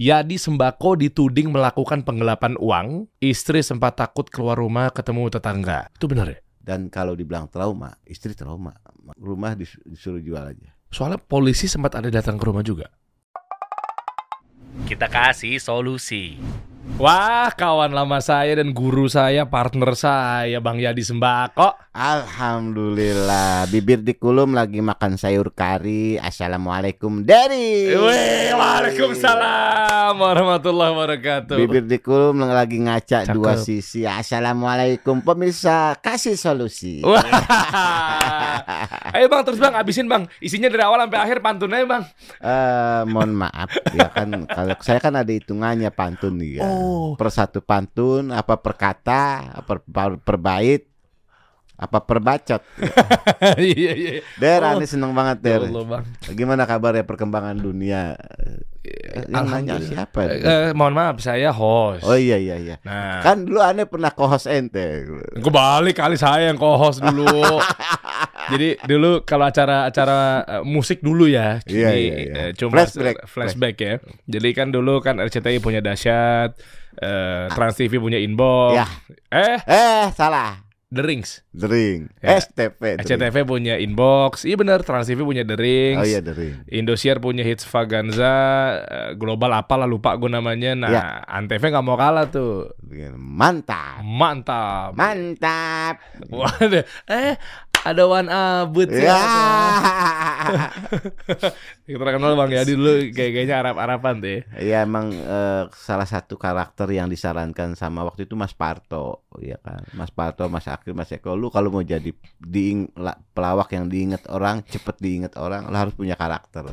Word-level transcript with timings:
Yadi 0.00 0.40
Sembako 0.40 0.96
dituding 0.96 1.52
melakukan 1.52 2.00
penggelapan 2.00 2.56
uang. 2.56 3.12
Istri 3.20 3.60
sempat 3.60 4.00
takut 4.00 4.24
keluar 4.28 4.56
rumah 4.56 4.88
ketemu 4.88 5.28
tetangga. 5.28 5.88
Itu 5.92 6.08
benar 6.08 6.32
ya? 6.32 6.38
Dan 6.62 6.88
kalau 6.88 7.18
dibilang 7.18 7.50
trauma, 7.50 7.92
istri 8.06 8.32
trauma. 8.38 8.72
Rumah 9.18 9.58
dis- 9.58 9.82
disuruh 9.82 10.22
jual 10.22 10.40
aja. 10.40 10.70
Soalnya 10.94 11.18
polisi 11.18 11.66
sempat 11.66 11.98
ada 11.98 12.06
datang 12.08 12.38
ke 12.38 12.44
rumah 12.46 12.62
juga. 12.62 12.86
Kita 14.86 15.10
kasih 15.10 15.60
solusi. 15.60 16.38
Wah, 16.82 17.46
kawan 17.54 17.94
lama 17.94 18.18
saya 18.18 18.58
dan 18.58 18.74
guru 18.74 19.06
saya, 19.06 19.46
partner 19.46 19.94
saya, 19.94 20.58
Bang 20.58 20.82
Yadi 20.82 21.06
Sembako. 21.06 21.78
Alhamdulillah, 21.94 23.70
bibir 23.70 24.02
dikulum 24.02 24.50
lagi 24.50 24.82
makan 24.82 25.14
sayur 25.14 25.54
kari. 25.54 26.18
Assalamualaikum 26.18 27.22
dari. 27.22 27.86
Wih, 27.86 28.50
Waalaikumsalam 28.58 30.18
warahmatullahi 30.18 30.90
wabarakatuh. 30.90 31.54
Bibir 31.54 31.86
dikulum 31.86 32.42
lagi 32.50 32.82
ngaca 32.82 33.30
Cakep. 33.30 33.34
dua 33.36 33.54
sisi. 33.62 34.02
Assalamualaikum 34.02 35.22
pemirsa, 35.22 35.94
kasih 36.02 36.34
solusi. 36.34 36.98
Wah. 37.06 37.22
Ayo 39.14 39.30
bang, 39.30 39.42
terus 39.46 39.62
bang, 39.62 39.78
abisin 39.78 40.10
bang. 40.10 40.26
Isinya 40.42 40.66
dari 40.66 40.82
awal 40.82 41.06
sampai 41.06 41.20
akhir 41.30 41.38
pantunnya 41.44 41.86
bang. 41.86 42.02
Eh, 42.42 43.02
mohon 43.06 43.38
maaf 43.38 43.70
ya 43.94 44.10
kan 44.10 44.48
kalau 44.50 44.74
saya 44.82 44.98
kan 44.98 45.14
ada 45.14 45.30
hitungannya 45.30 45.92
pantun 45.94 46.42
ya. 46.42 46.64
Oh. 46.64 46.71
Per 47.14 47.28
satu 47.28 47.58
pantun 47.58 48.30
apa 48.30 48.56
per 48.56 48.74
kata, 48.74 49.22
per, 49.62 49.80
per, 49.80 50.16
per 50.16 50.36
bait, 50.36 50.82
apa 51.74 51.98
per 51.98 52.18
bacot. 52.18 52.62
Iya 53.58 53.92
iya. 53.92 54.12
Der, 54.38 54.62
Oh. 54.62 54.78
seneng 54.82 55.12
banget 55.12 55.42
Ya 55.42 55.58
Der. 55.58 55.62
Allah 55.66 55.84
bang. 55.84 56.04
Gimana 56.30 56.62
kabar 56.62 56.94
ya 56.94 57.02
perkembangan 57.02 57.58
dunia? 57.58 58.14
Eh, 58.82 59.26
Yang 59.26 59.46
nanya 59.46 59.74
siapa? 59.78 60.26
Eh, 60.26 60.42
eh, 60.42 60.70
mohon 60.72 60.94
maaf, 60.94 61.18
saya 61.18 61.50
host. 61.50 62.02
Oh 62.02 62.14
iya 62.14 62.34
iya 62.34 62.58
iya. 62.58 62.76
Nah, 62.82 63.22
Kan 63.22 63.46
dulu 63.46 63.58
aneh 63.58 63.86
pernah 63.86 64.10
co-host 64.10 64.46
ente. 64.46 65.06
kebalik 65.38 65.94
kali 65.94 66.14
saya 66.14 66.50
yang 66.50 66.58
co-host 66.58 66.98
dulu. 66.98 67.26
Jadi 68.52 68.68
dulu 68.84 69.24
kalau 69.24 69.48
acara-acara 69.48 70.18
eh, 70.44 70.62
musik 70.62 71.00
dulu 71.00 71.24
ya, 71.24 71.58
ini, 71.64 71.80
iya, 71.80 71.90
iya. 71.94 72.14
eh, 72.38 72.50
cuma 72.52 72.84
Flashback, 72.84 73.16
flashback 73.24 73.76
ya. 73.76 73.94
Jadi 74.28 74.48
kan 74.52 74.68
dulu 74.68 75.00
kan 75.00 75.16
RCTI 75.18 75.58
punya 75.58 75.80
dahsyat, 75.80 76.52
eh, 76.96 77.48
Trans 77.48 77.74
TV 77.74 77.96
punya 77.96 78.16
inbox, 78.16 78.76
Ya. 78.76 78.86
eh 79.30 79.58
Eh, 79.64 80.04
salah. 80.12 80.68
The 80.92 81.00
Rings, 81.00 81.40
Dering. 81.48 82.12
Ya. 82.20 82.36
STP. 82.36 83.00
RCTV 83.00 83.48
punya 83.48 83.80
inbox, 83.80 84.44
iya 84.44 84.60
benar 84.60 84.84
Trans 84.84 85.08
TV 85.08 85.24
punya 85.24 85.40
The 85.40 85.56
Rings, 85.56 85.96
Oh 85.96 86.04
iya 86.04 86.20
Dering. 86.20 86.68
Indosiar 86.68 87.16
punya 87.16 87.40
Hits 87.40 87.64
Vaganza, 87.64 88.28
eh, 88.84 89.10
Global 89.16 89.56
apalah 89.56 89.88
lupa 89.88 90.12
gue 90.20 90.28
namanya. 90.28 90.76
Nah, 90.76 90.90
Ya. 90.92 91.04
Antv 91.24 91.64
nggak 91.64 91.80
mau 91.80 91.96
kalah 91.96 92.28
tuh, 92.28 92.76
Mantap. 93.16 94.04
mantap. 94.04 94.92
Mantap. 94.92 95.96
Waduh, 96.28 96.84
eh 97.08 97.40
ada 97.82 98.02
Wan 98.04 98.26
Abut 98.26 98.88
Ya. 98.88 99.16
Kita 101.82 101.98
terkenal 101.98 102.34
Bang 102.34 102.50
Yadi 102.50 102.74
dulu 102.74 102.92
kayak 103.10 103.30
kayaknya 103.32 103.56
Arab-Araban 103.58 104.14
tuh 104.18 104.30
ya. 104.30 104.40
Iya 104.58 104.76
emang 104.82 105.10
eh, 105.12 105.62
salah 105.72 106.04
satu 106.04 106.34
karakter 106.34 106.86
yang 106.88 107.06
disarankan 107.06 107.74
sama 107.74 108.02
waktu 108.02 108.26
itu 108.26 108.34
Mas 108.34 108.52
Parto, 108.52 109.26
ya 109.38 109.58
kan. 109.58 109.82
Mas 109.92 110.10
Parto, 110.10 110.46
Mas 110.46 110.66
Akil, 110.66 110.92
Mas 110.92 111.10
Eko, 111.10 111.34
lu 111.34 111.48
kalau 111.48 111.70
mau 111.70 111.82
jadi 111.82 112.10
diing, 112.38 112.90
la- 112.94 113.18
pelawak 113.32 113.70
yang 113.72 113.86
diingat 113.86 114.26
orang, 114.28 114.62
cepet 114.64 114.96
diingat 114.98 115.34
orang, 115.36 115.66
lu 115.66 115.76
harus 115.76 115.94
punya 115.94 116.14
karakter. 116.14 116.64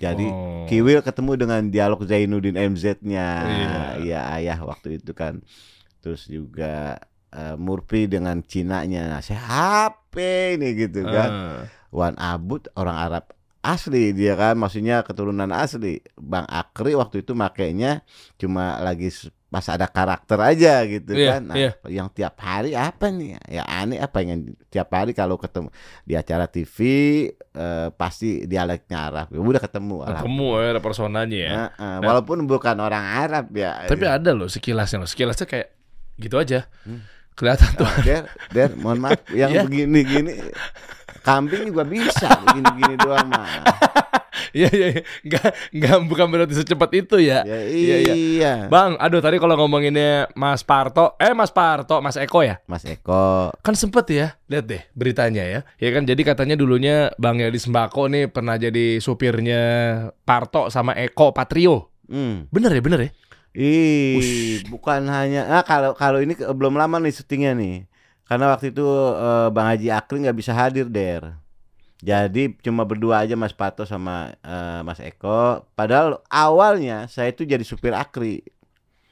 Jadi 0.00 0.26
Oh. 0.26 0.64
Kiwil 0.66 1.04
ketemu 1.04 1.32
dengan 1.36 1.62
dialog 1.68 2.00
Zainuddin 2.02 2.56
MZ-nya, 2.56 3.28
Iya. 3.44 3.72
iya 4.00 4.20
ayah 4.34 4.58
waktu 4.64 4.98
itu 4.98 5.12
kan. 5.12 5.44
Terus 6.00 6.26
juga 6.26 6.96
eh, 7.32 7.56
Murphy 7.58 8.06
dengan 8.06 8.42
Cinanya, 8.44 9.08
nah, 9.10 9.22
siapa 9.22 10.54
ini 10.54 10.76
gitu 10.76 11.02
kan. 11.06 11.30
Ah. 11.30 11.62
Wan 11.94 12.14
Abud 12.20 12.68
orang 12.76 12.98
Arab 12.98 13.24
asli 13.66 14.14
dia 14.14 14.38
kan 14.38 14.54
maksudnya 14.54 15.02
keturunan 15.02 15.50
asli 15.50 15.98
Bang 16.14 16.46
Akri 16.46 16.94
waktu 16.94 17.26
itu 17.26 17.34
makainya 17.34 18.06
cuma 18.38 18.78
lagi 18.78 19.10
pas 19.46 19.62
ada 19.70 19.86
karakter 19.86 20.38
aja 20.42 20.82
gitu 20.86 21.14
Iya, 21.14 21.38
kan 21.38 21.42
nah, 21.46 21.56
iya. 21.56 21.70
yang 21.86 22.10
tiap 22.10 22.34
hari 22.42 22.74
apa 22.74 23.10
nih 23.14 23.38
ya 23.46 23.62
aneh 23.66 23.98
apa 24.02 24.22
yang 24.22 24.54
tiap 24.70 24.90
hari 24.90 25.14
kalau 25.14 25.38
ketemu 25.38 25.70
di 26.02 26.18
acara 26.18 26.50
TV 26.50 26.76
eh, 27.54 27.88
pasti 27.94 28.44
dialeknya 28.44 29.06
Arab 29.10 29.26
ya 29.30 29.40
udah 29.40 29.62
ketemu. 29.62 30.02
Ketemu 30.02 30.48
ya 30.50 30.68
ada 30.76 30.82
personanya 30.82 31.38
ya. 31.38 31.50
Nah, 31.54 31.68
eh, 31.78 31.98
walaupun 32.02 32.44
bukan 32.44 32.76
orang 32.82 33.04
Arab 33.06 33.54
ya 33.54 33.86
Tapi 33.86 34.04
ada 34.04 34.30
loh 34.34 34.50
sekilasnya 34.50 35.06
loh. 35.06 35.08
Sekilasnya 35.08 35.46
kayak 35.46 35.68
gitu 36.18 36.36
aja. 36.36 36.66
Hmm. 36.82 37.06
Kelihatan 37.36 37.68
tuh. 37.76 37.84
Ah, 37.84 38.00
Der, 38.00 38.24
Der, 38.48 38.70
mohon 38.74 38.98
maaf 38.98 39.20
yang 39.30 39.52
Iya. 39.52 39.62
begini-gini 39.62 40.40
kambing 41.20 41.68
juga 41.68 41.84
bisa 41.84 42.26
begini-gini 42.42 42.94
doang 42.96 43.28
mah. 43.28 43.46
Iya 44.52 44.68
iya 44.68 44.86
iya. 44.90 45.02
Enggak 45.20 45.48
enggak 45.70 45.96
bukan 46.08 46.26
berarti 46.28 46.54
secepat 46.54 46.90
itu 46.94 47.16
ya. 47.20 47.40
Ya, 47.42 47.60
Iya, 47.66 47.96
iya. 47.98 48.14
iya. 48.14 48.52
Bang, 48.68 48.96
aduh 48.96 49.20
tadi 49.20 49.36
kalau 49.36 49.52
ngomonginnya 49.54 50.28
Mas 50.32 50.60
Parto, 50.60 51.16
eh 51.16 51.32
Mas 51.32 51.48
Parto, 51.48 52.00
Mas 52.00 52.16
Eko 52.16 52.40
ya? 52.40 52.60
Mas 52.64 52.84
Eko 52.84 53.52
Kan 53.58 53.74
sempet 53.74 54.04
ya, 54.08 54.36
lihat 54.46 54.64
deh 54.64 54.80
beritanya 54.92 55.40
ya. 55.40 55.60
Ya 55.76 55.88
kan 55.90 56.04
jadi 56.04 56.20
katanya 56.22 56.52
dulunya 56.54 57.12
Bang 57.16 57.36
Yadi 57.36 57.56
Sembako 57.56 58.08
nih 58.08 58.28
pernah 58.28 58.56
jadi 58.56 58.96
supirnya 58.96 59.60
Parto 60.22 60.68
sama 60.68 60.92
Eko 60.94 61.32
Patrio. 61.32 61.92
Hmm. 62.06 62.48
Bener 62.48 62.70
ya, 62.70 62.80
bener 62.80 63.00
ya? 63.02 63.10
Ih, 63.56 64.60
bukan 64.68 65.08
hanya 65.08 65.48
ah 65.48 65.64
kalau 65.64 65.96
kalau 65.96 66.20
ini 66.20 66.36
belum 66.36 66.76
lama 66.76 67.00
nih 67.00 67.16
syutingnya 67.16 67.56
nih. 67.56 67.88
Karena 68.28 68.52
waktu 68.52 68.68
itu 68.68 68.84
eh, 69.16 69.48
Bang 69.48 69.72
Haji 69.72 69.88
Akri 69.88 70.20
nggak 70.28 70.36
bisa 70.36 70.52
hadir, 70.52 70.92
Der. 70.92 71.40
Jadi 72.04 72.52
cuma 72.60 72.84
berdua 72.84 73.24
aja 73.24 73.32
Mas 73.32 73.56
Pato 73.56 73.88
sama 73.88 74.36
eh, 74.44 74.80
Mas 74.84 75.00
Eko. 75.00 75.64
Padahal 75.72 76.20
awalnya 76.28 77.08
saya 77.08 77.32
itu 77.32 77.48
jadi 77.48 77.64
supir 77.64 77.96
Akri. 77.96 78.44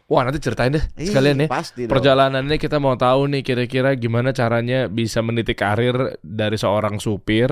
Wah 0.05 0.21
nanti 0.21 0.37
ceritain 0.37 0.77
deh 0.77 0.85
Ih, 1.01 1.09
sekalian 1.09 1.47
ya. 1.47 1.49
Pasti 1.49 1.89
dong. 1.89 1.97
Perjalanannya 1.97 2.61
kita 2.61 2.77
mau 2.77 2.93
tahu 3.01 3.33
nih 3.33 3.41
kira-kira 3.41 3.97
gimana 3.97 4.37
caranya 4.37 4.93
bisa 4.93 5.25
meniti 5.25 5.57
karir 5.57 6.21
dari 6.21 6.61
seorang 6.61 7.01
supir, 7.01 7.49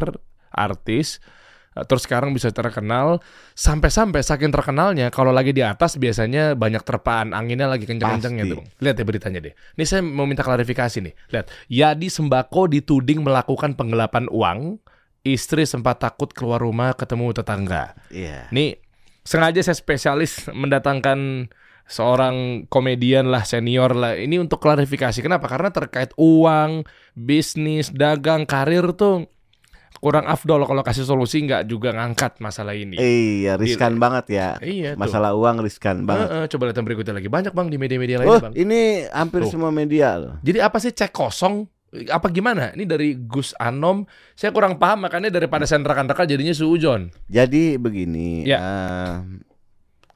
artis, 0.52 1.25
terus 1.72 2.05
sekarang 2.05 2.37
bisa 2.37 2.53
terkenal 2.53 3.25
sampai-sampai 3.56 4.21
saking 4.21 4.53
terkenalnya 4.53 5.09
kalau 5.09 5.33
lagi 5.33 5.56
di 5.56 5.65
atas 5.65 5.97
biasanya 5.97 6.53
banyak 6.53 6.84
terpaan 6.84 7.33
anginnya 7.33 7.69
lagi 7.69 7.88
kenceng-kencengnya 7.88 8.44
tuh. 8.44 8.60
Bang. 8.60 8.69
Lihat 8.84 8.97
ya 9.00 9.05
beritanya 9.09 9.38
deh. 9.41 9.55
Ini 9.56 9.84
saya 9.88 10.00
mau 10.05 10.28
minta 10.28 10.44
klarifikasi 10.44 11.00
nih. 11.00 11.15
Lihat, 11.32 11.47
Yadi 11.72 12.09
Sembako 12.12 12.69
dituding 12.69 13.25
melakukan 13.25 13.72
penggelapan 13.72 14.28
uang. 14.28 14.78
Istri 15.22 15.65
sempat 15.71 16.03
takut 16.03 16.34
keluar 16.34 16.59
rumah 16.59 16.99
ketemu 16.99 17.31
tetangga. 17.31 17.94
Iya. 18.11 18.50
Nih 18.50 18.82
sengaja 19.22 19.62
saya 19.62 19.78
spesialis 19.78 20.47
mendatangkan 20.62 21.49
seorang 21.87 22.66
komedian 22.71 23.28
lah 23.28 23.43
senior 23.43 23.93
lah 23.93 24.15
ini 24.15 24.38
untuk 24.38 24.62
klarifikasi 24.62 25.19
kenapa 25.19 25.50
karena 25.50 25.75
terkait 25.75 26.15
uang 26.15 26.87
bisnis 27.12 27.91
dagang 27.91 28.47
karir 28.47 28.94
tuh 28.94 29.28
kurang 29.98 30.25
afdol 30.25 30.62
kalau 30.62 30.80
kasih 30.80 31.03
solusi 31.03 31.42
nggak 31.42 31.64
juga 31.64 31.92
ngangkat 31.92 32.38
masalah 32.38 32.72
ini 32.72 32.94
Iya, 32.94 33.54
riskan 33.54 33.97
banget 33.97 34.26
ya. 34.30 34.48
iya 34.58 34.94
tuh 34.94 35.00
Masalah 35.00 35.32
uang 35.32 35.60
riskan 35.60 36.03
banget. 36.03 36.26
Heeh, 36.26 36.44
coba 36.48 36.62
lihat 36.64 36.76
yang 36.76 36.86
berikutnya 36.86 37.14
lagi 37.14 37.28
banyak 37.28 37.53
bang 37.53 37.66
di 37.66 37.76
media-media 37.76 38.16
lain 38.19 38.28
Oh, 38.28 38.41
bang 38.41 38.54
ini 38.54 38.81
hampir 39.06 39.42
Tuh. 39.42 39.50
semua 39.50 39.69
media 39.69 40.16
loh. 40.16 40.34
jadi 40.41 40.62
apa 40.62 40.78
sih 40.78 40.91
cek 40.91 41.10
kosong 41.10 41.66
apa 42.08 42.25
gimana 42.28 42.72
ini 42.72 42.82
dari 42.82 43.12
Gus 43.14 43.52
Anom 43.54 44.08
saya 44.32 44.48
kurang 44.48 44.76
paham 44.76 45.04
makanya 45.04 45.28
daripada 45.31 45.62
saya 45.62 45.78
rekan-rekan 45.78 46.25
jadinya 46.25 46.52
suujon 46.52 47.12
Jadi 47.28 47.76
begini, 47.76 48.42
Ya. 48.42 48.56
eh, 48.56 49.14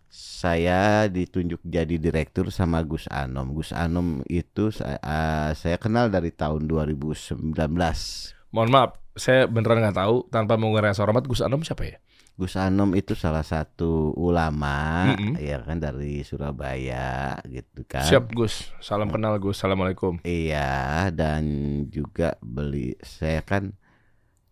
saya 0.08 0.80
ditunjuk 1.06 1.60
jadi 1.62 1.96
direktur 1.96 2.48
sama 2.48 2.80
Gus 2.80 3.04
Anom. 3.08 3.52
Gus 3.52 3.70
Anom 3.70 4.24
itu 4.26 4.68
saya, 4.70 4.96
eh, 4.96 5.50
saya 5.52 5.76
kenal 5.76 6.08
dari 6.08 6.30
tahun 6.30 6.64
2019. 6.64 8.32
mohon 8.48 8.70
maaf 8.70 8.96
saya 9.16 9.48
beneran 9.48 9.80
nggak 9.80 9.96
tahu 9.96 10.28
tanpa 10.28 10.54
mengurangi 10.54 10.94
hormat 11.00 11.24
Gus 11.24 11.40
Anom 11.40 11.64
siapa 11.64 11.88
ya 11.88 11.98
Gus 12.36 12.52
Anom 12.52 12.92
itu 12.92 13.16
salah 13.16 13.40
satu 13.40 14.12
ulama, 14.12 15.08
Mm-mm. 15.16 15.40
ya 15.40 15.56
kan 15.64 15.80
dari 15.80 16.20
Surabaya 16.20 17.40
gitu 17.48 17.80
kan. 17.88 18.04
Siap 18.04 18.28
Gus, 18.36 18.76
salam 18.76 19.08
kenal 19.08 19.40
Gus, 19.40 19.56
assalamualaikum. 19.56 20.20
Iya, 20.20 21.08
dan 21.16 21.48
juga 21.88 22.36
beli 22.44 22.92
saya 23.00 23.40
kan 23.40 23.72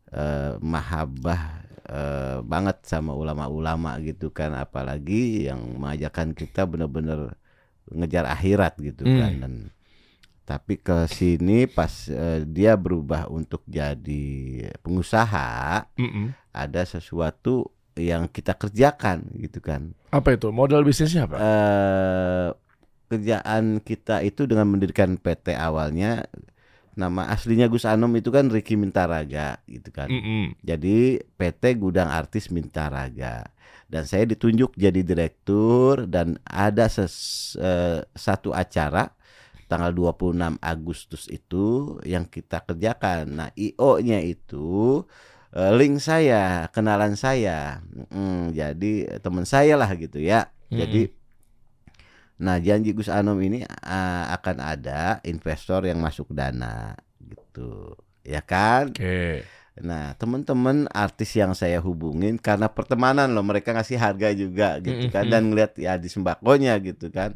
eh, 0.09 0.57
mahabbah 0.65 1.61
eh, 1.85 2.39
banget 2.41 2.89
sama 2.89 3.13
ulama-ulama 3.13 4.01
gitu 4.01 4.33
kan, 4.33 4.57
apalagi 4.57 5.45
yang 5.53 5.77
mengajarkan 5.77 6.33
kita 6.33 6.65
benar-benar 6.65 7.37
ngejar 7.93 8.25
akhirat 8.25 8.81
gitu 8.81 9.05
Hmm. 9.05 9.21
kan. 9.21 9.33
Dan 9.45 9.53
tapi 10.45 10.77
ke 10.77 11.09
sini 11.09 11.65
pas 11.65 12.09
eh, 12.13 12.45
dia 12.45 12.77
berubah 12.77 13.33
untuk 13.33 13.65
jadi 13.65 14.69
pengusaha, 14.85 15.89
Mm-mm. 15.97 16.37
ada 16.53 16.85
sesuatu 16.85 17.73
yang 17.97 18.29
kita 18.29 18.53
kerjakan 18.53 19.25
gitu 19.41 19.65
kan. 19.65 19.97
Apa 20.13 20.37
itu? 20.37 20.53
Modal 20.53 20.85
bisnisnya 20.85 21.25
apa? 21.25 21.37
Eh 21.41 22.49
kerjaan 23.05 23.79
kita 23.85 24.25
itu 24.25 24.49
dengan 24.49 24.67
mendirikan 24.69 25.17
PT 25.21 25.55
awalnya 25.55 26.25
nama 26.95 27.27
aslinya 27.31 27.67
Gus 27.67 27.85
Anom 27.85 28.11
itu 28.15 28.31
kan 28.31 28.49
Ricky 28.53 28.77
Mintaraga 28.79 29.59
gitu 29.67 29.91
kan. 29.91 30.13
Mm-mm. 30.13 30.55
Jadi 30.63 31.25
PT 31.41 31.81
Gudang 31.81 32.11
Artis 32.11 32.53
Mintaraga 32.53 33.49
dan 33.91 34.03
saya 34.09 34.25
ditunjuk 34.27 34.75
jadi 34.75 35.01
direktur 35.05 36.09
dan 36.09 36.41
ada 36.47 36.89
ses- 36.89 37.55
eh, 37.61 38.03
satu 38.15 38.51
acara 38.51 39.13
tanggal 39.67 39.91
26 39.93 40.61
Agustus 40.61 41.29
itu 41.29 41.97
yang 42.07 42.29
kita 42.29 42.63
kerjakan. 42.65 43.25
Nah, 43.33 43.49
IO-nya 43.57 44.21
itu 44.23 45.03
eh, 45.53 45.73
link 45.75 46.01
saya, 46.01 46.69
kenalan 46.71 47.17
saya. 47.19 47.81
Mm, 48.13 48.53
jadi 48.53 48.93
teman 49.21 49.45
saya 49.49 49.75
lah 49.75 49.91
gitu 49.97 50.21
ya. 50.21 50.51
Jadi 50.75 51.03
nah 52.35 52.59
janji 52.59 52.91
Gus 52.91 53.07
Anom 53.07 53.39
ini 53.39 53.63
ah, 53.87 54.27
akan 54.35 54.59
ada 54.59 55.23
investor 55.23 55.87
yang 55.87 56.03
masuk 56.03 56.35
dana 56.35 56.99
gitu. 57.23 57.95
Ya 58.27 58.43
kan? 58.43 58.91
Oke. 58.91 59.47
Nah, 59.75 60.15
teman-teman 60.15 60.87
artis 60.95 61.35
yang 61.35 61.51
saya 61.51 61.83
hubungin 61.83 62.39
karena 62.39 62.71
pertemanan 62.71 63.27
loh, 63.35 63.43
mereka 63.43 63.75
ngasih 63.75 63.99
harga 63.99 64.31
juga 64.31 64.79
gitu 64.79 65.11
kan 65.11 65.27
dan 65.27 65.51
ngeliat 65.51 65.75
ya 65.75 65.99
di 65.99 66.07
sembakonya 66.07 66.79
gitu 66.79 67.11
kan. 67.11 67.35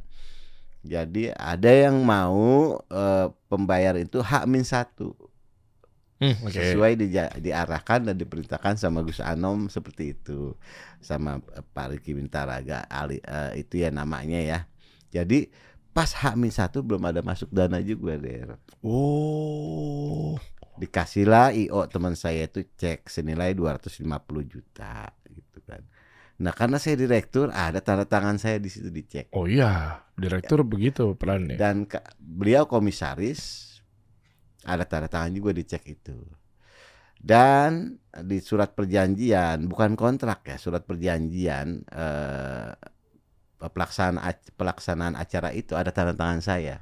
Jadi 0.88 1.28
ada 1.36 1.70
yang 1.70 2.00
mau 2.02 2.74
eh, 2.88 3.26
pembayar 3.46 3.94
itu 4.00 4.18
hak 4.24 4.44
min 4.48 4.64
satu 4.64 5.12
Hmm, 6.18 6.34
Oke. 6.42 6.50
sesuai 6.50 6.98
dija- 6.98 7.30
diarahkan 7.38 8.10
dan 8.10 8.18
diperintahkan 8.18 8.74
sama 8.74 9.06
Gus 9.06 9.22
Anom 9.22 9.70
seperti 9.70 10.18
itu 10.18 10.50
sama 10.98 11.38
eh, 11.54 11.62
Pak 11.62 11.94
Riki 11.94 12.10
Bintaraga 12.18 12.82
Ali 12.90 13.22
eh, 13.22 13.62
itu 13.62 13.78
ya 13.78 13.94
namanya 13.94 14.42
ya. 14.42 14.58
Jadi 15.14 15.46
pas 15.94 16.10
hak 16.10 16.34
min 16.34 16.50
satu 16.50 16.82
belum 16.82 17.06
ada 17.06 17.22
masuk 17.22 17.46
dana 17.54 17.78
juga 17.78 18.18
der. 18.18 18.58
Oh. 18.82 20.34
dikasihlah 20.78 21.50
IO 21.58 21.86
teman 21.90 22.14
saya 22.14 22.46
itu 22.46 22.62
cek 22.78 23.10
senilai 23.10 23.50
250 23.50 24.42
juta 24.46 25.10
gitu 25.26 25.58
kan. 25.66 25.82
Nah 26.38 26.54
karena 26.54 26.78
saya 26.78 26.94
direktur 26.94 27.50
ada 27.50 27.82
tanda 27.82 28.06
tangan 28.06 28.38
saya 28.38 28.62
di 28.62 28.70
situ 28.70 28.94
dicek 28.94 29.34
Oh 29.34 29.50
iya, 29.50 30.02
direktur 30.14 30.62
begitu 30.62 31.18
perannya. 31.18 31.58
dan 31.58 31.82
ka- 31.82 32.06
beliau 32.18 32.70
komisaris 32.70 33.66
ada 34.62 34.86
tanda 34.86 35.10
tangan 35.10 35.34
juga 35.34 35.50
dicek 35.50 35.82
itu. 35.90 36.14
Dan 37.18 37.98
di 38.14 38.38
surat 38.38 38.70
perjanjian 38.78 39.66
bukan 39.66 39.98
kontrak 39.98 40.46
ya 40.46 40.54
surat 40.54 40.86
perjanjian 40.86 41.82
eh, 41.82 42.70
pelaksanaan 43.58 44.54
pelaksanaan 44.54 45.14
acara 45.18 45.50
itu 45.50 45.74
ada 45.74 45.90
tanda 45.90 46.14
tangan 46.14 46.38
saya. 46.38 46.78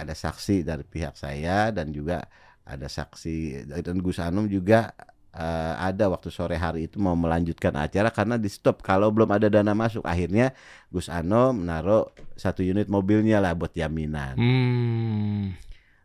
Ada 0.00 0.16
saksi 0.16 0.64
dari 0.64 0.80
pihak 0.80 1.12
saya 1.12 1.68
dan 1.68 1.92
juga 1.92 2.24
ada 2.64 2.88
saksi 2.88 3.68
dan 3.68 4.00
Gus 4.00 4.16
Anum 4.16 4.48
juga 4.48 4.96
eh, 5.30 5.74
ada 5.78 6.10
waktu 6.10 6.28
sore 6.28 6.56
hari 6.56 6.90
itu 6.90 6.98
mau 6.98 7.14
melanjutkan 7.14 7.74
acara 7.76 8.10
karena 8.10 8.34
di 8.36 8.50
stop 8.50 8.82
kalau 8.82 9.10
belum 9.14 9.30
ada 9.30 9.46
dana 9.46 9.72
masuk 9.72 10.02
akhirnya 10.02 10.50
Gus 10.90 11.06
Anom 11.06 11.62
naruh 11.62 12.10
satu 12.34 12.60
unit 12.60 12.90
mobilnya 12.90 13.38
lah 13.38 13.54
buat 13.54 13.70
jaminan 13.70 14.34
Hmm. 14.34 15.54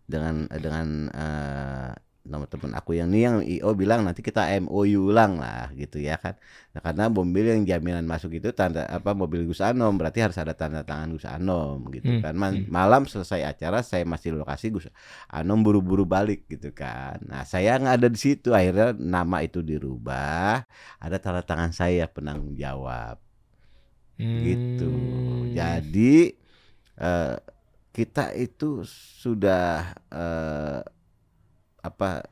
dengan 0.06 0.46
dengan 0.54 0.88
eh, 1.10 1.92
nomor 2.26 2.50
teman 2.50 2.74
aku 2.74 2.98
yang 2.98 3.10
ini 3.14 3.20
yang 3.28 3.38
IO 3.46 3.70
bilang 3.78 4.02
nanti 4.06 4.26
kita 4.26 4.50
MOU 4.58 5.14
ulang 5.14 5.38
lah 5.38 5.70
gitu 5.78 6.02
ya 6.02 6.18
kan 6.18 6.34
nah, 6.74 6.82
karena 6.82 7.04
mobil 7.14 7.46
yang 7.54 7.62
jaminan 7.70 8.06
masuk 8.10 8.34
itu 8.42 8.50
tanda 8.52 8.82
apa 8.90 9.14
mobil 9.14 9.46
Gus 9.46 9.62
Anom 9.62 9.94
berarti 10.00 10.20
harus 10.26 10.38
ada 10.42 10.54
tanda 10.58 10.82
tangan 10.82 11.14
Gus 11.14 11.26
Anom 11.30 11.86
gitu 11.94 12.10
Hmm, 12.10 12.22
kan 12.22 12.34
Man- 12.34 12.66
hmm. 12.66 12.70
malam 12.70 13.06
selesai 13.06 13.46
acara 13.46 13.86
saya 13.86 14.04
masih 14.10 14.34
di 14.34 14.38
lokasi 14.42 14.74
Gus 14.74 14.86
Anom 15.30 15.62
buru-buru 15.66 16.04
balik 16.06 16.50
gitu 16.50 16.74
kan 16.74 17.22
nah 17.30 17.46
saya 17.46 17.78
nggak 17.78 17.96
ada 18.02 18.08
di 18.10 18.20
situ 18.20 18.50
akhirnya 18.58 18.98
nama 18.98 19.46
itu 19.46 19.62
dirubah 19.62 20.66
ada 20.98 21.18
tanda 21.22 21.42
tangan 21.46 21.72
saya 21.72 22.10
penanggung 22.10 22.58
jawab 22.58 23.22
gitu. 24.36 24.92
Hmm. 24.92 25.48
Jadi 25.56 26.34
eh, 27.00 27.36
kita 27.96 28.36
itu 28.36 28.84
sudah 29.24 29.96
eh, 30.12 30.80
apa 31.92 32.26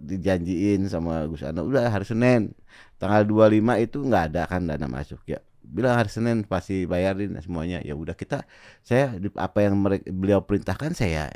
dijanjiin 0.00 0.88
sama 0.88 1.28
Gus 1.28 1.44
Ano 1.44 1.68
udah 1.68 1.92
hari 1.92 2.08
Senin 2.08 2.56
tanggal 2.96 3.28
25 3.28 3.84
itu 3.84 3.98
nggak 4.00 4.24
ada 4.32 4.42
kan 4.48 4.64
dana 4.64 4.88
masuk. 4.88 5.20
Ya 5.28 5.44
bilang 5.60 5.94
hari 6.00 6.08
Senin 6.08 6.42
pasti 6.48 6.88
bayarin 6.88 7.36
semuanya. 7.44 7.84
Ya 7.84 7.92
udah 7.94 8.16
kita 8.16 8.48
saya 8.80 9.14
apa 9.36 9.58
yang 9.60 9.76
mereka, 9.76 10.08
beliau 10.10 10.40
perintahkan 10.42 10.96
saya 10.96 11.28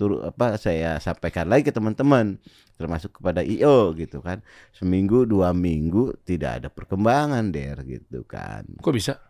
turut 0.00 0.24
apa 0.24 0.56
saya 0.56 0.96
sampaikan 0.96 1.52
lagi 1.52 1.68
ke 1.68 1.72
teman-teman 1.76 2.40
termasuk 2.80 3.20
kepada 3.20 3.44
IO 3.44 3.92
gitu 3.94 4.24
kan. 4.24 4.40
Seminggu 4.72 5.28
dua 5.28 5.52
minggu 5.52 6.16
tidak 6.24 6.64
ada 6.64 6.68
perkembangan 6.72 7.52
der 7.52 7.84
gitu 7.84 8.24
kan. 8.24 8.64
Kok 8.80 8.94
bisa? 8.96 9.20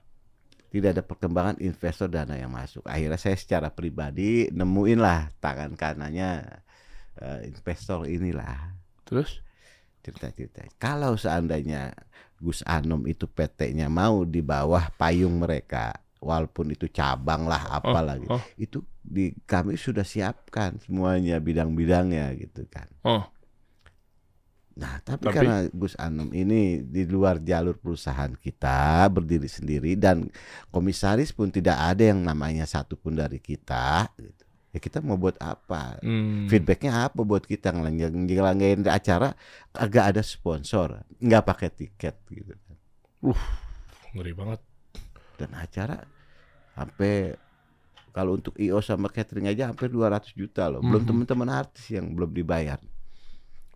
tidak 0.67 0.99
ada 0.99 1.05
perkembangan 1.09 1.57
investor 1.65 2.11
dana 2.11 2.37
yang 2.37 2.53
masuk. 2.53 2.85
Akhirnya 2.85 3.17
saya 3.17 3.33
secara 3.39 3.73
pribadi 3.73 4.53
nemuin 4.53 5.01
lah 5.01 5.33
tangan 5.41 5.73
kanannya 5.73 6.43
eh, 7.21 7.49
investor 7.49 8.05
inilah 8.09 8.77
Terus? 9.07 9.41
cerita-cerita. 10.07 10.63
Kalau 10.79 11.19
seandainya 11.19 11.91
Gus 12.39 12.63
Anom 12.63 13.03
itu 13.11 13.27
PT-nya 13.27 13.91
mau 13.91 14.23
di 14.23 14.39
bawah 14.39 14.87
payung 14.95 15.43
mereka, 15.43 15.99
walaupun 16.23 16.71
itu 16.71 16.87
cabang 16.87 17.51
lah 17.51 17.83
apalah 17.83 18.15
gitu, 18.15 18.31
oh. 18.31 18.45
itu 18.55 18.79
di 19.03 19.35
kami 19.47 19.75
sudah 19.75 20.07
siapkan 20.07 20.79
semuanya 20.79 21.43
bidang-bidangnya 21.43 22.31
gitu 22.39 22.63
kan. 22.71 22.87
Oh. 23.03 23.25
Nah, 24.77 25.01
tapi, 25.01 25.33
Tapi- 25.33 25.37
karena 25.41 25.59
Gus 25.73 25.97
Anom 25.97 26.29
ini 26.37 26.85
di 26.85 27.09
luar 27.09 27.41
jalur 27.41 27.81
perusahaan 27.81 28.29
kita 28.37 29.09
berdiri 29.09 29.49
sendiri 29.49 29.97
dan 29.97 30.29
komisaris 30.69 31.33
pun 31.33 31.49
tidak 31.49 31.81
ada 31.81 32.13
yang 32.13 32.21
namanya 32.21 32.69
satu 32.69 32.95
pun 32.95 33.17
dari 33.17 33.41
kita, 33.41 34.13
gitu. 34.21 34.46
Ya 34.77 34.79
kita 34.79 35.01
mau 35.01 35.17
buat 35.17 35.41
apa? 35.41 35.97
Hmm. 36.05 36.45
Feedbacknya 36.53 37.09
apa 37.09 37.25
buat 37.25 37.49
kita 37.49 37.73
ngelanggain 37.73 38.85
acara? 38.85 39.33
Agak 39.73 40.13
ada 40.13 40.21
sponsor, 40.21 41.01
nggak 41.17 41.45
pakai 41.49 41.69
tiket 41.73 42.21
gitu. 42.29 42.53
Ngeri 44.13 44.37
banget. 44.37 44.61
Dan 45.41 45.57
acara 45.57 46.05
sampai 46.77 47.33
kalau 48.13 48.37
untuk 48.37 48.53
IO 48.57 48.81
sama 48.81 49.09
catering 49.09 49.49
aja 49.49 49.73
hampir 49.73 49.89
200 49.89 50.37
juta 50.37 50.69
loh. 50.69 50.85
Belum 50.85 51.01
Mhm. 51.05 51.09
teman-teman 51.09 51.49
artis 51.49 51.89
yang 51.89 52.13
belum 52.13 52.33
dibayar. 52.33 52.77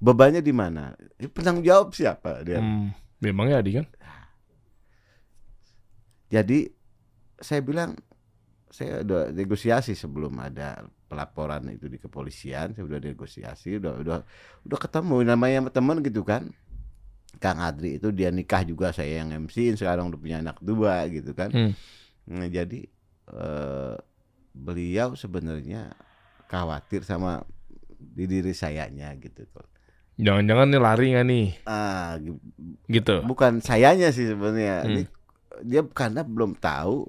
Bebannya 0.01 0.41
di 0.41 0.53
mana? 0.53 0.97
Eh, 1.17 1.29
Penanggung 1.29 1.65
jawab 1.65 1.93
siapa 1.93 2.41
dia? 2.45 2.61
Hmm. 2.61 2.93
Memangnya 3.21 3.61
Adi 3.61 3.77
kan? 3.77 3.85
Jadi 6.31 6.69
saya 7.37 7.61
bilang 7.61 7.97
saya 8.71 9.03
udah 9.03 9.35
negosiasi 9.35 9.99
sebelum 9.99 10.39
ada 10.39 10.87
pelaporan 11.11 11.67
itu 11.75 11.91
di 11.91 11.99
kepolisian, 11.99 12.71
saya 12.71 12.87
udah 12.87 13.01
negosiasi, 13.03 13.83
udah 13.83 13.93
udah 13.99 14.19
udah 14.63 14.79
ketemu 14.79 15.17
namanya 15.27 15.67
teman 15.69 15.99
gitu 16.01 16.23
kan. 16.23 16.49
Kang 17.39 17.59
Adri 17.59 17.99
itu 17.99 18.11
dia 18.11 18.31
nikah 18.31 18.63
juga 18.63 18.91
saya 18.91 19.23
yang 19.23 19.35
MC 19.47 19.75
sekarang 19.75 20.11
udah 20.11 20.19
punya 20.19 20.39
anak 20.39 20.59
dua 20.63 21.07
gitu 21.11 21.35
kan. 21.35 21.51
Hmm. 21.51 21.73
Nah, 22.31 22.47
jadi 22.47 22.87
eh, 23.31 23.95
beliau 24.51 25.15
sebenarnya 25.15 25.95
khawatir 26.47 27.03
sama 27.03 27.43
di 27.99 28.27
diri 28.27 28.55
sayanya 28.55 29.15
gitu 29.19 29.47
tuh. 29.47 29.67
Jangan-jangan 30.21 30.67
nih 30.69 30.81
lari 30.83 31.07
nggak 31.15 31.27
nih? 31.27 31.47
Ah, 31.65 32.19
gi- 32.21 32.43
Gitu. 32.87 33.23
bukan 33.25 33.63
sayanya 33.63 34.11
sih 34.11 34.31
sebenarnya. 34.31 34.77
Hmm. 34.85 35.07
Dia 35.65 35.83
karena 35.87 36.23
belum 36.23 36.55
tahu 36.55 37.09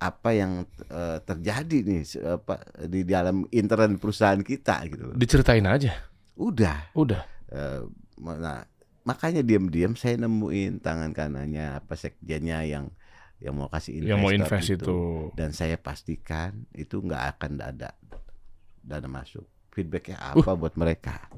apa 0.00 0.32
yang 0.32 0.64
eh, 0.88 1.18
terjadi 1.20 1.78
nih 1.84 2.02
apa 2.24 2.54
di 2.88 3.04
dalam 3.04 3.44
intern 3.52 4.00
perusahaan 4.00 4.40
kita 4.40 4.88
gitu. 4.88 5.12
loh. 5.12 5.16
Diceritain 5.16 5.64
aja. 5.64 5.92
Udah. 6.34 6.88
Udah. 6.96 7.20
eh, 7.52 7.84
nah, 8.18 8.64
makanya 9.02 9.40
diam-diam 9.40 9.92
saya 9.92 10.16
nemuin 10.16 10.80
tangan 10.80 11.12
kanannya 11.12 11.76
apa 11.76 11.94
sekjennya 11.94 12.64
yang 12.64 12.88
yang 13.40 13.56
mau 13.56 13.68
kasih 13.68 14.04
Yang 14.04 14.20
mau 14.20 14.28
investor 14.30 14.60
invest 14.60 14.76
itu. 14.76 14.98
dan 15.32 15.50
saya 15.50 15.76
pastikan 15.76 16.68
itu 16.76 17.00
nggak 17.00 17.36
akan 17.36 17.52
ada 17.58 17.96
dana 18.80 19.08
masuk 19.08 19.44
feedbacknya 19.72 20.20
Uh. 20.20 20.40
apa 20.40 20.52
buat 20.52 20.76
mereka 20.76 21.28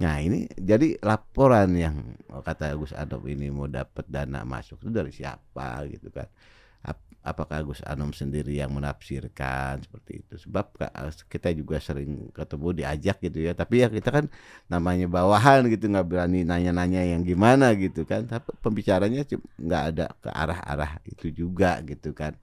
nah 0.00 0.16
ini 0.18 0.48
jadi 0.56 0.96
laporan 1.04 1.76
yang 1.76 1.96
kata 2.32 2.72
Gus 2.74 2.96
Adop 2.96 3.28
ini 3.28 3.52
mau 3.52 3.68
dapat 3.68 4.08
dana 4.08 4.40
masuk 4.42 4.80
itu 4.80 4.88
dari 4.90 5.12
siapa 5.12 5.84
gitu 5.86 6.08
kan 6.08 6.26
apakah 7.22 7.62
Gus 7.62 7.80
Anom 7.86 8.10
sendiri 8.10 8.58
yang 8.58 8.74
menafsirkan 8.74 9.82
seperti 9.86 10.26
itu? 10.26 10.34
Sebab 10.46 10.74
kita 11.30 11.54
juga 11.54 11.78
sering 11.78 12.30
ketemu 12.34 12.68
diajak 12.82 13.22
gitu 13.22 13.38
ya. 13.46 13.54
Tapi 13.54 13.86
ya 13.86 13.88
kita 13.88 14.10
kan 14.10 14.24
namanya 14.66 15.06
bawahan 15.06 15.66
gitu 15.70 15.86
nggak 15.86 16.06
berani 16.06 16.42
nanya-nanya 16.42 17.02
yang 17.06 17.22
gimana 17.22 17.72
gitu 17.78 18.02
kan. 18.02 18.26
Tapi 18.26 18.52
pembicaranya 18.58 19.22
nggak 19.58 19.82
ada 19.94 20.04
ke 20.18 20.30
arah-arah 20.30 20.92
itu 21.06 21.30
juga 21.30 21.78
gitu 21.86 22.10
kan. 22.12 22.34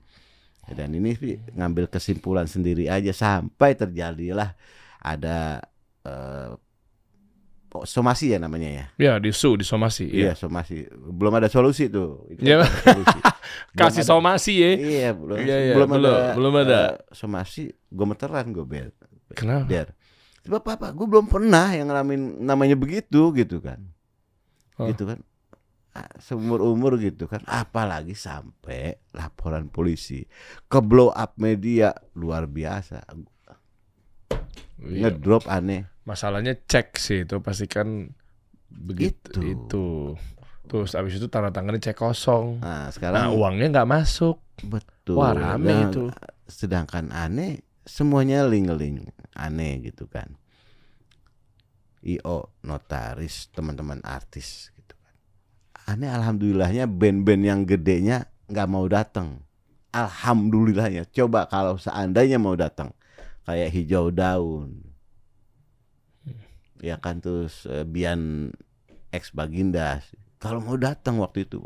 Dan 0.69 0.93
ini 0.95 1.17
ngambil 1.57 1.89
kesimpulan 1.89 2.45
sendiri 2.45 2.87
aja 2.87 3.11
sampai 3.11 3.73
terjadilah 3.73 4.53
ada 5.01 5.65
eh, 6.05 6.51
oh, 7.71 7.83
somasi 7.83 8.31
ya 8.31 8.37
namanya 8.37 8.69
ya 8.69 8.85
Ya, 8.97 9.13
di 9.17 9.29
su, 9.29 9.53
di 9.53 9.63
somasi. 9.63 10.05
iya 10.05 10.31
Iya. 10.31 10.33
somasi 10.33 10.87
belum 10.89 11.33
ada 11.35 11.47
solusi 11.47 11.87
tuh 11.87 12.25
Itu 12.27 12.41
Iya. 12.41 12.61
kan 12.61 12.69
solusi. 12.95 13.19
Kasih 13.79 14.01
ada- 14.01 14.09
somasi 14.09 14.53
ya. 14.55 14.69
Iya, 14.71 15.09
belum, 15.11 15.37
Iya, 15.37 15.55
iya, 15.59 15.73
belum, 15.73 15.89
belum, 15.91 16.09
ada, 16.11 16.33
belum 16.33 16.53
ada. 16.55 16.79
eh, 16.79 16.93
somasi 17.11 17.63
gemeteran 17.87 18.45
gue 18.49 18.63
ber, 18.63 18.89
Kenapa? 19.31 19.65
der. 19.65 19.87
Sebab 20.41 20.63
apa? 20.65 20.87
Gue 20.91 21.05
belum 21.05 21.25
pernah 21.25 21.69
yang 21.69 21.87
ngalamin 21.87 22.21
namanya 22.39 22.73
begitu 22.73 23.29
gitu 23.31 23.59
kan, 23.59 23.81
Oh. 24.77 24.85
gitu 24.85 25.05
kan. 25.05 25.19
Ah, 25.91 26.05
Seumur 26.17 26.61
umur 26.61 26.95
gitu 26.95 27.25
kan, 27.25 27.41
apalagi 27.43 28.13
sampai 28.13 28.93
laporan 29.11 29.67
polisi 29.67 30.21
ke 30.63 30.79
blow 30.79 31.09
up 31.09 31.33
media 31.35 31.89
luar 32.13 32.45
biasa, 32.45 33.01
Iya. 34.79 35.09
ngedrop 35.09 35.43
aneh. 35.45 35.89
Masalahnya 36.09 36.57
cek 36.57 36.97
sih 36.97 37.21
itu 37.21 37.37
pasti 37.37 37.69
kan 37.69 38.09
begitu 38.65 39.29
Itu. 39.29 39.41
itu. 39.45 39.87
Terus 40.65 40.97
abis 40.97 41.21
itu 41.21 41.29
tanda 41.29 41.53
tangannya 41.53 41.77
cek 41.77 41.93
kosong. 41.93 42.57
Nah 42.65 42.89
Nah, 42.89 42.89
sekarang 42.89 43.37
uangnya 43.37 43.69
nggak 43.69 43.89
masuk. 43.89 44.41
betul. 44.65 45.21
Wah, 45.21 45.37
rame 45.37 45.69
Nah, 45.69 45.81
itu. 45.93 46.03
Sedangkan 46.49 47.13
aneh 47.13 47.61
semuanya 47.85 48.41
link-link 48.41 49.13
aneh 49.37 49.85
gitu 49.85 50.09
kan. 50.09 50.33
IO, 52.01 52.49
notaris, 52.63 53.51
teman-teman 53.53 54.01
artis 54.01 54.73
gitu 54.73 54.95
kan. 54.97 55.13
Aneh 55.85 56.09
alhamdulillahnya 56.09 56.89
band-band 56.89 57.43
yang 57.45 57.61
gedenya 57.69 58.25
nggak 58.49 58.67
mau 58.71 58.89
datang. 58.89 59.45
Alhamdulillahnya. 59.93 61.05
Coba 61.13 61.45
kalau 61.45 61.77
seandainya 61.77 62.41
mau 62.41 62.57
datang 62.57 62.93
kayak 63.45 63.69
hijau 63.73 64.09
daun. 64.09 64.88
Ya 66.79 66.95
kan 66.97 67.19
terus 67.19 67.67
eh, 67.67 67.83
Bian 67.83 68.51
ex 69.11 69.31
Baginda. 69.31 69.99
Kalau 70.39 70.63
mau 70.63 70.79
datang 70.79 71.19
waktu 71.19 71.43
itu 71.43 71.59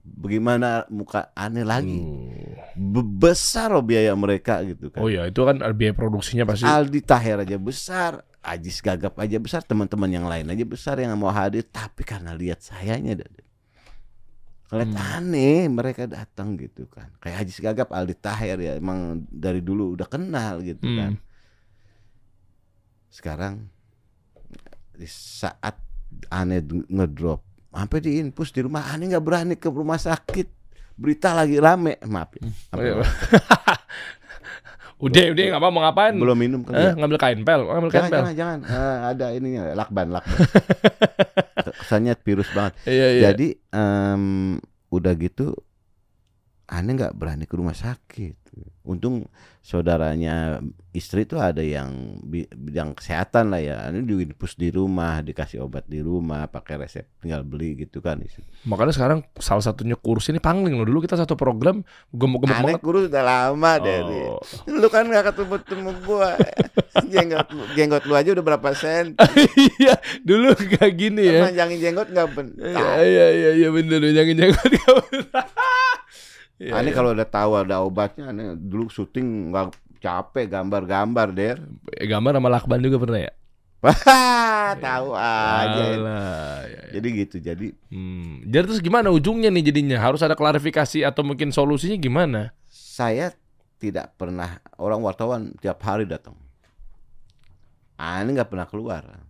bagaimana 0.00 0.86
muka 0.88 1.34
aneh 1.34 1.66
lagi. 1.66 2.00
Uh. 2.00 2.54
Be- 2.78 3.04
besar 3.28 3.74
loh 3.74 3.82
biaya 3.82 4.14
mereka 4.14 4.62
gitu 4.62 4.88
kan. 4.88 5.02
Oh 5.02 5.10
ya, 5.10 5.26
itu 5.26 5.42
kan 5.42 5.58
biaya 5.74 5.92
produksinya 5.92 6.46
pasti. 6.46 6.64
Aldi 6.64 7.00
Taher 7.02 7.42
aja 7.42 7.58
besar, 7.58 8.22
Ajis 8.40 8.78
Gagap 8.80 9.18
aja 9.18 9.36
besar, 9.36 9.60
teman-teman 9.66 10.08
yang 10.08 10.24
lain 10.30 10.46
aja 10.48 10.64
besar 10.64 10.96
yang 11.02 11.12
mau 11.18 11.28
hadir, 11.34 11.66
tapi 11.66 12.06
karena 12.06 12.32
lihat 12.32 12.62
sayanya, 12.62 13.20
ngeliat 14.70 14.90
Hmm. 14.94 15.12
aneh 15.18 15.66
mereka 15.66 16.06
datang 16.06 16.54
gitu 16.56 16.86
kan. 16.86 17.10
Kayak 17.18 17.36
Ajis 17.44 17.58
Gagap, 17.58 17.90
Aldi 17.90 18.14
Taher 18.16 18.58
ya, 18.62 18.72
emang 18.78 19.26
dari 19.28 19.60
dulu 19.60 19.98
udah 19.98 20.06
kenal 20.06 20.62
gitu 20.62 20.86
Hmm. 20.86 20.96
kan. 20.96 21.12
Sekarang 23.10 23.54
di 25.00 25.08
saat 25.08 25.80
aneh 26.28 26.60
ngedrop, 26.92 27.40
sampai 27.72 27.98
di 28.04 28.20
infus 28.20 28.52
di 28.52 28.60
rumah, 28.60 28.92
aneh 28.92 29.16
nggak 29.16 29.24
berani 29.24 29.56
ke 29.56 29.72
rumah 29.72 29.96
sakit. 29.96 30.60
Berita 31.00 31.32
lagi 31.32 31.56
rame, 31.56 31.96
maaf. 32.04 32.36
ya. 32.36 32.44
Oh, 32.76 32.80
iya. 32.84 32.94
udah, 35.00 35.22
udah 35.32 35.42
nggak 35.48 35.60
apa 35.64 35.68
mau 35.72 35.80
ngapain? 35.80 36.12
Belum 36.12 36.36
minum 36.36 36.60
kan? 36.60 36.76
Eh, 36.76 36.92
ngambil 36.92 37.16
kain 37.16 37.40
pel, 37.40 37.64
ngambil 37.64 37.88
kain 37.88 38.00
Jangan, 38.04 38.12
pel. 38.12 38.20
jangan, 38.20 38.34
jangan. 38.36 38.58
Eh, 38.68 38.98
ada 39.16 39.26
ininya, 39.32 39.62
lakban, 39.72 40.12
lakban. 40.12 40.36
Kesannya 41.80 42.12
virus 42.20 42.52
banget. 42.52 42.76
Iya, 42.84 43.06
iya. 43.16 43.22
Jadi 43.32 43.48
em, 43.72 44.60
udah 44.92 45.12
gitu, 45.16 45.56
aneh 46.68 47.00
nggak 47.00 47.16
berani 47.16 47.48
ke 47.48 47.56
rumah 47.56 47.72
sakit. 47.72 48.36
Untung 48.80 49.28
saudaranya 49.60 50.58
istri 50.90 51.22
tuh 51.22 51.38
ada 51.38 51.60
yang 51.60 52.18
bi- 52.20 52.48
bidang 52.48 52.96
kesehatan 52.96 53.52
lah 53.52 53.60
ya. 53.60 53.76
Ini 53.86 54.02
diinfus 54.02 54.56
di 54.56 54.72
rumah, 54.72 55.20
dikasih 55.20 55.62
obat 55.62 55.86
di 55.86 56.00
rumah, 56.00 56.48
pakai 56.48 56.80
resep, 56.80 57.06
tinggal 57.20 57.44
beli 57.44 57.78
gitu 57.78 58.00
kan. 58.00 58.18
Makanya 58.64 58.90
sekarang 58.90 59.18
salah 59.36 59.62
satunya 59.62 59.94
kursi 59.94 60.32
ini 60.32 60.40
pangling 60.40 60.74
loh. 60.74 60.82
Dulu 60.82 60.98
kita 61.00 61.14
satu 61.14 61.36
program 61.36 61.84
gemuk-gemuk 62.10 62.56
banget. 62.56 62.82
kurus 62.82 63.04
udah 63.06 63.22
lama 63.22 63.72
dari. 63.78 64.18
Oh. 64.26 64.40
Lu 64.66 64.88
kan 64.88 65.06
nggak 65.06 65.30
ketemu 65.30 65.54
ketemu 65.62 65.90
gua. 66.02 66.30
jenggot 67.12 67.46
jenggot 67.78 68.02
lu 68.08 68.14
aja 68.16 68.30
udah 68.32 68.44
berapa 68.44 68.68
sen. 68.74 69.14
Iya, 69.80 69.96
dulu 70.20 70.52
kayak 70.56 70.92
gini 70.96 71.22
ya. 71.30 71.46
Manjangin 71.46 71.78
jenggot 71.78 72.08
nggak 72.10 72.26
Iya, 72.26 72.34
bentar. 72.34 72.96
iya, 73.00 73.26
iya, 73.30 73.50
iya 73.54 73.68
bener. 73.70 74.00
Jangan 74.02 74.34
jangan. 74.34 74.68
Iya, 76.60 76.76
aneh 76.76 76.92
iya. 76.92 76.96
kalau 77.00 77.16
udah 77.16 77.24
tahu 77.24 77.50
ada 77.56 77.80
obatnya, 77.80 78.36
aneh 78.36 78.52
dulu 78.52 78.92
syuting 78.92 79.48
nggak 79.48 79.72
capek 80.04 80.44
gambar-gambar 80.44 81.28
der. 81.32 81.56
Eh, 81.96 82.04
gambar 82.04 82.36
sama 82.36 82.52
lakban 82.52 82.84
juga 82.84 83.00
pernah 83.00 83.20
ya? 83.24 83.32
Wah, 83.80 84.76
tahu 84.76 85.16
aja. 85.16 85.82
Alah, 85.96 86.68
iya, 86.68 86.80
iya. 86.84 87.00
Jadi 87.00 87.08
gitu, 87.16 87.36
jadi 87.40 87.66
Hmm. 87.88 88.44
Jadi 88.44 88.64
terus 88.68 88.80
gimana 88.84 89.08
ujungnya 89.08 89.48
nih 89.48 89.72
jadinya? 89.72 89.96
Harus 89.96 90.20
ada 90.20 90.36
klarifikasi 90.36 91.00
atau 91.00 91.24
mungkin 91.24 91.48
solusinya 91.48 91.96
gimana? 91.96 92.52
saya 93.00 93.32
tidak 93.80 94.12
pernah 94.20 94.60
orang 94.76 95.00
wartawan 95.00 95.56
tiap 95.56 95.80
hari 95.80 96.04
datang. 96.04 96.36
Aneh 97.96 98.36
nggak 98.36 98.52
pernah 98.52 98.68
keluar. 98.68 99.24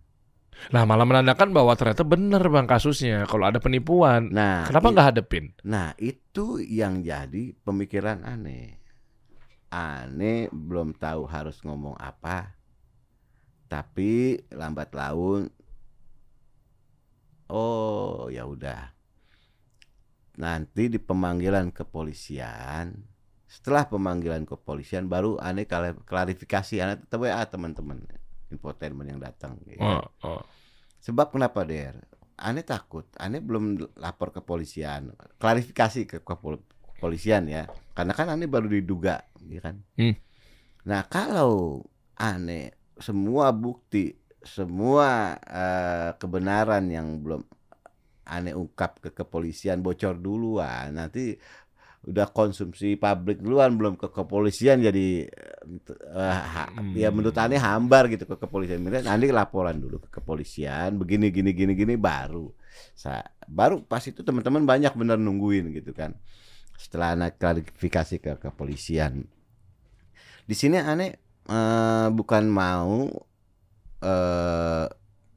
Nah 0.69 0.85
malah 0.85 1.09
menandakan 1.09 1.49
bahwa 1.49 1.73
ternyata 1.73 2.05
bener 2.05 2.45
bang 2.45 2.69
kasusnya. 2.69 3.25
Kalau 3.25 3.49
ada 3.49 3.57
penipuan, 3.57 4.29
Nah, 4.29 4.69
kenapa 4.69 4.93
nggak 4.93 5.07
hadepin? 5.09 5.57
Nah, 5.65 5.97
itu 5.97 6.61
yang 6.61 7.01
jadi 7.01 7.57
pemikiran 7.65 8.21
aneh. 8.21 8.77
Aneh 9.73 10.45
belum 10.53 10.93
tahu 10.93 11.25
harus 11.25 11.57
ngomong 11.65 11.97
apa. 11.97 12.53
Tapi 13.65 14.37
lambat 14.53 14.93
laun 14.93 15.49
oh, 17.51 18.31
ya 18.31 18.47
udah. 18.47 18.95
Nanti 20.39 20.87
di 20.87 20.97
pemanggilan 20.97 21.75
kepolisian, 21.75 22.95
setelah 23.51 23.83
pemanggilan 23.91 24.47
kepolisian 24.47 25.11
baru 25.11 25.35
aneh 25.43 25.67
klar- 25.67 25.99
klarifikasi 26.07 26.79
aneh 26.79 26.97
tetap 27.03 27.19
WA 27.19 27.43
teman-teman 27.43 27.99
infotainment 28.51 29.07
yang 29.07 29.21
datang 29.23 29.55
gitu. 29.63 29.81
Oh, 29.81 30.03
oh. 30.27 30.43
Sebab 31.01 31.33
kenapa 31.33 31.63
der? 31.65 31.97
Aneh 32.41 32.65
takut, 32.65 33.05
aneh 33.21 33.41
belum 33.41 33.77
lapor 34.01 34.33
ke 34.33 34.41
polisian, 34.41 35.13
klarifikasi 35.37 36.09
ke 36.09 36.17
kepol- 36.25 36.65
kepolisian 36.97 37.45
ya, 37.49 37.69
karena 37.93 38.13
kan 38.17 38.33
aneh 38.33 38.49
baru 38.49 38.69
diduga, 38.69 39.25
ya 39.45 39.61
kan? 39.61 39.81
Hmm. 39.97 40.17
Nah 40.89 41.05
kalau 41.05 41.85
aneh 42.17 42.73
semua 42.97 43.53
bukti, 43.53 44.17
semua 44.41 45.37
eh, 45.45 46.17
kebenaran 46.17 46.89
yang 46.89 47.21
belum 47.21 47.45
aneh 48.25 48.57
ungkap 48.57 49.01
ke 49.01 49.09
kepolisian 49.13 49.85
bocor 49.85 50.17
duluan, 50.17 50.97
nanti 50.97 51.37
udah 52.01 52.33
konsumsi 52.33 52.97
publik 52.97 53.45
duluan 53.45 53.77
belum 53.77 53.93
ke 53.93 54.09
kepolisian 54.09 54.81
jadi 54.81 55.29
eh, 56.17 56.39
ha- 56.41 56.73
Hmm. 56.73 56.97
ya 56.97 57.13
menurut 57.13 57.37
aneh 57.37 57.61
hambar 57.61 58.09
gitu 58.09 58.25
ke 58.25 58.41
kepolisian. 58.41 58.81
Aneh 59.05 59.29
laporan 59.29 59.77
dulu 59.77 60.01
ke 60.01 60.09
kepolisian 60.09 60.97
begini 60.97 61.29
gini 61.29 61.53
gini 61.53 61.77
gini 61.77 61.93
baru. 61.93 62.49
Sa 62.97 63.21
baru 63.45 63.85
pas 63.85 64.01
itu 64.01 64.25
teman-teman 64.25 64.65
banyak 64.65 64.97
bener 64.97 65.21
nungguin 65.21 65.69
gitu 65.77 65.93
kan. 65.93 66.17
Setelah 66.73 67.13
anak 67.13 67.37
klarifikasi 67.37 68.17
ke 68.17 68.31
kepolisian. 68.41 69.29
Di 70.49 70.55
sini 70.57 70.81
aneh 70.81 71.13
eh, 71.45 72.07
bukan 72.09 72.49
mau 72.49 73.05
eh 74.01 74.87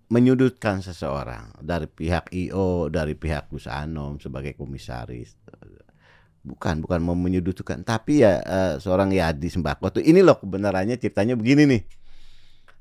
menyudutkan 0.09 0.81
seseorang. 0.81 1.61
Dari 1.61 1.85
pihak 1.91 2.33
IO 2.33 2.89
dari 2.89 3.13
pihak 3.13 3.53
Gus 3.53 3.69
Anom 3.69 4.17
sebagai 4.17 4.57
komisaris 4.57 5.37
bukan 6.45 6.79
bukan 6.79 7.01
mau 7.01 7.17
menyudutkan 7.17 7.81
tapi 7.81 8.21
ya 8.21 8.39
eh, 8.39 8.75
seorang 8.77 9.09
Yadi 9.11 9.49
Sembako 9.49 9.89
tuh 9.91 10.03
ini 10.03 10.21
loh 10.21 10.37
kebenarannya 10.37 10.95
ceritanya 10.95 11.35
begini 11.35 11.65
nih. 11.67 11.83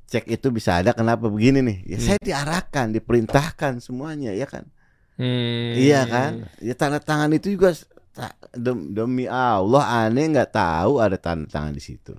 Cek 0.05 0.27
itu 0.27 0.51
bisa 0.51 0.77
ada 0.77 0.91
kenapa 0.91 1.25
begini 1.25 1.63
nih? 1.63 1.77
Ya 1.87 1.97
Hmm. 1.97 2.05
saya 2.05 2.19
diarahkan 2.21 2.91
diperintahkan 2.91 3.79
semuanya 3.79 4.29
ya 4.31 4.45
kan? 4.45 4.67
Hmm. 5.15 5.73
iya 5.73 6.03
kan? 6.03 6.31
Ya 6.59 6.75
tanda 6.75 6.99
tangan 6.99 7.31
itu 7.31 7.49
juga 7.49 7.71
dem- 8.51 8.91
demi 8.91 9.25
Allah 9.25 10.05
aneh 10.05 10.27
nggak 10.27 10.51
tahu 10.51 10.99
ada 10.99 11.15
tanda 11.15 11.47
tangan 11.47 11.71
di 11.71 11.81
situ. 11.81 12.13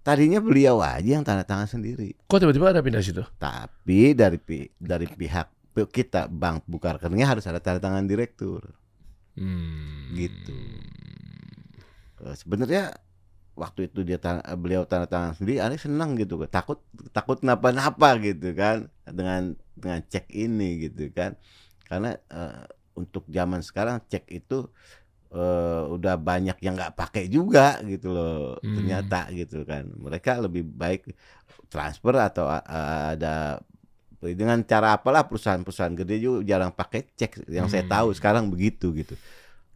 Tadinya 0.00 0.38
beliau 0.38 0.78
aja 0.78 1.00
yang 1.10 1.24
tanda 1.24 1.42
tangan 1.42 1.66
sendiri. 1.66 2.12
Kok 2.22 2.38
tiba-tiba 2.38 2.70
ada 2.70 2.80
pindah 2.80 3.00
situ? 3.00 3.24
tapi 3.34 4.12
dari 4.12 4.38
pi- 4.38 4.70
dari 4.76 5.04
pihak 5.04 5.48
kita 5.90 6.30
bank 6.30 6.64
buka 6.64 6.96
rekeningnya 6.96 7.26
harus 7.28 7.44
ada 7.44 7.58
tanda 7.58 7.82
tangan 7.82 8.06
direktur 8.06 8.62
Hmm. 9.34 10.14
Gitu. 10.14 10.54
Eh, 12.24 12.34
sebenarnya 12.38 12.94
waktu 13.54 13.90
itu 13.90 14.02
dia 14.06 14.18
tan- 14.18 14.42
beliau 14.58 14.82
tanda 14.86 15.06
tangan 15.06 15.34
sendiri 15.38 15.62
aneh 15.62 15.78
senang 15.78 16.18
gitu 16.18 16.38
takut 16.50 16.82
takut 17.14 17.38
napa-napa 17.46 18.18
gitu 18.22 18.50
kan 18.56 18.90
dengan 19.06 19.54
dengan 19.78 20.00
cek 20.06 20.26
ini 20.30 20.88
gitu 20.90 21.10
kan 21.14 21.38
karena 21.86 22.18
eh, 22.32 22.64
untuk 22.98 23.26
zaman 23.30 23.62
sekarang 23.62 24.02
cek 24.10 24.26
itu 24.30 24.66
eh, 25.34 25.82
udah 25.96 26.14
banyak 26.18 26.58
yang 26.64 26.74
nggak 26.78 26.96
pakai 26.98 27.26
juga 27.30 27.78
gitu 27.86 28.14
loh 28.14 28.58
Hmm. 28.62 28.74
ternyata 28.78 29.30
gitu 29.34 29.62
kan 29.66 29.86
mereka 29.98 30.38
lebih 30.42 30.62
baik 30.66 31.14
transfer 31.72 32.14
atau 32.18 32.46
a- 32.50 32.66
ada 33.14 33.60
dengan 34.32 34.64
cara 34.64 34.96
apalah 34.96 35.28
perusahaan-perusahaan 35.28 35.92
gede 35.92 36.16
juga 36.16 36.40
jarang 36.48 36.72
pakai 36.72 37.04
cek 37.12 37.44
yang 37.52 37.68
saya 37.68 37.84
Hmm. 37.84 37.92
tahu 37.92 38.08
sekarang 38.16 38.48
begitu 38.48 38.96
gitu 38.96 39.20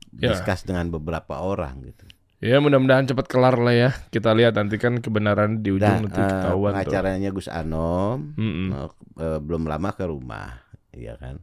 Ya. 0.09 0.33
diskus 0.33 0.65
dengan 0.65 0.89
beberapa 0.89 1.37
orang 1.37 1.85
gitu 1.85 2.09
Ya 2.39 2.57
mudah-mudahan 2.57 3.03
cepat 3.05 3.27
kelar 3.27 3.59
lah 3.59 3.75
ya. 3.75 3.91
Kita 4.09 4.31
lihat 4.31 4.55
nanti 4.55 4.79
kan 4.79 5.03
kebenaran 5.03 5.59
di 5.59 5.75
ujung 5.75 5.83
Nah, 5.83 6.07
nanti 6.07 6.17
eh, 6.17 6.31
ketahuan 6.31 6.71
tuh. 6.71 6.81
pengacaranya 6.87 7.29
Gus 7.29 7.51
Anom 7.51 8.39
eh, 8.39 8.89
eh, 9.19 9.39
belum 9.43 9.67
lama 9.67 9.91
ke 9.91 10.07
rumah, 10.07 10.63
ya 10.95 11.19
kan, 11.19 11.43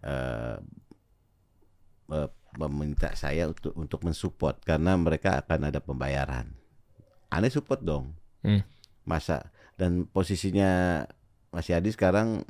eh, 0.00 0.56
eh, 2.14 2.28
meminta 2.54 3.10
saya 3.14 3.48
untuk 3.48 3.72
untuk 3.74 4.00
mensupport 4.04 4.60
karena 4.62 4.94
mereka 4.94 5.42
akan 5.42 5.74
ada 5.74 5.82
pembayaran. 5.82 6.54
Aneh 7.26 7.50
support 7.50 7.82
dong, 7.82 8.14
Hmm. 8.40 8.62
masa 9.02 9.50
dan 9.74 10.04
posisinya 10.06 11.02
Mas 11.52 11.68
Yadi 11.68 11.92
sekarang 11.92 12.48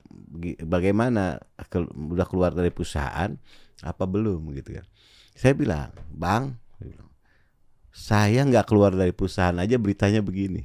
bagaimana 0.63 1.43
Kel- 1.67 1.91
udah 1.91 2.25
keluar 2.25 2.55
dari 2.55 2.71
perusahaan 2.71 3.35
apa 3.83 4.05
belum 4.07 4.55
gitu 4.55 4.79
kan? 4.79 4.87
Saya 5.35 5.53
bilang, 5.53 5.91
Bang, 6.09 6.57
saya 7.93 8.47
nggak 8.47 8.65
keluar 8.65 8.95
dari 8.95 9.13
perusahaan 9.13 9.59
aja 9.59 9.77
beritanya 9.77 10.25
begini. 10.25 10.65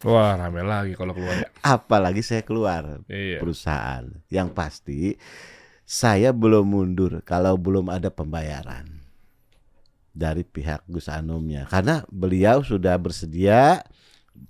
Wah 0.00 0.32
rame 0.32 0.64
lagi 0.64 0.96
kalau 0.96 1.12
keluar. 1.12 1.44
apalagi 1.60 2.24
saya 2.24 2.40
keluar 2.40 3.04
Iya. 3.04 3.36
perusahaan. 3.36 4.08
Yang 4.32 4.48
pasti 4.56 5.00
saya 5.84 6.32
belum 6.32 6.64
mundur 6.64 7.20
kalau 7.20 7.60
belum 7.60 7.92
ada 7.92 8.08
pembayaran 8.08 9.02
dari 10.10 10.46
pihak 10.46 10.86
Gus 10.88 11.10
Anomnya 11.10 11.66
karena 11.68 12.06
beliau 12.08 12.62
sudah 12.64 12.96
bersedia 12.96 13.84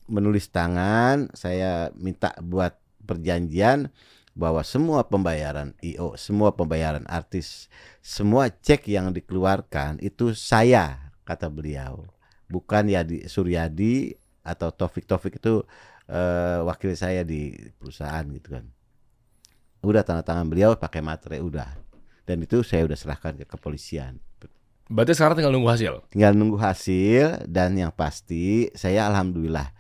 menulis 0.07 0.47
tangan, 0.52 1.33
saya 1.35 1.90
minta 1.99 2.30
buat 2.38 2.76
perjanjian 3.04 3.92
bahwa 4.35 4.62
semua 4.62 5.04
pembayaran 5.04 5.75
IO, 5.83 6.14
semua 6.14 6.54
pembayaran 6.54 7.04
artis, 7.11 7.66
semua 8.00 8.49
cek 8.49 8.87
yang 8.88 9.11
dikeluarkan 9.11 9.99
itu 10.00 10.33
saya 10.33 11.12
kata 11.26 11.50
beliau. 11.50 12.07
Bukan 12.50 12.90
Yadi 12.90 13.30
Suryadi 13.30 14.14
atau 14.42 14.75
Taufik 14.75 15.07
Taufik 15.07 15.38
itu 15.38 15.62
eh, 16.11 16.59
wakil 16.66 16.95
saya 16.99 17.23
di 17.23 17.54
perusahaan 17.78 18.26
gitu 18.26 18.59
kan. 18.59 18.64
Udah 19.80 20.02
tanda 20.02 20.26
tangan 20.26 20.50
beliau 20.50 20.75
pakai 20.75 21.00
materai 21.00 21.40
udah. 21.40 21.71
Dan 22.26 22.42
itu 22.45 22.62
saya 22.62 22.87
udah 22.87 22.99
serahkan 22.99 23.38
ke 23.42 23.47
kepolisian. 23.49 24.19
Berarti 24.90 25.14
sekarang 25.14 25.38
tinggal 25.38 25.54
nunggu 25.54 25.71
hasil. 25.71 25.95
Tinggal 26.11 26.35
nunggu 26.35 26.59
hasil 26.59 27.47
dan 27.47 27.78
yang 27.78 27.95
pasti 27.95 28.75
saya 28.75 29.07
alhamdulillah 29.07 29.71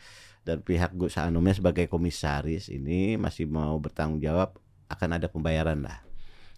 dan 0.44 0.64
pihak 0.64 0.96
Gus 0.96 1.20
Anumnya 1.20 1.52
sebagai 1.52 1.86
komisaris 1.86 2.72
ini 2.72 3.20
masih 3.20 3.46
mau 3.46 3.76
bertanggung 3.76 4.20
jawab 4.20 4.56
akan 4.90 5.20
ada 5.20 5.30
pembayaran 5.30 5.84
lah. 5.84 6.02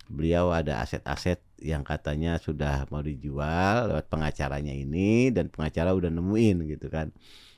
Beliau 0.09 0.51
ada 0.51 0.83
aset-aset 0.83 1.41
yang 1.63 1.87
katanya 1.87 2.37
sudah 2.37 2.89
mau 2.91 3.01
dijual 3.01 3.93
lewat 3.93 4.11
pengacaranya 4.11 4.75
ini 4.75 5.31
dan 5.31 5.49
pengacara 5.49 5.95
udah 5.95 6.11
nemuin 6.11 6.57
gitu 6.77 6.89
kan. 6.89 7.13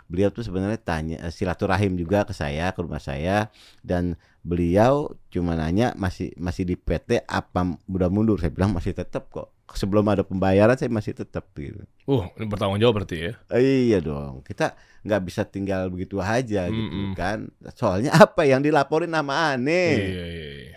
Beliau 0.04 0.28
tuh 0.28 0.45
sebenarnya 0.45 0.76
tanya 0.83 1.16
eh, 1.25 1.33
silaturahim 1.33 1.97
juga 1.97 2.28
ke 2.28 2.37
saya 2.37 2.75
ke 2.76 2.85
rumah 2.85 3.00
saya 3.00 3.49
dan 3.81 4.21
beliau 4.45 5.16
cuma 5.33 5.57
nanya 5.57 5.97
masih 5.97 6.37
masih 6.37 6.69
di 6.69 6.76
PT 6.76 7.25
apa 7.25 7.81
udah 7.88 8.12
mundur 8.12 8.37
saya 8.37 8.52
bilang 8.52 8.76
masih 8.76 8.93
tetap 8.93 9.33
kok 9.33 9.53
sebelum 9.73 10.04
ada 10.12 10.21
pembayaran 10.21 10.76
saya 10.76 10.92
masih 10.92 11.16
tetap 11.16 11.49
gitu. 11.56 11.80
Uh, 12.04 12.28
ini 12.37 12.44
bertanggung 12.44 12.76
jawab 12.76 13.00
berarti 13.00 13.16
ya. 13.16 13.33
Eh, 13.49 13.88
Iya 13.88 14.04
dong, 14.04 14.44
kita 14.44 14.76
nggak 15.00 15.23
bisa 15.25 15.42
tinggal 15.49 15.88
begitu 15.88 16.21
aja 16.21 16.68
gitu 16.68 16.92
Mm-mm. 16.92 17.17
kan. 17.17 17.49
Soalnya 17.73 18.12
apa 18.28 18.45
yang 18.45 18.60
dilaporin 18.60 19.08
nama 19.08 19.56
aneh 19.56 19.97
Iya, 19.97 20.25
iya, 20.28 20.49
iya. 20.69 20.76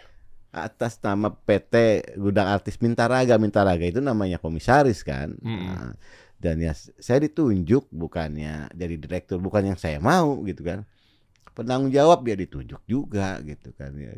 atas 0.56 0.98
nama 1.04 1.28
PT 1.30 1.76
Gudang 2.16 2.48
Artis 2.48 2.80
Mintaraga, 2.80 3.36
Mintaraga 3.36 3.84
itu 3.84 4.00
namanya 4.00 4.40
komisaris 4.40 5.04
kan. 5.04 5.36
Mm-mm. 5.44 5.68
Nah, 5.68 5.92
dan 6.38 6.62
ya 6.62 6.72
saya 6.78 7.20
ditunjuk 7.20 7.92
bukannya 7.92 8.72
jadi 8.72 8.96
direktur, 8.96 9.44
bukan 9.44 9.74
yang 9.74 9.78
saya 9.78 10.00
mau 10.00 10.42
gitu 10.48 10.64
kan. 10.64 10.88
Penanggung 11.52 11.90
jawab 11.90 12.22
ya 12.24 12.38
ditunjuk 12.38 12.86
juga 12.86 13.42
gitu 13.42 13.74
kan 13.74 13.90
ya. 13.98 14.14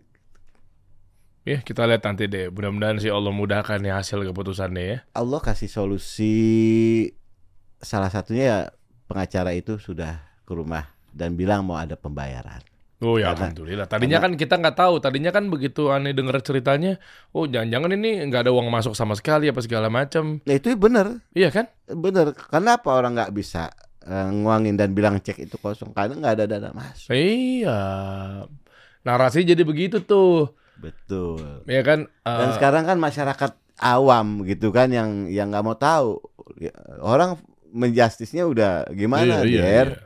Ya, 1.49 1.65
kita 1.65 1.89
lihat 1.89 2.05
nanti 2.05 2.29
deh. 2.29 2.53
Mudah-mudahan 2.53 3.01
sih 3.01 3.09
Allah 3.09 3.33
mudahkan 3.33 3.81
ya 3.81 3.97
hasil 3.97 4.21
keputusannya 4.21 4.83
ya. 4.85 4.97
Allah 5.17 5.41
kasih 5.41 5.65
solusi 5.65 7.09
salah 7.81 8.13
satunya 8.13 8.43
ya 8.45 8.59
pengacara 9.09 9.57
itu 9.57 9.81
sudah 9.81 10.21
ke 10.45 10.53
rumah 10.53 10.85
dan 11.09 11.33
bilang 11.33 11.65
mau 11.65 11.81
ada 11.81 11.97
pembayaran. 11.97 12.61
Oh 12.99 13.15
ya 13.15 13.31
Karena- 13.31 13.49
alhamdulillah. 13.49 13.87
Tadinya 13.87 14.19
kan 14.19 14.35
kita 14.35 14.59
nggak 14.59 14.75
tahu. 14.77 14.99
Tadinya 14.99 15.31
kan 15.31 15.47
begitu 15.47 15.89
aneh 15.89 16.11
dengar 16.13 16.37
ceritanya, 16.43 16.99
oh 17.31 17.47
jangan-jangan 17.47 17.95
ini 17.95 18.27
nggak 18.27 18.45
ada 18.45 18.51
uang 18.53 18.67
masuk 18.69 18.93
sama 18.93 19.15
sekali 19.15 19.47
apa 19.49 19.63
segala 19.63 19.87
macam. 19.89 20.43
Nah 20.43 20.53
itu 20.53 20.69
benar, 20.77 21.17
Iya 21.33 21.49
kan? 21.49 21.65
benar. 21.87 22.35
Kenapa 22.35 22.93
orang 22.93 23.15
nggak 23.17 23.31
bisa 23.33 23.71
eh, 24.03 24.29
nguangin 24.29 24.75
dan 24.75 24.91
bilang 24.93 25.15
cek 25.17 25.39
itu 25.39 25.55
kosong? 25.57 25.95
Karena 25.95 26.13
nggak 26.13 26.33
ada 26.37 26.45
dana 26.45 26.69
masuk. 26.75 27.09
Iya. 27.09 27.79
Narasi 29.01 29.47
jadi 29.47 29.63
begitu 29.63 30.03
tuh. 30.03 30.51
Betul. 30.79 31.63
Ya 31.67 31.83
kan? 31.83 32.07
Dan 32.23 32.49
Eh, 32.49 32.53
sekarang 32.55 32.83
kan 32.83 32.97
masyarakat 32.97 33.51
awam 33.79 34.43
gitu 34.43 34.71
kan 34.71 34.89
yang 34.89 35.27
yang 35.27 35.51
nggak 35.51 35.63
mau 35.63 35.75
tahu. 35.75 36.19
Ya, 36.57 36.71
Orang 36.99 37.39
menjustisnya 37.69 38.43
udah 38.43 38.89
gimana, 38.91 39.45
iya, 39.45 39.47
iya, 39.47 39.61
Der? 39.61 39.87
iya. 39.93 39.99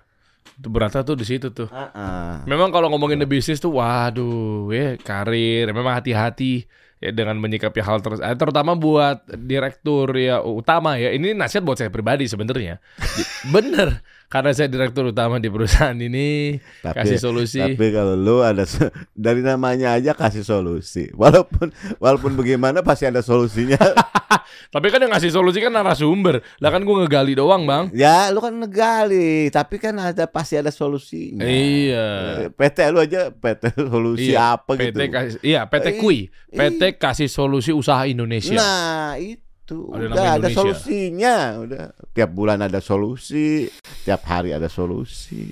Itu 0.54 0.68
beratnya 0.70 1.02
tuh 1.02 1.18
di 1.18 1.26
situ 1.26 1.50
tuh. 1.50 1.66
Ah, 1.72 1.90
ah. 1.96 2.34
Memang 2.46 2.70
kalau 2.70 2.92
ngomongin 2.92 3.18
the 3.18 3.26
bisnis 3.26 3.58
tuh, 3.58 3.74
waduh, 3.74 4.70
ya 4.70 5.00
karir. 5.00 5.72
Memang 5.72 5.98
hati-hati 5.98 6.68
ya 7.00 7.10
dengan 7.10 7.42
menyikapi 7.42 7.82
hal 7.82 8.00
terus. 8.00 8.22
Eh, 8.22 8.36
terutama 8.38 8.78
buat 8.78 9.26
direktur 9.34 10.14
ya 10.14 10.40
utama 10.40 10.96
ya. 10.96 11.10
Ini 11.10 11.34
nasihat 11.34 11.66
buat 11.66 11.82
saya 11.82 11.90
pribadi 11.90 12.30
sebenarnya. 12.30 12.78
Bener, 13.56 14.06
karena 14.34 14.50
saya 14.50 14.65
direktur 14.65 15.06
utama 15.06 15.38
di 15.38 15.46
perusahaan 15.46 15.93
ini 15.93 16.58
Tapi- 16.82 16.98
kasih 16.98 17.22
solusi. 17.22 17.62
Tapi 17.62 17.93
kalau 17.93 18.17
lu 18.17 18.41
ada 18.41 18.65
dari 19.13 19.46
namanya 19.46 19.93
aja 19.93 20.17
kasih 20.17 20.41
solusi. 20.41 21.13
Walaupun 21.13 21.69
walaupun 22.02 22.34
bagaimana 22.34 22.82
pasti 22.82 23.06
ada 23.06 23.22
solusinya. 23.22 23.78
Tapi 24.74 24.89
kan 24.89 24.98
yang 24.98 25.13
ngasih 25.13 25.30
solusi 25.30 25.62
kan 25.62 25.69
narasumber. 25.69 26.41
Lah 26.58 26.69
kan 26.69 26.82
gue 26.82 26.96
ngegali 26.98 27.38
doang, 27.38 27.62
Bang. 27.63 27.93
ya, 27.93 28.34
lu 28.34 28.41
kan 28.41 28.58
negali, 28.58 29.46
tapi 29.50 29.78
kan 29.78 29.93
ada 29.96 30.26
pasti 30.26 30.58
ada 30.58 30.74
solusinya. 30.74 31.46
Iya. 31.46 32.08
Eh, 32.41 32.50
PT 32.50 32.78
lu 32.89 32.98
aja 32.98 33.30
PT 33.30 33.69
solusi 33.93 34.34
Iya, 34.34 34.58
apa 34.58 34.74
PT 34.74 34.82
gitu. 34.89 34.98
kasih, 35.13 35.39
iya 35.46 35.62
PT 35.69 35.86
Eh, 35.86 35.93
Kui, 36.02 36.17
PT 36.50 36.98
kasih 36.98 37.30
solusi 37.30 37.69
usaha 37.69 38.02
Indonesia. 38.04 38.58
Nah, 38.58 39.13
itu 39.15 39.41
Ada 39.65 40.04
nama 40.04 40.12
udah 40.12 40.23
ada 40.26 40.36
Indonesia. 40.43 40.58
solusinya, 40.60 41.36
udah 41.60 41.84
tiap 42.12 42.30
bulan 42.30 42.60
ada 42.60 42.80
solusi, 42.80 43.71
tiap 44.04 44.21
hari 44.23 44.52
ada 44.52 44.67
solusi, 44.67 45.47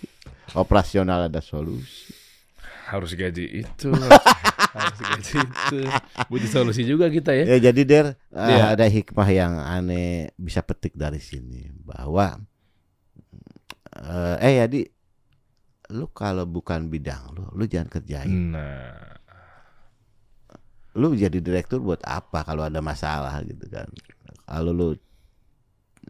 operasional 0.53 1.27
ada 1.27 1.39
solusi. 1.39 2.11
harus 2.85 3.15
gaji 3.15 3.63
itu, 3.63 3.87
harus 4.75 4.99
gaji 4.99 5.35
itu. 5.39 5.79
Butuh 6.27 6.49
solusi 6.51 6.83
juga 6.83 7.07
kita 7.07 7.31
ya. 7.31 7.55
Ya 7.55 7.71
jadi 7.71 7.81
Der, 7.81 8.05
eh, 8.27 8.51
Iya. 8.51 8.75
ada 8.75 8.83
hikmah 8.83 9.29
yang 9.31 9.55
aneh 9.55 10.35
bisa 10.35 10.59
petik 10.59 10.91
dari 10.93 11.23
sini 11.23 11.71
bahwa 11.71 12.35
eh 13.95 14.35
eh 14.41 14.53
jadi 14.59 14.81
lu 15.91 16.11
kalau 16.11 16.43
bukan 16.43 16.87
bidang 16.87 17.31
lu, 17.31 17.47
lu 17.51 17.63
jangan 17.63 17.87
kerjain. 17.89 18.55
Nah, 18.55 19.20
Lu 20.97 21.15
jadi 21.15 21.39
direktur 21.39 21.79
buat 21.79 22.03
apa 22.03 22.43
kalau 22.43 22.67
ada 22.67 22.83
masalah 22.83 23.39
gitu 23.47 23.67
kan. 23.71 23.87
Kalau 24.43 24.71
lu 24.75 24.87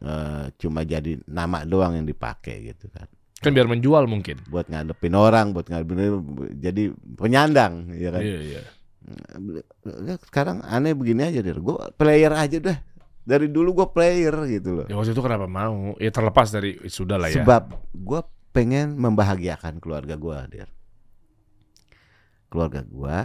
eh, 0.01 0.45
cuma 0.57 0.81
jadi 0.81 1.21
nama 1.29 1.61
doang 1.67 2.01
yang 2.01 2.07
dipakai 2.07 2.73
gitu 2.73 2.89
kan. 2.89 3.05
kan 3.41 3.51
biar 3.57 3.65
menjual 3.65 4.05
mungkin. 4.05 4.37
Buat 4.49 4.69
ngadepin 4.69 5.17
orang, 5.17 5.53
buat 5.53 5.65
ngadepin 5.65 6.21
jadi 6.61 6.93
penyandang 7.17 7.93
ya 7.97 8.09
kan. 8.13 8.21
Iya, 8.21 8.39
iya. 8.41 8.61
Sekarang 10.21 10.61
aneh 10.61 10.93
begini 10.93 11.25
aja 11.25 11.41
Der. 11.41 11.57
Gue 11.57 11.77
player 11.97 12.33
aja 12.37 12.57
dah. 12.61 12.77
Dari 13.21 13.49
dulu 13.49 13.81
gue 13.81 13.87
player 13.93 14.33
gitu 14.49 14.81
loh. 14.81 14.85
Ya 14.89 14.97
waktu 14.97 15.13
itu 15.13 15.21
kenapa 15.21 15.45
mau? 15.45 15.93
Ya 15.97 16.09
terlepas 16.13 16.49
dari 16.53 16.77
sudah 16.89 17.17
lah 17.21 17.29
ya. 17.29 17.41
Sebab 17.41 17.77
gue 17.93 18.21
pengen 18.53 18.97
membahagiakan 18.97 19.81
keluarga 19.81 20.17
gue, 20.17 20.37
Der. 20.53 20.69
Keluarga 22.51 22.83
gue, 22.83 23.17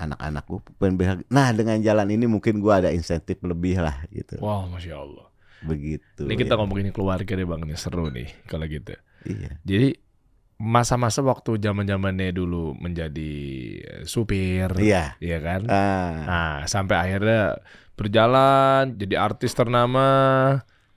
anak-anak 0.00 0.44
gue 0.48 0.60
pengen 0.76 0.94
bahagia. 0.96 1.24
Nah 1.28 1.52
dengan 1.52 1.76
jalan 1.78 2.08
ini 2.08 2.24
mungkin 2.24 2.58
gue 2.58 2.72
ada 2.72 2.88
insentif 2.88 3.36
lebih 3.44 3.76
lah 3.78 4.08
gitu. 4.08 4.40
Wow, 4.40 4.66
masya 4.66 4.96
Allah. 4.96 5.28
begitu. 5.60 6.24
Ini 6.24 6.40
kita 6.40 6.56
ya. 6.56 6.58
ngomongin 6.64 6.88
keluarga 6.88 7.28
deh 7.36 7.44
bang, 7.44 7.60
ini 7.68 7.76
seru 7.76 8.08
nih 8.08 8.32
kalau 8.48 8.64
gitu. 8.64 8.96
Iya. 9.28 9.60
Jadi 9.60 9.92
masa-masa 10.56 11.20
waktu 11.20 11.60
zaman 11.60 11.84
zamannya 11.84 12.32
dulu 12.32 12.72
menjadi 12.76 13.32
eh, 13.80 14.04
supir, 14.04 14.72
Iya. 14.76 15.20
iya 15.20 15.38
kan? 15.40 15.68
Ah, 15.68 16.12
Nah, 16.24 16.52
sampai 16.64 16.96
akhirnya 16.96 17.60
berjalan 17.92 18.96
jadi 18.96 19.20
artis 19.20 19.52
ternama, 19.52 20.08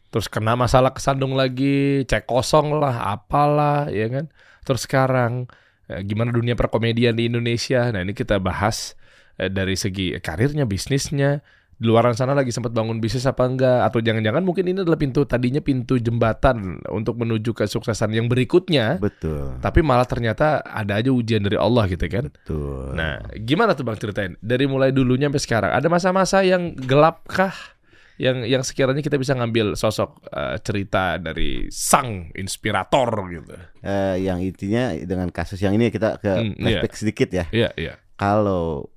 terus 0.07 0.31
kena 0.31 0.55
masalah 0.55 0.95
kesandung 0.95 1.35
lagi, 1.35 2.07
cek 2.07 2.23
kosong 2.23 2.79
lah, 2.79 3.11
apalah, 3.11 3.91
ya 3.91 4.07
kan? 4.07 4.31
Terus 4.63 4.87
sekarang 4.87 5.51
gimana 6.01 6.33
dunia 6.33 6.57
perkomedian 6.57 7.13
di 7.13 7.29
Indonesia? 7.29 7.93
Nah, 7.93 8.01
ini 8.01 8.17
kita 8.17 8.41
bahas 8.41 8.97
eh, 9.37 9.51
dari 9.53 9.77
segi 9.77 10.17
karirnya, 10.17 10.65
bisnisnya. 10.65 11.45
Di 11.73 11.89
luar 11.89 12.05
sana 12.15 12.37
lagi 12.37 12.53
sempat 12.53 12.71
bangun 12.71 13.01
bisnis 13.01 13.27
apa 13.27 13.43
enggak? 13.43 13.89
Atau 13.89 13.99
jangan-jangan 13.99 14.45
mungkin 14.45 14.71
ini 14.71 14.85
adalah 14.85 14.95
pintu 14.95 15.25
tadinya 15.27 15.59
pintu 15.59 15.99
jembatan 15.99 16.79
untuk 16.87 17.19
menuju 17.19 17.51
kesuksesan 17.51 18.13
yang 18.13 18.31
berikutnya. 18.31 19.01
betul. 19.01 19.57
Tapi 19.59 19.83
malah 19.83 20.07
ternyata 20.07 20.63
ada 20.63 21.01
aja 21.01 21.11
ujian 21.11 21.43
dari 21.43 21.57
Allah 21.59 21.89
gitu 21.91 22.05
kan. 22.07 22.29
Betul. 22.29 22.93
Nah, 22.95 23.19
gimana 23.35 23.75
tuh 23.75 23.83
Bang 23.83 23.99
ceritain? 23.99 24.37
Dari 24.39 24.63
mulai 24.63 24.95
dulunya 24.95 25.27
sampai 25.27 25.43
sekarang, 25.43 25.71
ada 25.75 25.87
masa-masa 25.91 26.45
yang 26.45 26.77
gelap 26.77 27.25
kah? 27.27 27.72
Yang 28.15 28.37
yang 28.45 28.61
sekiranya 28.61 29.01
kita 29.01 29.17
bisa 29.17 29.33
ngambil 29.33 29.73
sosok 29.73 30.21
eh, 30.29 30.57
cerita 30.61 31.17
dari 31.17 31.65
sang 31.69 32.29
inspirator 32.33 33.09
gitu. 33.27 33.53
Eh, 33.81 34.21
yang 34.21 34.37
intinya 34.37 34.93
dengan 34.93 35.29
kasus 35.29 35.57
yang 35.57 35.73
ini 35.73 35.89
kita 35.89 36.21
ke 36.21 36.31
Hmm, 36.31 36.53
flashback 36.55 36.93
sedikit 36.93 37.29
ya. 37.29 37.45
Iya, 37.49 37.69
iya. 37.73 37.93
Kalau 38.13 38.89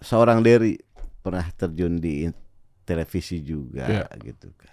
seorang 0.00 0.40
Derry 0.40 0.80
pernah 1.20 1.44
terjun 1.52 1.96
di 1.96 2.28
televisi 2.82 3.42
juga 3.42 3.84
Iya. 3.84 4.06
gitu 4.24 4.48
kan. 4.56 4.72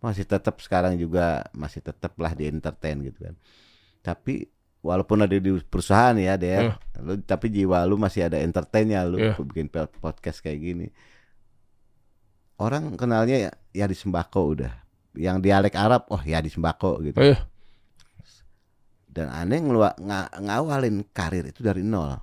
Masih 0.00 0.24
tetap 0.24 0.58
sekarang 0.58 0.96
juga 0.96 1.46
masih 1.52 1.82
tetap 1.82 2.16
lah 2.16 2.32
di 2.32 2.48
entertain 2.48 3.02
gitu 3.02 3.28
kan. 3.28 3.34
Tapi 4.00 4.48
walaupun 4.82 5.22
ada 5.22 5.30
di 5.30 5.50
perusahaan 5.62 6.16
ya, 6.16 6.34
Der, 6.34 6.74
lu, 6.98 7.20
tapi 7.22 7.50
jiwa 7.50 7.86
lu 7.86 7.94
masih 7.94 8.26
ada 8.26 8.40
entertainnya 8.40 9.04
lu 9.06 9.20
Iya. 9.20 9.38
bikin 9.38 9.70
podcast 10.00 10.42
kayak 10.42 10.58
gini. 10.58 10.86
Orang 12.62 12.94
kenalnya 12.94 13.50
ya, 13.50 13.50
ya 13.74 13.86
di 13.90 13.96
sembako 13.98 14.40
udah. 14.54 14.72
Yang 15.18 15.36
dialek 15.42 15.74
Arab, 15.74 16.06
oh 16.14 16.22
ya 16.22 16.38
di 16.38 16.46
sembako 16.46 17.02
gitu. 17.02 17.18
Oh, 17.18 17.26
iya. 17.26 17.42
Dan 19.10 19.28
aneh 19.28 19.58
ngelua, 19.58 19.98
nga- 19.98 20.30
ngawalin 20.38 21.02
karir 21.10 21.50
itu 21.50 21.60
dari 21.60 21.82
nol. 21.82 22.16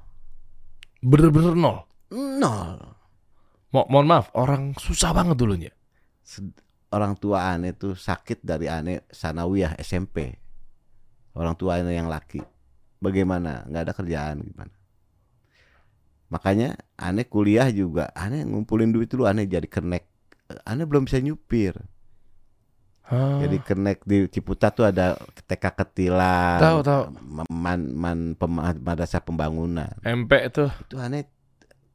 Bener-bener 1.03 1.53
nol. 1.53 1.83
Nol. 2.15 2.79
Mo 3.69 3.85
mohon 3.85 4.07
maaf, 4.09 4.33
orang 4.33 4.73
susah 4.79 5.13
banget 5.13 5.37
dulunya. 5.37 5.69
Orang 6.89 7.13
tua 7.21 7.53
aneh 7.53 7.77
tuh 7.77 7.93
sakit 7.93 8.41
dari 8.41 8.65
aneh 8.65 9.05
sanawiyah 9.13 9.77
SMP. 9.77 10.33
Orang 11.37 11.53
tua 11.53 11.77
aneh 11.77 11.93
yang 11.93 12.09
laki. 12.09 12.41
Bagaimana? 12.97 13.69
Nggak 13.69 13.83
ada 13.85 13.93
kerjaan 13.93 14.41
gimana? 14.41 14.73
Makanya 16.33 16.73
aneh 16.97 17.29
kuliah 17.29 17.69
juga, 17.69 18.09
aneh 18.17 18.41
ngumpulin 18.49 18.89
duit 18.89 19.13
dulu, 19.13 19.29
aneh 19.29 19.45
jadi 19.45 19.69
kenek. 19.69 20.08
Aneh 20.65 20.85
belum 20.89 21.05
bisa 21.05 21.21
nyupir. 21.21 21.77
Hah. 23.09 23.41
Jadi 23.41 23.57
kenek 23.65 24.05
di 24.05 24.29
Ciputat 24.29 24.77
tuh 24.77 24.85
ada 24.85 25.17
TK 25.49 25.65
Ketilan. 25.73 26.61
Tahu, 26.61 26.77
tahu. 26.85 27.01
Man, 27.49 27.89
man, 27.97 28.37
pema- 28.37 28.77
madrasah 28.77 29.21
pembangunan. 29.21 29.89
MP 30.05 30.29
itu. 30.45 30.69
Itu 30.85 31.01
aneh 31.01 31.25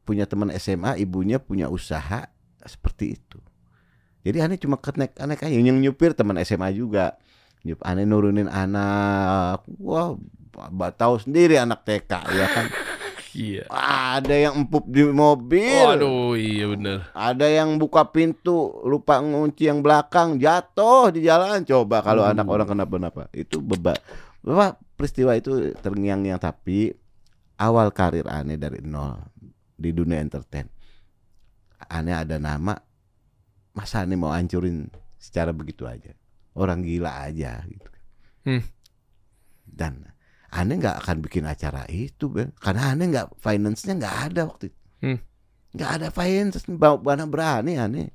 punya 0.02 0.26
teman 0.26 0.50
SMA, 0.58 0.98
ibunya 0.98 1.38
punya 1.38 1.70
usaha 1.70 2.26
seperti 2.66 3.14
itu. 3.14 3.38
Jadi 4.26 4.38
aneh 4.42 4.58
cuma 4.58 4.80
kenek 4.80 5.14
aneh 5.22 5.38
kayak 5.38 5.54
yang 5.54 5.78
nyupir 5.78 6.18
teman 6.18 6.34
SMA 6.42 6.74
juga. 6.74 7.14
Nyup 7.62 7.78
aneh 7.86 8.02
nurunin 8.02 8.50
anak. 8.50 9.62
Wah, 9.78 10.18
tahu 10.98 11.14
sendiri 11.22 11.62
anak 11.62 11.86
TK 11.86 12.10
ya 12.10 12.46
kan. 12.50 12.66
Iya. 13.35 13.66
Ada 14.14 14.31
yang 14.31 14.64
empuk 14.64 14.87
di 14.87 15.03
mobil. 15.11 15.83
Waduh, 15.83 16.38
iya 16.38 16.70
bener. 16.70 16.99
Ada 17.11 17.51
yang 17.51 17.77
buka 17.83 18.07
pintu 18.14 18.79
lupa 18.87 19.18
ngunci 19.18 19.66
yang 19.66 19.83
belakang 19.83 20.38
jatuh 20.38 21.11
di 21.11 21.27
jalan. 21.27 21.66
Coba 21.66 22.01
kalau 22.01 22.23
Uh. 22.23 22.31
anak 22.31 22.47
orang 22.47 22.68
kenapa-napa. 22.70 23.27
Itu 23.35 23.59
beba. 23.59 23.99
Bahwa 24.40 24.79
peristiwa 24.94 25.35
itu 25.35 25.75
terngiang-ngiang 25.83 26.38
tapi 26.38 26.94
awal 27.59 27.90
karir 27.90 28.31
aneh 28.31 28.55
dari 28.55 28.79
nol 28.87 29.18
di 29.75 29.90
dunia 29.90 30.23
entertain. 30.23 30.70
Aneh 31.90 32.14
ada 32.14 32.38
nama 32.38 32.79
masa 33.75 34.07
aneh 34.07 34.14
mau 34.14 34.31
hancurin 34.31 34.87
secara 35.18 35.51
begitu 35.51 35.90
aja. 35.90 36.14
Orang 36.55 36.87
gila 36.87 37.27
aja 37.27 37.66
gitu. 37.66 37.90
Hmm. 38.47 38.62
Dan 39.66 40.13
aneh 40.54 40.78
nggak 40.78 40.96
akan 41.02 41.16
bikin 41.18 41.44
acara 41.44 41.82
itu, 41.90 42.30
Ben. 42.30 42.54
Karena 42.62 42.94
aneh 42.94 43.10
nggak 43.10 43.42
finance-nya 43.42 43.98
nggak 43.98 44.16
ada 44.30 44.40
waktu 44.46 44.70
itu. 44.70 44.80
Hmm. 45.02 45.18
Nggak 45.74 45.90
ada 45.90 46.08
finance, 46.14 46.64
mana 46.70 47.26
berani 47.26 47.74
aneh. 47.74 48.08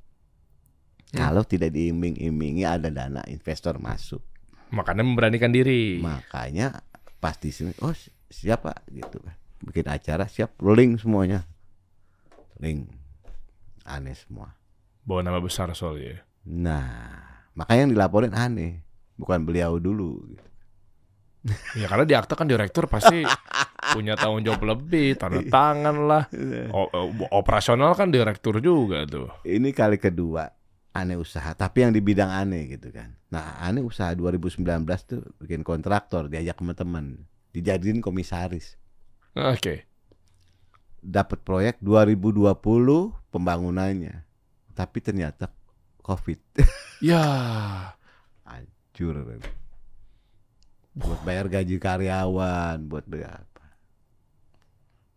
Hmm. 1.12 1.20
Kalau 1.20 1.44
tidak 1.44 1.76
diiming-imingi 1.76 2.64
ada 2.64 2.88
dana 2.88 3.20
investor 3.28 3.76
masuk. 3.78 4.24
Makanya 4.72 5.04
memberanikan 5.04 5.52
diri. 5.52 6.00
Makanya 6.00 6.80
pasti 7.20 7.52
sini, 7.52 7.76
oh 7.84 7.92
si- 7.92 8.14
siapa 8.32 8.72
gitu 8.88 9.20
kan. 9.20 9.36
Bikin 9.60 9.92
acara 9.92 10.24
siap 10.32 10.56
rolling 10.64 10.96
semuanya. 10.96 11.44
Link. 12.64 12.88
Aneh 13.84 14.16
semua. 14.16 14.56
Bawa 15.04 15.26
nama 15.26 15.42
besar 15.44 15.68
soalnya. 15.76 16.24
Nah, 16.46 17.50
makanya 17.58 17.90
yang 17.90 17.94
dilaporin 17.98 18.32
aneh. 18.32 18.86
Bukan 19.20 19.44
beliau 19.44 19.76
dulu 19.82 20.24
gitu. 20.32 20.49
Ya 21.74 21.88
karena 21.88 22.04
di 22.04 22.16
akta 22.16 22.36
kan 22.36 22.52
direktur 22.52 22.92
pasti 22.92 23.24
punya 23.96 24.20
tanggung 24.20 24.44
jawab 24.44 24.76
lebih, 24.76 25.16
tanda 25.16 25.40
tangan 25.40 25.98
lah. 26.04 26.24
O- 26.70 26.92
o- 26.92 27.32
operasional 27.32 27.96
kan 27.96 28.12
direktur 28.12 28.60
juga 28.60 29.08
tuh. 29.08 29.32
Ini 29.48 29.72
kali 29.72 29.96
kedua 29.96 30.52
aneh 30.92 31.16
usaha, 31.16 31.56
tapi 31.56 31.88
yang 31.88 31.96
di 31.96 32.04
bidang 32.04 32.28
aneh 32.28 32.76
gitu 32.76 32.92
kan. 32.92 33.16
Nah, 33.32 33.62
aneh 33.64 33.80
usaha 33.80 34.12
2019 34.12 34.66
tuh 35.08 35.22
bikin 35.40 35.64
kontraktor, 35.64 36.28
diajak 36.28 36.60
teman-teman, 36.60 37.24
dijadiin 37.56 38.04
komisaris. 38.04 38.76
Oke. 39.38 39.88
Dapat 41.00 41.40
proyek 41.48 41.76
2020 41.80 42.60
pembangunannya. 43.32 44.28
Tapi 44.76 44.98
ternyata 45.00 45.48
Covid. 46.04 46.40
Ya. 47.00 47.24
Hancur. 48.44 49.40
Buat 50.98 51.22
bayar 51.24 51.46
gaji 51.48 51.76
karyawan, 51.78 52.78
buat 52.90 53.06
bayar 53.06 53.46
apa. 53.46 53.66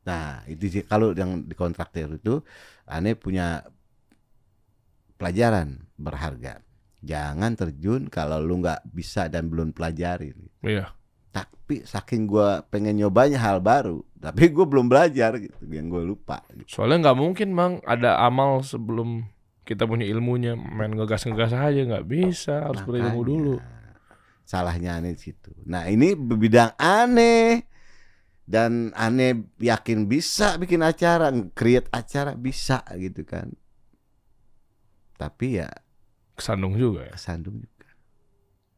Nah, 0.02 0.42
itu 0.50 0.68
sih 0.68 0.84
kalau 0.84 1.14
yang 1.14 1.46
di 1.46 1.54
kontraktor 1.54 2.18
itu 2.18 2.42
aneh 2.86 3.14
punya 3.14 3.62
pelajaran 5.16 5.86
berharga. 5.94 6.58
Jangan 7.02 7.54
terjun 7.58 8.06
kalau 8.10 8.38
lu 8.42 8.62
nggak 8.62 8.86
bisa 8.90 9.26
dan 9.26 9.50
belum 9.50 9.74
pelajarin. 9.74 10.38
Iya. 10.62 10.90
Tapi 11.32 11.82
saking 11.82 12.28
gua 12.28 12.62
pengen 12.66 12.98
nyobanya 12.98 13.40
hal 13.40 13.58
baru, 13.62 14.04
tapi 14.20 14.52
gue 14.52 14.66
belum 14.68 14.86
belajar 14.86 15.34
gitu, 15.40 15.56
yang 15.66 15.88
gue 15.88 16.04
lupa. 16.04 16.44
Gitu. 16.52 16.78
Soalnya 16.78 17.10
nggak 17.10 17.18
mungkin 17.18 17.48
bang 17.56 17.72
ada 17.88 18.22
amal 18.22 18.62
sebelum 18.62 19.26
kita 19.62 19.86
punya 19.86 20.06
ilmunya 20.06 20.58
main 20.58 20.92
ngegas-ngegas 20.94 21.54
aja 21.54 21.80
nggak 21.86 22.06
bisa 22.06 22.66
harus 22.70 22.82
berilmu 22.82 23.22
Makanya, 23.22 23.30
dulu. 23.30 23.54
Salahnya 24.44 24.98
aneh 25.00 25.16
situ. 25.16 25.54
Nah 25.64 25.86
ini 25.88 26.14
bidang 26.18 26.74
aneh 26.76 27.64
dan 28.44 28.90
aneh 28.98 29.48
yakin 29.62 30.10
bisa 30.10 30.58
bikin 30.60 30.82
acara, 30.84 31.30
create 31.56 31.88
acara 31.94 32.34
bisa 32.36 32.82
gitu 32.98 33.22
kan. 33.24 33.54
Tapi 35.16 35.62
ya 35.62 35.70
Kesandung 36.36 36.74
juga 36.74 37.06
ya. 37.06 37.14
kesandung 37.14 37.60
juga. 37.60 37.88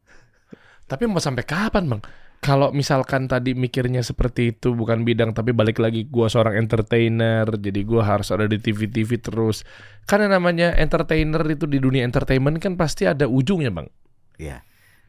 Tapi 0.91 1.03
mau 1.09 1.23
sampai 1.23 1.43
kapan 1.47 1.87
bang? 1.89 2.01
Kalau 2.43 2.69
misalkan 2.69 3.25
tadi 3.25 3.57
mikirnya 3.57 4.05
seperti 4.05 4.53
itu 4.53 4.77
bukan 4.77 5.01
bidang 5.01 5.33
tapi 5.33 5.49
balik 5.49 5.81
lagi 5.81 6.05
gua 6.05 6.29
seorang 6.29 6.61
entertainer 6.61 7.41
jadi 7.57 7.81
gua 7.81 8.05
harus 8.05 8.29
ada 8.29 8.45
di 8.45 8.61
TV-TV 8.61 9.17
terus. 9.17 9.65
Karena 10.05 10.37
namanya 10.37 10.77
entertainer 10.77 11.41
itu 11.49 11.65
di 11.65 11.81
dunia 11.81 12.05
entertainment 12.05 12.61
kan 12.61 12.77
pasti 12.77 13.09
ada 13.09 13.25
ujungnya 13.25 13.73
bang. 13.73 13.89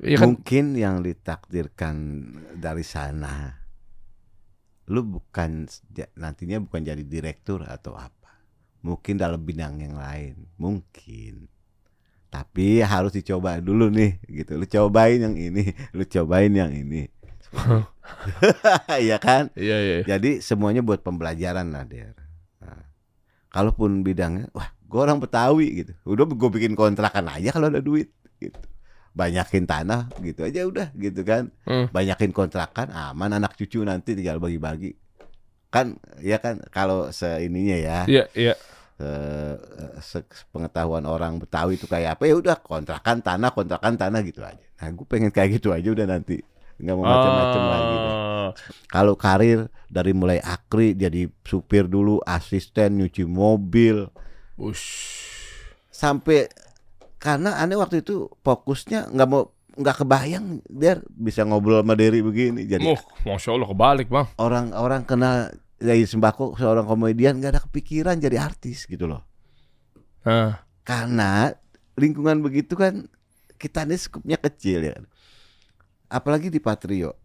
Ya. 0.01 0.13
Iya 0.13 0.17
kan? 0.21 0.27
Mungkin 0.29 0.65
yang 0.77 1.01
ditakdirkan 1.01 1.97
dari 2.57 2.85
sana, 2.85 3.57
lu 4.93 5.01
bukan 5.03 5.65
nantinya 6.17 6.61
bukan 6.61 6.81
jadi 6.85 7.01
direktur 7.01 7.65
atau 7.65 7.97
apa. 7.97 8.45
Mungkin 8.85 9.19
dalam 9.19 9.43
bidang 9.43 9.83
yang 9.83 9.97
lain, 9.97 10.47
mungkin. 10.61 11.49
Tapi 12.31 12.85
harus 12.85 13.17
dicoba 13.17 13.59
dulu 13.59 13.89
nih, 13.89 14.21
gitu. 14.29 14.61
Lu 14.61 14.69
cobain 14.69 15.19
yang 15.19 15.35
ini, 15.35 15.73
lu 15.97 16.05
cobain 16.05 16.53
yang 16.53 16.71
ini. 16.71 17.09
Iya 19.07 19.17
kan? 19.19 19.51
Iya 19.59 19.77
iya. 19.83 19.97
Jadi 20.05 20.39
semuanya 20.45 20.85
buat 20.85 21.03
pembelajaran 21.03 21.73
lah, 21.75 21.83
Der. 21.89 22.15
Nah, 22.63 22.87
kalaupun 23.51 24.07
bidangnya, 24.07 24.47
wah, 24.55 24.71
gue 24.87 25.01
orang 25.01 25.19
Betawi 25.19 25.83
gitu. 25.83 25.93
Udah 26.07 26.29
gue 26.29 26.51
bikin 26.53 26.79
kontrakan 26.79 27.27
aja 27.33 27.51
kalau 27.51 27.73
ada 27.73 27.83
duit. 27.83 28.13
gitu. 28.39 28.61
Banyakin 29.17 29.65
tanah 29.65 30.13
gitu 30.21 30.45
aja 30.45 30.61
udah 30.63 30.89
gitu 30.93 31.25
kan. 31.25 31.49
Hmm. 31.65 31.89
Banyakin 31.89 32.31
kontrakan 32.31 32.93
aman 32.93 33.33
anak 33.33 33.57
cucu 33.57 33.81
nanti 33.81 34.13
tinggal 34.13 34.37
bagi-bagi. 34.37 34.93
Kan 35.67 35.97
ya 36.21 36.37
kan 36.37 36.61
kalau 36.69 37.09
seininya 37.11 37.75
ya 37.75 37.99
Iya, 38.05 38.25
iya. 38.37 38.55
eh, 38.97 39.57
se- 40.01 40.25
pengetahuan 40.53 41.05
orang 41.05 41.37
Betawi 41.37 41.75
itu 41.75 41.85
kayak 41.85 42.17
apa 42.17 42.29
ya 42.29 42.37
udah 42.37 42.57
kontrakan 42.61 43.21
tanah 43.21 43.51
kontrakan 43.51 43.97
tanah 43.97 44.21
gitu 44.21 44.41
aja. 44.41 44.61
Nah 44.77 44.89
gue 44.93 45.07
pengen 45.09 45.33
kayak 45.33 45.59
gitu 45.59 45.73
aja 45.73 45.89
udah 45.89 46.07
nanti 46.07 46.37
nggak 46.77 46.93
mau 46.93 47.05
macam-macam 47.05 47.63
lagi. 47.73 47.95
deh. 47.97 48.13
Ah, 48.13 48.51
Kalau 48.87 49.17
karir 49.17 49.59
dari 49.89 50.13
mulai 50.13 50.39
akri 50.39 50.93
jadi 50.93 51.25
supir 51.41 51.89
dulu, 51.89 52.21
asisten 52.23 53.01
nyuci 53.01 53.25
mobil 53.25 54.05
ush. 54.55 55.25
sampai 55.89 56.53
karena 57.27 57.59
aneh 57.59 57.75
waktu 57.75 58.01
itu 58.01 58.31
fokusnya 58.41 59.11
nggak 59.11 59.27
mau 59.27 59.51
nggak 59.75 59.97
kebayang 59.99 60.63
dia 60.65 61.03
bisa 61.11 61.43
ngobrol 61.43 61.83
sama 61.83 61.93
Derry 61.93 62.23
begini. 62.23 62.65
Jadi 62.65 62.87
Oh, 62.87 63.01
masya 63.27 63.53
Allah 63.53 63.67
kebalik 63.67 64.07
bang. 64.07 64.27
orang-orang 64.39 65.03
kenal 65.03 65.51
dari 65.77 66.07
sembako 66.07 66.55
seorang 66.55 66.87
komedian 66.87 67.37
nggak 67.37 67.53
ada 67.53 67.61
kepikiran 67.61 68.17
jadi 68.17 68.41
artis 68.41 68.87
gitu 68.87 69.05
loh. 69.05 69.27
Ah, 70.23 70.63
Karena 70.81 71.51
lingkungan 71.95 72.41
begitu 72.41 72.73
kan 72.73 73.11
kita 73.57 73.83
ini 73.83 73.97
skupnya 73.97 74.39
kecil 74.39 74.81
ya. 74.81 74.95
kan. 74.95 75.05
Apalagi 76.09 76.47
di 76.47 76.57
Patrio. 76.57 77.19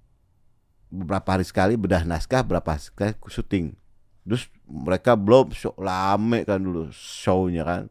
Beberapa 0.89 1.39
hari 1.39 1.45
sekali 1.45 1.79
bedah 1.79 2.03
naskah, 2.03 2.41
berapa 2.41 2.75
sekali 2.75 3.15
syuting. 3.23 3.71
Terus 4.21 4.51
mereka 4.65 5.15
belum 5.15 5.55
show 5.55 5.71
lame 5.77 6.43
kan 6.43 6.59
dulu 6.59 6.91
show-nya 6.91 7.63
kan. 7.63 7.83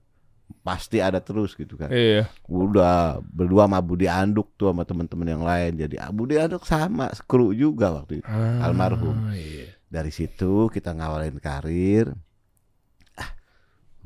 Pasti 0.61 0.99
ada 1.01 1.19
terus 1.23 1.55
gitu 1.57 1.75
kan. 1.79 1.89
iya. 1.91 2.29
Udah 2.47 3.19
berdua 3.25 3.65
sama 3.67 3.81
Budi 3.81 4.07
Anduk 4.11 4.53
tuh 4.55 4.71
sama 4.71 4.85
teman-teman 4.85 5.29
yang 5.29 5.45
lain. 5.47 5.79
Jadi 5.81 5.97
ah, 5.97 6.13
Budi 6.13 6.37
Anduk 6.37 6.67
sama 6.69 7.09
kru 7.27 7.55
juga 7.57 7.91
waktu 7.95 8.21
itu. 8.21 8.29
Ah, 8.29 8.67
Almarhum. 8.69 9.33
Iya. 9.33 9.75
Dari 9.91 10.13
situ 10.15 10.69
kita 10.71 10.95
ngawalin 10.95 11.41
karir. 11.43 12.13
Ah, 13.19 13.33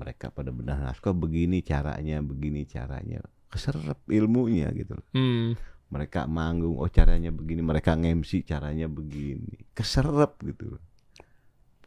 mereka 0.01 0.31
pada 0.33 0.49
benar 0.55 0.81
naskah 0.81 1.13
begini 1.13 1.61
caranya, 1.61 2.23
begini 2.25 2.65
caranya. 2.65 3.21
Keserap 3.53 4.01
ilmunya 4.09 4.73
gitu. 4.73 4.97
loh. 4.97 5.07
Hmm. 5.13 5.55
Mereka 5.93 6.27
manggung, 6.27 6.81
oh 6.81 6.91
caranya 6.91 7.31
begini. 7.31 7.63
Mereka 7.63 7.95
nge-MC 7.95 8.43
caranya 8.49 8.89
begini. 8.91 9.69
Keserap 9.77 10.41
gitu. 10.43 10.75
loh. 10.75 10.83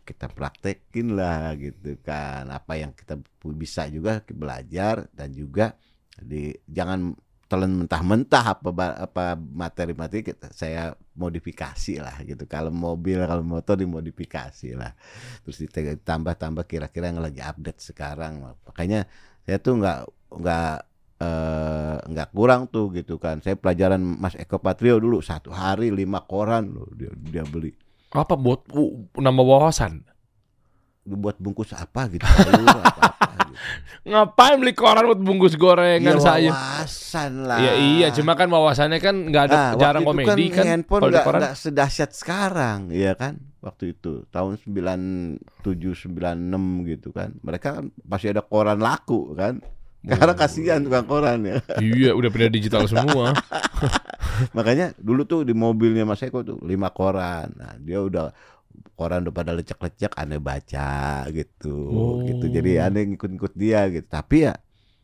Kita 0.07 0.31
praktekin 0.31 1.19
lah 1.19 1.51
gitu 1.59 1.99
kan. 1.99 2.47
Apa 2.47 2.79
yang 2.79 2.95
kita 2.95 3.19
bisa 3.51 3.83
juga 3.91 4.23
belajar 4.31 5.11
dan 5.11 5.35
juga 5.35 5.75
di 6.15 6.55
jangan 6.63 7.11
telan 7.47 7.87
mentah-mentah 7.87 8.59
apa 8.59 8.69
apa 9.07 9.39
materi-materi 9.39 10.19
kita 10.19 10.51
saya 10.51 10.91
modifikasi 11.15 12.03
lah 12.03 12.19
gitu. 12.27 12.43
Kalau 12.43 12.69
mobil, 12.69 13.23
kalau 13.23 13.41
motor 13.43 13.79
dimodifikasi 13.79 14.75
lah. 14.75 14.91
Terus 15.47 15.63
ditambah-tambah 15.63 16.67
kira-kira 16.67 17.07
yang 17.11 17.23
lagi 17.23 17.39
update 17.39 17.79
sekarang. 17.79 18.43
Makanya 18.67 19.07
saya 19.47 19.57
tuh 19.63 19.79
nggak 19.79 19.99
nggak 20.43 20.75
eh, 21.23 21.97
nggak 22.11 22.29
kurang 22.35 22.67
tuh 22.67 22.91
gitu 22.91 23.15
kan. 23.15 23.39
Saya 23.39 23.55
pelajaran 23.55 24.03
Mas 24.03 24.35
Eko 24.35 24.59
Patrio 24.59 24.99
dulu 24.99 25.23
satu 25.23 25.55
hari 25.55 25.87
lima 25.89 26.27
koran 26.27 26.75
loh 26.75 26.91
dia, 26.99 27.15
dia 27.15 27.47
beli. 27.47 27.86
Apa 28.17 28.33
buat 28.33 28.65
uh, 28.67 28.89
nambah 29.15 29.45
wawasan? 29.45 30.01
Buat 31.03 31.37
bungkus 31.37 31.71
apa 31.71 32.09
gitu. 32.09 32.25
apa-apa 32.25 32.51
gitu. 32.51 32.79
Ngapain 34.07 34.55
beli 34.55 34.71
koran 34.71 35.03
buat 35.05 35.17
bungkus 35.17 35.53
gorengan 35.53 36.15
Ya, 36.15 36.19
saya? 36.19 36.49
wawasan 36.49 37.31
lah. 37.43 37.57
Iya 37.57 37.73
iya, 37.75 38.07
cuma 38.09 38.33
kan 38.33 38.47
wawasannya 38.47 38.97
kan 38.97 39.15
nggak 39.25 39.43
ada 39.45 39.55
Nah, 39.55 39.69
jarang 39.75 40.03
waktu 40.03 40.17
itu 40.17 40.27
komedi 40.27 40.45
kan. 40.49 40.63
handphone 40.65 40.99
kalau 40.99 41.07
di 41.07 41.13
nggak 41.13 41.25
koran. 41.25 41.39
nggak 41.41 41.55
sedahsyat 41.55 42.11
sekarang, 42.11 42.79
ya 42.89 43.13
kan? 43.13 43.39
Waktu 43.59 43.93
itu 43.93 44.23
tahun 44.27 44.57
97 44.57 45.43
96 46.07 46.07
gitu 46.87 47.09
kan. 47.11 47.35
Mereka 47.37 47.67
kan 47.73 47.85
masih 48.01 48.31
ada 48.31 48.41
koran 48.41 48.79
laku 48.79 49.33
kan. 49.33 49.59
Karena 49.99 50.33
kasihan 50.33 50.79
tukang 50.79 51.03
koran 51.03 51.43
ya. 51.43 51.57
Iya, 51.77 52.11
udah 52.13 52.29
pindah 52.29 52.47
digital 52.49 52.85
semua. 52.85 53.35
Makanya 54.57 54.93
dulu 54.97 55.23
tuh 55.25 55.41
di 55.43 55.53
mobilnya 55.55 56.03
Mas 56.03 56.21
Eko 56.23 56.43
tuh 56.45 56.57
lima 56.63 56.91
koran. 56.93 57.51
Nah, 57.57 57.75
dia 57.81 57.99
udah 58.01 58.31
koran 58.93 59.25
udah 59.25 59.33
pada 59.33 59.51
lecek-lecek 59.53 60.13
aneh 60.17 60.41
baca 60.41 61.25
gitu. 61.33 61.75
Oh. 61.89 62.15
Gitu. 62.23 62.45
Jadi 62.49 62.81
aneh 62.81 63.03
ngikut-ngikut 63.13 63.53
dia 63.57 63.87
gitu. 63.89 64.07
Tapi 64.07 64.49
ya 64.49 64.53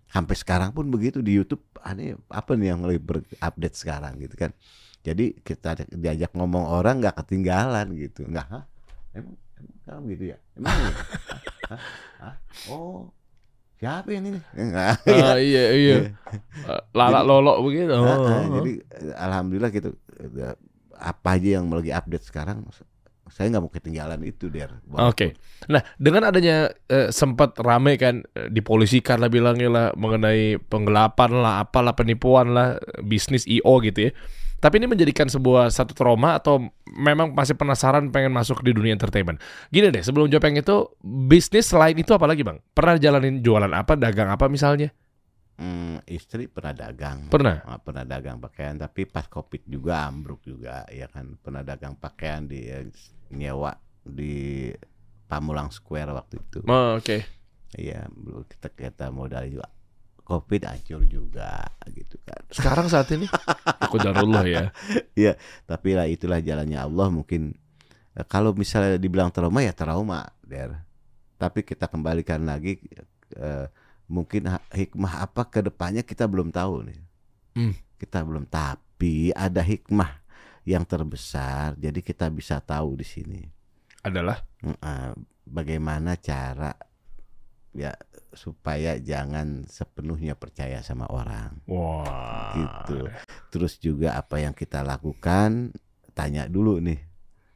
sampai 0.09 0.35
sekarang 0.37 0.69
pun 0.71 0.87
begitu 0.93 1.25
di 1.25 1.33
YouTube 1.33 1.63
aneh 1.81 2.13
apa 2.29 2.53
nih 2.53 2.73
yang 2.75 2.85
lebih 2.85 3.01
berupdate 3.03 3.75
sekarang 3.77 4.21
gitu 4.21 4.35
kan. 4.37 4.51
Jadi 5.03 5.35
kita 5.43 5.75
diajak 5.91 6.31
ngomong 6.31 6.63
orang 6.69 7.03
nggak 7.03 7.25
ketinggalan 7.25 7.91
gitu. 7.97 8.23
Nggak? 8.23 8.47
Emang, 9.13 9.35
emang 9.83 10.05
gitu 10.07 10.23
ya? 10.31 10.37
Emang 10.55 10.71
iya? 10.71 10.93
Hah? 11.73 11.81
Hah? 12.19 12.35
Oh, 12.71 13.11
siapa 13.83 14.09
ini? 14.15 14.39
Enggak. 14.55 14.95
Ah, 15.11 15.35
iya 15.35 15.63
iya. 15.75 15.95
Eh, 16.07 16.81
Lala 16.95 17.19
lolo 17.19 17.59
begitu. 17.67 17.91
Nah, 17.91 17.99
nah, 17.99 18.15
Oh. 18.47 18.63
jadi 18.63 18.71
eh, 18.79 19.15
alhamdulillah 19.19 19.71
gitu 19.75 19.91
Eh, 20.23 20.55
apa 20.95 21.35
aja 21.35 21.59
yang 21.59 21.67
lagi 21.67 21.91
update 21.91 22.23
sekarang 22.23 22.63
saya 23.33 23.49
nggak 23.49 23.63
mau 23.65 23.71
ketinggalan 23.73 24.21
itu 24.23 24.45
der 24.47 24.77
Oke. 24.93 25.33
Nah, 25.67 25.81
dengan 25.97 26.29
adanya 26.29 26.69
eh, 26.87 27.09
sempat 27.09 27.57
rame 27.59 27.97
kan 27.97 28.21
eh, 28.37 28.47
dipolisikan 28.47 29.17
lah 29.17 29.27
bilangnya 29.27 29.67
lah 29.73 29.87
mengenai 29.97 30.61
penggelapan 30.61 31.31
lah, 31.41 31.65
apalah 31.65 31.97
penipuan 31.97 32.53
lah, 32.53 32.77
bisnis 33.01 33.43
IO 33.49 33.81
gitu 33.81 34.07
ya. 34.07 34.11
Tapi 34.63 34.79
ini 34.79 34.87
menjadikan 34.87 35.27
sebuah 35.27 35.67
satu 35.67 35.91
trauma 35.91 36.39
atau 36.39 36.71
memang 36.87 37.35
masih 37.35 37.51
penasaran 37.59 38.07
pengen 38.15 38.31
masuk 38.31 38.63
di 38.63 38.71
dunia 38.71 38.95
entertainment. 38.95 39.43
Gini 39.67 39.91
deh, 39.91 39.99
sebelum 39.99 40.31
jawab 40.31 40.47
yang 40.47 40.63
itu, 40.63 40.87
bisnis 41.03 41.67
selain 41.67 41.99
itu 41.99 42.15
apa 42.15 42.23
lagi 42.23 42.47
bang? 42.47 42.63
Pernah 42.71 42.95
jalanin 42.95 43.43
jualan 43.43 43.75
apa, 43.75 43.99
dagang 43.99 44.31
apa 44.31 44.47
misalnya? 44.47 44.95
Hmm, 45.53 46.01
istri 46.09 46.49
pernah 46.49 46.73
dagang 46.73 47.29
Pernah? 47.29 47.61
Ah, 47.69 47.77
pernah 47.77 48.01
dagang 48.01 48.41
pakaian 48.41 48.73
tapi 48.73 49.05
pas 49.05 49.29
covid 49.29 49.61
juga 49.69 50.09
ambruk 50.09 50.41
juga 50.41 50.81
ya 50.89 51.05
kan 51.05 51.37
pernah 51.37 51.61
dagang 51.61 51.93
pakaian 51.93 52.49
di 52.49 52.65
eh, 52.65 52.89
nyewa 53.29 53.69
di 54.01 54.73
Pamulang 55.29 55.69
Square 55.69 56.17
waktu 56.17 56.41
itu 56.41 56.65
Oh, 56.65 56.97
Oke. 56.97 57.21
iya 57.77 58.09
belum 58.09 58.49
kita 58.49 58.73
kita 58.73 59.13
modal 59.13 59.45
juga 59.45 59.69
covid 60.23 60.63
hancur 60.63 61.03
juga 61.03 61.67
gitu 61.91 62.15
kan. 62.23 62.39
Sekarang 62.47 62.87
saat 62.87 63.11
ini, 63.11 63.27
aku 63.83 63.99
darullah 63.99 64.47
ya. 64.47 64.71
tapi 65.67 65.93
lah 65.93 66.07
itulah 66.07 66.39
jalannya 66.39 66.79
Allah 66.79 67.07
mungkin 67.11 67.53
eh, 68.15 68.25
kalau 68.25 68.55
misalnya 68.55 68.95
dibilang 68.95 69.29
trauma 69.29 69.59
ya 69.61 69.75
trauma 69.75 70.31
der. 70.41 70.79
Tapi 71.35 71.67
kita 71.67 71.91
kembalikan 71.91 72.47
lagi 72.47 72.79
eh, 73.35 73.67
mungkin 74.07 74.47
hikmah 74.71 75.27
apa 75.27 75.47
ke 75.51 75.59
depannya 75.59 76.03
kita 76.03 76.25
belum 76.25 76.49
tahu 76.49 76.87
nih. 76.87 77.01
Hmm. 77.53 77.77
kita 78.01 78.25
belum 78.25 78.49
tapi 78.49 79.29
ada 79.29 79.61
hikmah 79.61 80.25
yang 80.65 80.81
terbesar 80.81 81.77
jadi 81.77 82.01
kita 82.01 82.25
bisa 82.33 82.57
tahu 82.63 82.97
di 82.97 83.05
sini. 83.05 83.41
Adalah? 84.01 84.41
Bagaimana 85.45 86.17
cara 86.17 86.73
ya 87.73 87.91
supaya 88.33 88.97
jangan 88.97 89.63
sepenuhnya 89.65 90.33
percaya 90.33 90.81
sama 90.81 91.05
orang 91.07 91.57
wah. 91.65 92.53
gitu. 92.53 93.07
Terus 93.49 93.77
juga 93.77 94.13
apa 94.13 94.37
yang 94.37 94.51
kita 94.51 94.81
lakukan 94.81 95.71
tanya 96.11 96.45
dulu 96.45 96.77
nih 96.77 96.99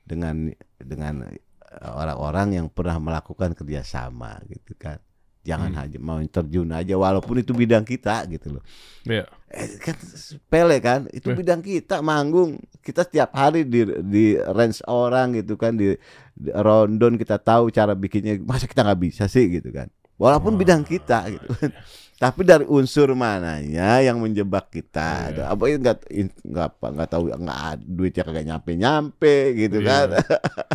dengan 0.02 0.50
dengan 0.78 1.28
eh, 1.28 1.38
orang-orang 1.84 2.58
yang 2.58 2.68
pernah 2.70 2.98
melakukan 2.98 3.54
kerjasama 3.54 4.40
gitu 4.48 4.74
kan. 4.74 4.98
Jangan 5.42 5.72
Hmm. 5.72 5.84
aja 5.88 5.98
mau 5.98 6.20
terjun 6.20 6.68
aja 6.70 7.00
walaupun 7.00 7.40
itu 7.40 7.56
bidang 7.56 7.88
kita 7.88 8.28
gitu 8.28 8.60
loh. 8.60 8.64
Iya. 9.08 9.24
Eh, 9.48 9.80
kan 9.80 9.96
sepele 9.96 10.84
kan 10.84 11.08
itu 11.08 11.32
Eh. 11.32 11.38
bidang 11.40 11.64
kita 11.64 12.04
manggung 12.04 12.60
kita 12.84 13.08
setiap 13.08 13.32
hari 13.32 13.64
di 13.64 13.88
di 14.04 14.26
range 14.36 14.84
orang 14.84 15.40
gitu 15.40 15.56
kan 15.56 15.72
di, 15.72 15.96
di 16.36 16.50
rondon 16.52 17.16
kita 17.16 17.40
tahu 17.40 17.72
cara 17.72 17.96
bikinnya 17.96 18.36
masa 18.44 18.68
kita 18.68 18.84
nggak 18.84 19.00
bisa 19.00 19.24
sih 19.28 19.48
gitu 19.48 19.72
kan 19.72 19.88
walaupun 20.18 20.54
Wah. 20.54 20.60
bidang 20.60 20.82
kita 20.82 21.30
gitu 21.30 21.48
kan 21.54 21.72
tapi 22.18 22.42
dari 22.42 22.66
unsur 22.66 23.14
mananya 23.14 24.02
yang 24.02 24.18
menjebak 24.18 24.66
Iya. 24.68 24.74
kita 24.74 25.08
ada 25.30 25.44
apa 25.54 25.70
ya 25.70 25.78
nggak 25.78 25.98
nggak 26.42 26.68
apa 26.68 26.86
nggak 26.90 27.10
tahu 27.14 27.24
nggak 27.30 27.58
duitnya 27.80 28.24
kagak 28.26 28.46
nyampe 28.48 28.72
nyampe 28.74 29.36
gitu 29.54 29.78
Iya. 29.78 29.86
kan 29.86 30.08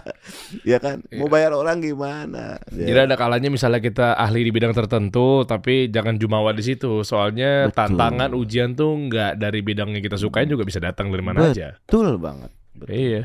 ya 0.70 0.78
kan 0.78 0.96
mau 1.12 1.26
Iya. 1.26 1.32
bayar 1.34 1.52
orang 1.52 1.82
gimana 1.82 2.62
Ya. 2.70 2.86
Jadi 2.88 3.00
ada 3.04 3.16
kalanya 3.16 3.50
misalnya 3.50 3.78
kita 3.78 4.14
ahli 4.14 4.42
di 4.42 4.50
bidang 4.50 4.72
tertentu, 4.72 5.42
tapi 5.42 5.90
jangan 5.90 6.16
jumawa 6.16 6.54
di 6.54 6.62
situ. 6.62 7.02
Soalnya 7.02 7.68
Betul. 7.68 7.98
tantangan 7.98 8.30
ujian 8.32 8.72
tuh 8.72 8.96
nggak 9.10 9.36
dari 9.36 9.60
bidang 9.60 9.90
yang 9.90 10.00
kita 10.00 10.16
sukain 10.16 10.46
juga 10.46 10.62
bisa 10.62 10.78
datang 10.78 11.10
dari 11.10 11.20
mana 11.20 11.50
aja. 11.50 11.76
betul 11.76 12.16
banget 12.16 12.48
betul. 12.72 12.88
Iya. 12.88 13.22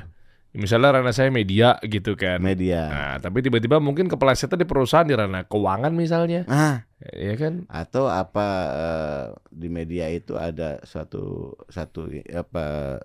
Misalnya 0.58 0.98
ranah 0.98 1.14
saya 1.14 1.30
media 1.30 1.78
gitu 1.86 2.18
kan. 2.18 2.42
media. 2.42 2.90
Nah, 2.90 3.16
tapi 3.22 3.46
tiba-tiba 3.46 3.78
mungkin 3.78 4.10
keplesetnya 4.10 4.58
di 4.58 4.68
perusahaan 4.68 5.06
di 5.06 5.14
ranah 5.14 5.46
keuangan 5.46 5.94
misalnya. 5.94 6.50
Nah, 6.50 6.82
Ya 6.98 7.38
kan? 7.38 7.70
atau 7.70 8.10
apa 8.10 8.48
eh, 8.74 9.26
di 9.54 9.70
media 9.70 10.10
itu 10.10 10.34
ada 10.34 10.82
suatu 10.82 11.54
satu 11.70 12.10
apa 12.34 12.98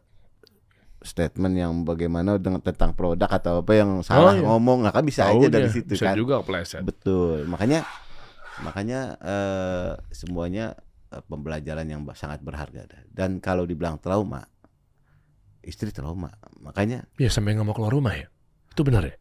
statement 1.04 1.54
yang 1.58 1.72
bagaimana 1.84 2.38
dengan 2.38 2.62
tentang 2.62 2.94
produk 2.96 3.28
atau 3.28 3.60
apa 3.60 3.72
yang 3.74 4.00
salah 4.00 4.38
iya. 4.38 4.46
ngomong 4.46 4.86
nah, 4.86 4.94
kan 4.94 5.04
bisa 5.04 5.28
Tahu 5.28 5.44
aja 5.44 5.48
dari 5.50 5.68
dia, 5.68 5.74
situ 5.76 5.92
bisa 5.98 6.08
kan 6.08 6.16
juga 6.16 6.40
kepleset. 6.40 6.82
betul 6.86 7.44
makanya 7.50 7.82
makanya 8.62 9.18
eh, 9.20 9.92
semuanya 10.14 10.78
eh, 11.10 11.22
pembelajaran 11.26 11.84
yang 11.84 12.00
sangat 12.14 12.40
berharga 12.40 12.86
dan 13.10 13.42
kalau 13.42 13.66
dibilang 13.66 13.98
trauma 13.98 14.46
istri 15.62 15.90
trauma 15.90 16.30
makanya 16.58 17.06
Ya 17.16 17.26
sampai 17.26 17.54
nggak 17.54 17.64
mau 17.64 17.74
keluar 17.74 17.90
rumah 17.90 18.12
ya. 18.12 18.26
Itu 18.68 18.82
benar 18.82 19.06
ya? 19.06 19.14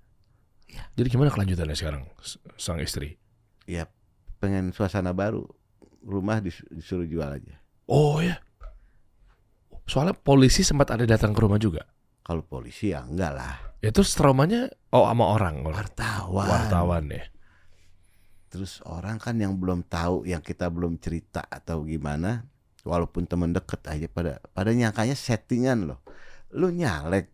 Iya. 0.67 0.83
Jadi 0.95 1.07
gimana 1.09 1.29
kelanjutannya 1.29 1.75
sekarang 1.75 2.03
sang 2.55 2.79
istri? 2.79 3.17
ya 3.65 3.85
pengen 4.37 4.73
suasana 4.73 5.13
baru 5.13 5.45
rumah 6.01 6.41
dis- 6.41 6.65
disuruh 6.67 7.05
jual 7.05 7.29
aja 7.29 7.61
Oh 7.85 8.17
ya. 8.19 8.41
Soalnya 9.85 10.15
polisi 10.15 10.63
sempat 10.63 10.89
ada 10.89 11.03
datang 11.03 11.31
ke 11.31 11.39
rumah 11.39 11.57
juga. 11.57 11.83
kalau 12.21 12.41
polisi 12.41 12.93
ya 12.93 13.01
enggak 13.03 13.33
lah 13.33 13.55
Itu 13.81 14.05
traumanya 14.05 14.69
oh 14.93 15.05
sama 15.05 15.33
orang, 15.33 15.65
wartawan 15.65 16.47
wartawan 16.47 17.05
ya. 17.09 17.25
terus 18.47 18.77
orang 18.83 19.17
kan 19.17 19.35
yang 19.35 19.57
belum 19.57 19.81
tahu 19.83 20.23
yang 20.23 20.39
kita 20.39 20.69
belum 20.69 21.01
cerita 21.01 21.41
atau 21.43 21.81
gimana 21.81 22.45
walaupun 22.83 23.25
temen 23.25 23.51
deket 23.51 23.81
aja 23.87 24.05
pada 24.05 24.37
pada 24.53 24.69
nyangkanya 24.69 25.17
settingan 25.17 25.89
loh 25.89 25.99
lu 26.53 26.69
nyalek 26.69 27.27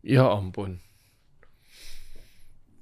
Ya 0.00 0.24
ampun. 0.26 0.76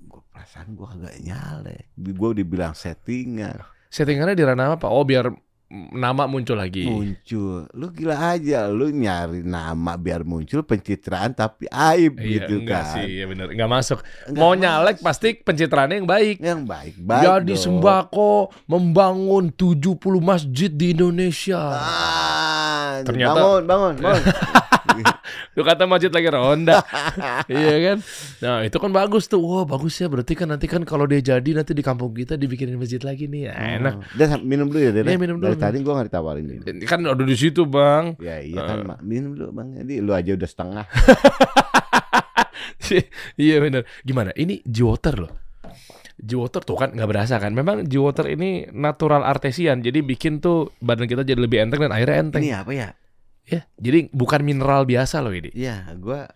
gue 0.02 0.22
perasaan 0.28 0.72
gue 0.72 0.88
agak 0.88 1.16
nyalek 1.20 1.86
gue 1.94 2.30
dibilang 2.34 2.72
settingan 2.72 3.62
Settingannya 3.86 4.32
di 4.32 4.40
ranah 4.40 4.74
apa? 4.74 4.88
Oh 4.88 5.04
biar 5.04 5.28
nama 5.72 6.24
muncul 6.26 6.52
lagi. 6.54 6.84
muncul 6.84 7.64
lu 7.70 7.88
gila 7.90 8.12
aja 8.30 8.66
lu 8.66 8.88
nyari 8.88 9.40
nama 9.40 9.96
biar 9.96 10.20
muncul 10.22 10.60
pencitraan 10.62 11.32
tapi 11.32 11.64
aib 11.66 12.12
Iya, 12.14 12.44
gitu 12.44 12.54
enggak 12.60 12.76
kan 12.82 12.94
sih, 12.94 13.06
iya 13.10 13.24
bener. 13.24 13.48
Enggak 13.48 13.70
masuk. 13.70 13.98
Enggak 14.26 14.36
Mau 14.38 14.50
masuk. 14.50 14.60
nyalek 14.60 14.96
pasti 14.98 15.28
pencitraannya 15.34 15.96
yang 15.98 16.04
baik. 16.06 16.36
yang 16.40 16.60
baik 16.62 16.94
baik 16.98 17.24
Jadi 17.24 17.52
dong. 17.52 17.62
sembako 17.62 18.32
membangun 18.66 19.48
70 19.48 19.96
masjid 20.18 20.68
di 20.68 20.92
Indonesia. 20.92 21.60
ah, 21.70 22.41
Ternyata- 23.00 23.40
bangun 23.40 23.62
bangun 23.64 23.94
bangun 23.98 24.22
Lu 25.56 25.64
kata 25.64 25.84
masjid 25.88 26.12
lagi 26.12 26.28
ronda. 26.28 26.80
iya 27.52 27.76
kan? 27.80 27.98
Nah, 28.44 28.58
itu 28.64 28.76
kan 28.76 28.92
bagus 28.92 29.24
tuh. 29.28 29.40
Wah, 29.40 29.64
bagus 29.64 29.96
ya. 29.96 30.08
Berarti 30.08 30.32
kan 30.36 30.48
nanti 30.48 30.68
kan 30.68 30.84
kalau 30.84 31.04
dia 31.08 31.20
jadi 31.20 31.44
nanti 31.56 31.72
di 31.72 31.80
kampung 31.80 32.12
kita 32.12 32.36
dibikinin 32.36 32.76
masjid 32.76 33.00
lagi 33.00 33.28
nih. 33.28 33.48
Ya, 33.48 33.80
enak. 33.80 34.04
Dan 34.16 34.44
minum 34.44 34.68
dulu 34.68 34.80
ya, 34.80 34.92
Dede. 34.92 35.12
Iya, 35.12 35.20
minum 35.20 35.40
Dari 35.40 35.56
dulu. 35.56 35.64
tadi 35.64 35.76
gua 35.80 35.92
gak 36.00 36.08
ditawarin 36.12 36.44
minum. 36.44 36.64
Ini 36.64 36.84
Kan 36.84 37.04
udah 37.04 37.24
di 37.24 37.36
situ, 37.36 37.64
Bang. 37.68 38.16
Ya 38.20 38.40
iya 38.40 38.60
kan, 38.64 38.84
Mak. 38.84 38.98
minum 39.04 39.32
dulu 39.36 39.52
Bang. 39.52 39.76
Jadi 39.76 39.94
lu 40.00 40.12
aja 40.12 40.32
udah 40.32 40.48
setengah. 40.48 40.84
iya 43.40 43.56
bener. 43.60 43.82
Gimana? 44.04 44.30
Ini 44.32 44.60
G-Water 44.64 45.14
loh. 45.20 45.32
G-Water 46.22 46.62
tuh 46.62 46.78
kan 46.78 46.94
nggak 46.94 47.10
berasa 47.10 47.42
kan. 47.42 47.50
Memang 47.50 47.82
G-Water 47.82 48.30
ini 48.30 48.70
natural 48.70 49.26
artesian. 49.26 49.82
Jadi 49.82 50.06
bikin 50.06 50.38
tuh 50.38 50.70
badan 50.78 51.10
kita 51.10 51.26
jadi 51.26 51.38
lebih 51.42 51.66
enteng 51.66 51.82
dan 51.82 51.90
airnya 51.90 52.22
enteng. 52.22 52.42
Ini 52.46 52.62
apa 52.62 52.70
ya? 52.70 52.88
Ya, 53.42 53.66
jadi 53.74 54.06
bukan 54.14 54.46
mineral 54.46 54.86
biasa 54.86 55.18
loh 55.18 55.34
ini. 55.34 55.50
Iya, 55.50 55.90
gua 55.98 56.30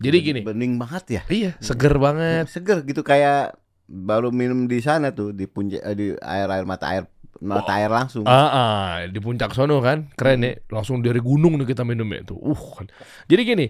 Jadi 0.00 0.16
gini. 0.24 0.40
bening 0.40 0.80
banget 0.80 1.20
ya. 1.20 1.22
Iya, 1.28 1.52
seger 1.60 1.94
banget. 2.00 2.48
Seger 2.48 2.80
gitu 2.82 3.04
kayak 3.04 3.54
baru 3.86 4.32
minum 4.32 4.64
di 4.64 4.80
sana 4.80 5.12
tuh 5.12 5.36
di 5.36 5.44
puncak 5.44 5.84
eh, 5.84 5.94
di 5.94 6.06
air 6.16 6.48
air 6.48 6.64
mata 6.64 6.90
air 6.90 7.04
mata 7.44 7.76
air 7.76 7.92
langsung. 7.92 8.24
Ah, 8.24 8.48
ah, 8.48 8.92
di 9.04 9.20
puncak 9.20 9.52
sono 9.52 9.84
kan, 9.84 10.08
keren 10.16 10.42
ya. 10.42 10.56
Langsung 10.72 11.04
dari 11.04 11.20
gunung 11.20 11.60
nih 11.60 11.76
kita 11.76 11.84
minumnya 11.84 12.24
itu. 12.24 12.34
Uh, 12.34 12.62
kan. 12.78 12.86
Jadi 13.28 13.42
gini, 13.44 13.66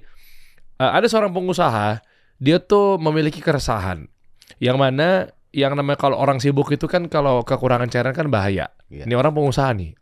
eh, 0.79 0.91
ada 0.93 1.05
seorang 1.11 1.35
pengusaha, 1.35 2.01
dia 2.38 2.57
tuh 2.62 3.03
memiliki 3.03 3.43
keresahan. 3.43 4.12
Yang 4.59 4.77
mana 4.77 5.09
yang 5.53 5.77
namanya 5.77 6.01
kalau 6.01 6.17
orang 6.17 6.41
sibuk 6.41 6.73
itu 6.73 6.88
kan 6.88 7.07
kalau 7.12 7.45
kekurangan 7.45 7.88
cairan 7.93 8.17
kan 8.17 8.33
bahaya. 8.33 8.73
Iya. 8.88 9.05
Ini 9.05 9.15
orang 9.17 9.37
pengusaha 9.37 9.71
nih, 9.77 9.93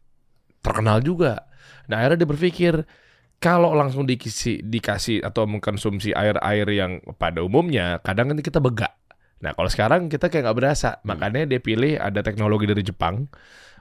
terkenal 0.63 1.03
juga. 1.03 1.51
Nah 1.91 2.03
akhirnya 2.03 2.23
dia 2.23 2.31
berpikir 2.31 2.75
kalau 3.43 3.75
langsung 3.75 4.07
dikisi, 4.07 4.63
dikasih 4.63 5.27
atau 5.27 5.49
mengkonsumsi 5.51 6.15
air-air 6.15 6.67
yang 6.71 7.03
pada 7.19 7.43
umumnya, 7.43 7.99
kadang 8.05 8.31
kan 8.31 8.39
kita 8.39 8.63
begak. 8.63 8.95
Nah 9.41 9.57
kalau 9.57 9.67
sekarang 9.73 10.07
kita 10.07 10.31
kayak 10.31 10.47
nggak 10.47 10.59
berasa, 10.59 11.01
makanya 11.03 11.49
dia 11.51 11.59
pilih 11.59 11.99
ada 11.99 12.21
teknologi 12.23 12.69
dari 12.71 12.85
Jepang 12.87 13.27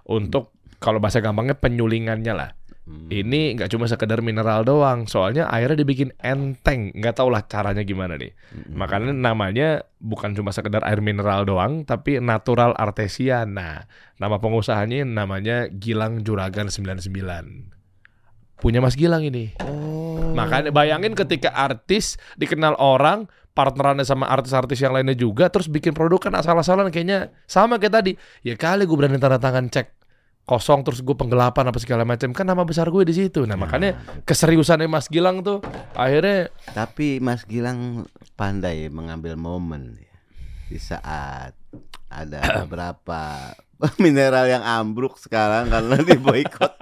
untuk 0.10 0.58
kalau 0.79 0.97
bahasa 0.97 1.19
gampangnya 1.19 1.60
penyulingannya 1.60 2.34
lah. 2.34 2.49
Hmm. 2.89 3.06
Ini 3.13 3.54
nggak 3.54 3.69
cuma 3.69 3.86
sekedar 3.86 4.17
mineral 4.25 4.65
doang, 4.65 5.06
soalnya 5.06 5.45
airnya 5.54 5.86
dibikin 5.86 6.10
enteng, 6.25 6.89
nggak 6.97 7.21
tau 7.21 7.30
lah 7.30 7.45
caranya 7.45 7.86
gimana 7.86 8.17
nih. 8.17 8.34
Hmm. 8.34 8.82
Makanya 8.82 9.13
namanya 9.13 9.86
bukan 10.02 10.34
cuma 10.34 10.49
sekedar 10.49 10.82
air 10.82 10.97
mineral 10.97 11.45
doang, 11.45 11.86
tapi 11.86 12.17
natural 12.17 12.73
artesian. 12.73 13.54
Nah, 13.54 13.86
nama 14.17 14.41
pengusahanya 14.41 15.06
namanya 15.06 15.69
Gilang 15.69 16.25
Juragan 16.25 16.73
99. 16.73 17.06
Punya 18.58 18.82
Mas 18.82 18.97
Gilang 18.97 19.21
ini. 19.21 19.54
Oh. 19.62 20.34
Makanya 20.34 20.73
bayangin 20.73 21.13
ketika 21.13 21.54
artis 21.54 22.17
dikenal 22.41 22.73
orang, 22.82 23.30
partnerannya 23.54 24.02
sama 24.02 24.34
artis-artis 24.34 24.82
yang 24.82 24.97
lainnya 24.97 25.13
juga, 25.13 25.54
terus 25.54 25.69
bikin 25.69 25.93
produk 25.93 26.17
kan 26.17 26.34
asal-asalan 26.41 26.89
kayaknya 26.89 27.30
sama 27.45 27.78
kayak 27.78 28.02
tadi. 28.02 28.12
Ya 28.41 28.58
kali 28.58 28.89
gue 28.89 28.97
berani 28.97 29.21
tanda 29.21 29.38
tangan 29.38 29.69
cek 29.69 29.98
kosong 30.43 30.82
terus 30.82 30.99
gue 30.99 31.13
penggelapan 31.13 31.62
apa 31.65 31.78
segala 31.78 32.04
macam 32.04 32.32
kan 32.32 32.43
nama 32.43 32.62
besar 32.62 32.88
gue 32.88 33.04
di 33.04 33.13
situ. 33.13 33.43
Nah 33.43 33.54
makanya 33.54 33.95
keseriusannya 34.23 34.86
Mas 34.86 35.06
Gilang 35.06 35.39
tuh 35.39 35.62
akhirnya 35.93 36.49
Tapi 36.69 37.19
Mas 37.19 37.43
Gilang 37.43 38.06
pandai 38.34 38.88
mengambil 38.88 39.36
momen 39.36 39.95
ya. 39.95 40.15
di 40.67 40.78
saat 40.78 41.54
ada 42.08 42.39
beberapa 42.63 43.54
mineral 43.97 44.45
yang 44.45 44.60
ambruk 44.62 45.15
sekarang 45.15 45.69
karena 45.69 45.95
diboikot 45.97 46.73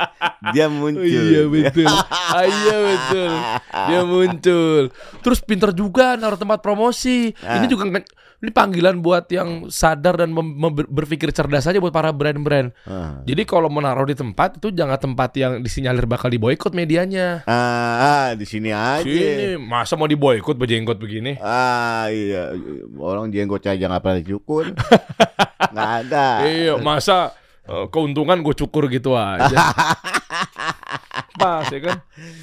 dia 0.49 0.65
muncul. 0.71 1.03
Iya 1.03 1.43
betul. 1.45 1.91
Ah, 2.07 2.41
iya 2.41 2.75
betul. 2.79 3.31
Dia 3.85 4.01
muncul. 4.01 4.81
Terus 5.19 5.39
pinter 5.41 5.69
juga 5.71 6.15
naruh 6.15 6.39
tempat 6.39 6.57
promosi. 6.57 7.35
Ini 7.35 7.65
Ah. 7.65 7.69
juga 7.69 7.83
ini 8.37 8.53
panggilan 8.53 9.01
buat 9.01 9.25
yang 9.33 9.65
sadar 9.65 10.21
dan 10.21 10.29
berpikir 10.85 11.33
cerdas 11.33 11.65
aja 11.65 11.81
buat 11.81 11.89
para 11.89 12.13
brand-brand. 12.13 12.69
Ah. 12.85 13.25
Jadi 13.25 13.41
kalau 13.49 13.65
mau 13.65 13.81
naruh 13.81 14.05
di 14.05 14.13
tempat 14.13 14.61
itu 14.61 14.69
jangan 14.69 15.01
tempat 15.01 15.33
yang 15.33 15.53
disinyalir 15.65 16.05
bakal 16.05 16.29
diboykot 16.29 16.69
medianya. 16.77 17.41
Ah, 17.49 17.97
ah, 17.97 18.27
di 18.37 18.45
sini 18.45 18.69
aja. 18.69 19.01
Sini 19.01 19.57
masa 19.57 19.97
mau 19.97 20.05
diboykot 20.05 20.53
bejenggot 20.53 21.01
begini? 21.01 21.41
Ah 21.41 22.13
iya, 22.13 22.53
orang 23.01 23.33
jenggot 23.33 23.65
aja 23.65 23.89
nggak 23.89 24.01
pernah 24.05 24.19
dicukur, 24.21 24.69
nggak 25.73 25.91
ada. 26.05 26.27
Iya, 26.45 26.77
masa 26.77 27.33
keuntungan 27.87 28.39
gue 28.39 28.55
cukur 28.55 28.87
gitu 28.87 29.13
aja. 29.13 29.51
Pas 31.37 31.69
ya 31.69 31.79
kan? 31.79 31.97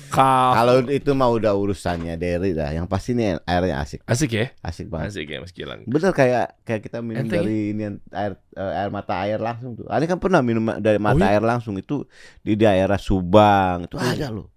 Kal- 0.07 0.55
Kalau 0.55 0.75
itu 0.87 1.11
mah 1.13 1.27
udah 1.27 1.51
urusannya 1.51 2.15
Derry 2.15 2.55
dah. 2.55 2.71
Yang 2.71 2.87
pasti 2.87 3.11
nih 3.11 3.43
airnya 3.43 3.83
asik, 3.83 4.07
asik 4.07 4.31
ya? 4.31 4.47
asik 4.63 4.87
banget. 4.87 5.11
Asik 5.11 5.27
ya 5.27 5.39
Mas 5.43 5.51
Gilang. 5.51 5.83
Bener 5.83 6.15
kayak 6.15 6.63
kayak 6.63 6.81
kita 6.81 7.03
minum 7.03 7.27
Enteng 7.27 7.43
ya? 7.43 7.43
dari 7.43 7.75
ini 7.75 7.83
air 8.13 8.33
eh, 8.55 8.73
air 8.79 8.91
mata 8.95 9.19
air 9.19 9.43
langsung 9.43 9.75
tuh. 9.75 9.91
Ani 9.91 10.07
kan 10.07 10.23
pernah 10.23 10.39
minum 10.41 10.63
dari 10.79 11.03
mata 11.03 11.27
iya? 11.27 11.35
air 11.35 11.43
langsung 11.43 11.75
itu 11.75 12.07
di 12.39 12.55
daerah 12.55 12.95
Subang 12.95 13.91
itu 13.91 13.99
ada 13.99 14.31
loh. 14.31 14.55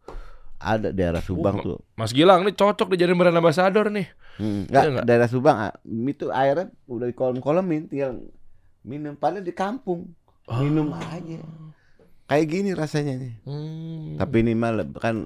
Ada 0.58 0.90
daerah 0.90 1.22
Subang 1.22 1.58
Oh, 1.58 1.64
tuh. 1.64 1.78
Mas 1.94 2.14
Gilang 2.14 2.46
nih 2.46 2.54
cocok 2.54 2.94
dijadiin 2.94 3.18
brand 3.18 3.34
ambassador 3.34 3.90
nih. 3.90 4.06
Hmm, 4.38 4.66
Iya 4.66 4.86
enggak, 4.86 4.86
nggak? 4.94 5.06
daerah 5.06 5.30
Subang 5.30 5.58
ah, 5.60 5.74
itu 5.82 6.30
airnya 6.30 6.70
udah 6.86 7.10
di 7.10 7.16
kolam-kolamin 7.18 7.90
tinggal 7.90 8.22
minum 8.82 9.14
padahal 9.14 9.42
di 9.42 9.54
kampung. 9.54 10.14
Minum 10.48 10.92
aja. 10.92 11.40
Kayak 12.28 12.48
gini 12.48 12.72
rasanya 12.72 13.14
nih. 13.16 13.34
Hmm. 13.44 14.16
Tapi 14.18 14.36
ini 14.42 14.52
mah 14.52 14.72
kan 14.98 15.24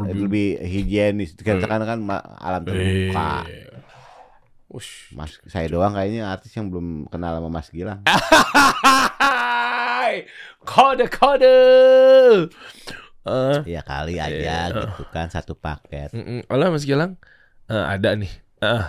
eh, 0.00 0.14
lebih 0.14 0.60
higienis. 0.60 1.36
Kan 1.36 1.60
kan, 1.60 1.80
kan 1.82 1.98
ma- 2.00 2.24
alam 2.38 2.64
terbuka. 2.64 3.44
Eh. 3.48 3.68
Ush. 4.68 5.12
Mas 5.12 5.36
saya 5.44 5.68
doang 5.68 5.92
kayaknya 5.92 6.28
artis 6.28 6.52
yang 6.52 6.72
belum 6.72 7.04
kenal 7.08 7.36
sama 7.36 7.48
Mas 7.48 7.68
Gilang. 7.68 8.00
Kode 10.62 11.06
kode. 11.08 11.56
Eh, 13.22 13.58
Ya 13.64 13.80
kali 13.82 14.18
aja 14.18 14.68
Iya. 14.68 14.74
gitu 14.74 15.04
kan 15.08 15.28
satu 15.28 15.54
paket. 15.54 16.10
mm, 16.12 16.20
mm. 16.20 16.40
Olah 16.50 16.68
Mas 16.68 16.84
Gilang, 16.84 17.16
Eh, 17.66 17.84
ada 17.88 18.12
nih. 18.12 18.28
Eh, 18.60 18.84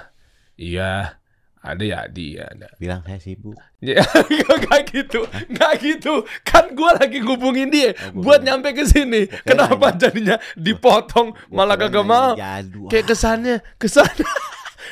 iya, 0.59 1.19
Ada 1.63 1.79
ya 1.79 1.99
dia 2.05 2.43
ada. 2.45 2.67
Bilang 2.75 2.99
saya 3.01 3.17
sibuk. 3.17 3.55
Ya, 3.79 4.03
nggak 4.59 4.81
gitu, 4.85 5.23
nggak 5.49 5.73
gitu. 5.79 6.13
Kan 6.43 6.71
gua 6.71 6.91
lagi 6.93 7.19
ngubungin 7.19 7.67
dia 7.67 7.95
Oh, 8.11 8.19
buat 8.19 8.39
kira- 8.39 8.47
nyampe 8.51 8.75
ke 8.75 8.83
sini. 8.83 9.31
Kenapa 9.41 9.75
nanya- 9.89 9.95
jadinya 9.97 10.35
dipotong 10.53 11.31
Gua 11.31 11.55
malah 11.55 11.75
kagak 11.75 12.03
mau? 12.03 12.35
Jadu. 12.35 12.87
Kayak 12.87 13.07
kesannya, 13.09 13.55
kesannya, 13.81 14.27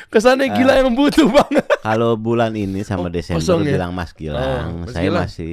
kesannya 0.08 0.48
Ah. 0.48 0.54
gila 0.54 0.72
yang 0.80 0.92
butuh 0.92 1.28
banget. 1.28 1.64
Kalau 1.86 2.16
bulan 2.16 2.52
ini 2.52 2.80
sama 2.82 3.06
Oh, 3.06 3.12
Desember 3.12 3.36
kosong 3.38 3.60
ya? 3.62 3.76
bilang 3.76 3.92
Mas 3.92 4.12
Gilang, 4.12 4.40
Oh, 4.72 4.80
Mas 4.84 4.92
saya 4.92 5.04
Gilang. 5.04 5.24
masih 5.28 5.52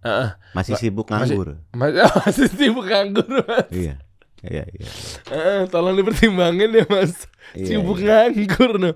Heeh. 0.00 0.28
masih 0.54 0.74
sibuk 0.76 1.06
masih- 1.06 1.34
nganggur. 1.34 1.48
Mas, 1.74 1.90
masih 1.98 2.46
sibuk 2.48 2.86
nganggur, 2.86 3.26
Mas. 3.26 3.66
Iya. 3.70 3.94
Iya, 4.40 4.64
iya. 4.72 4.88
Heeh, 5.28 5.60
tolong 5.68 5.92
dipertimbangin 6.00 6.72
ya, 6.72 6.84
Mas. 6.88 7.28
Iya, 7.52 7.76
sibuk 7.76 7.98
iya. 8.00 8.30
nganggur 8.30 8.78
no. 8.78 8.90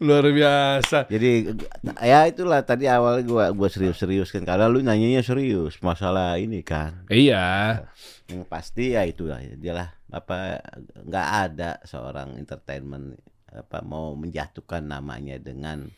Luar 0.00 0.24
biasa. 0.30 1.10
Jadi 1.10 1.52
ya 2.00 2.24
itulah 2.30 2.62
tadi 2.62 2.86
awalnya 2.86 3.26
gua 3.26 3.44
gua 3.50 3.68
serius-serius 3.68 4.30
kan 4.30 4.46
karena 4.46 4.70
lu 4.70 4.80
nanyanya 4.80 5.20
serius 5.20 5.76
masalah 5.82 6.38
ini 6.38 6.62
kan. 6.62 7.04
Iya. 7.10 7.82
Yang 8.30 8.46
pasti 8.46 8.94
ya 8.94 9.02
itulah 9.04 9.42
dialah 9.42 9.90
apa 10.08 10.62
nggak 11.02 11.28
ada 11.50 11.70
seorang 11.82 12.38
entertainment 12.38 13.18
apa 13.50 13.82
mau 13.82 14.14
menjatuhkan 14.14 14.86
namanya 14.86 15.40
dengan 15.40 15.90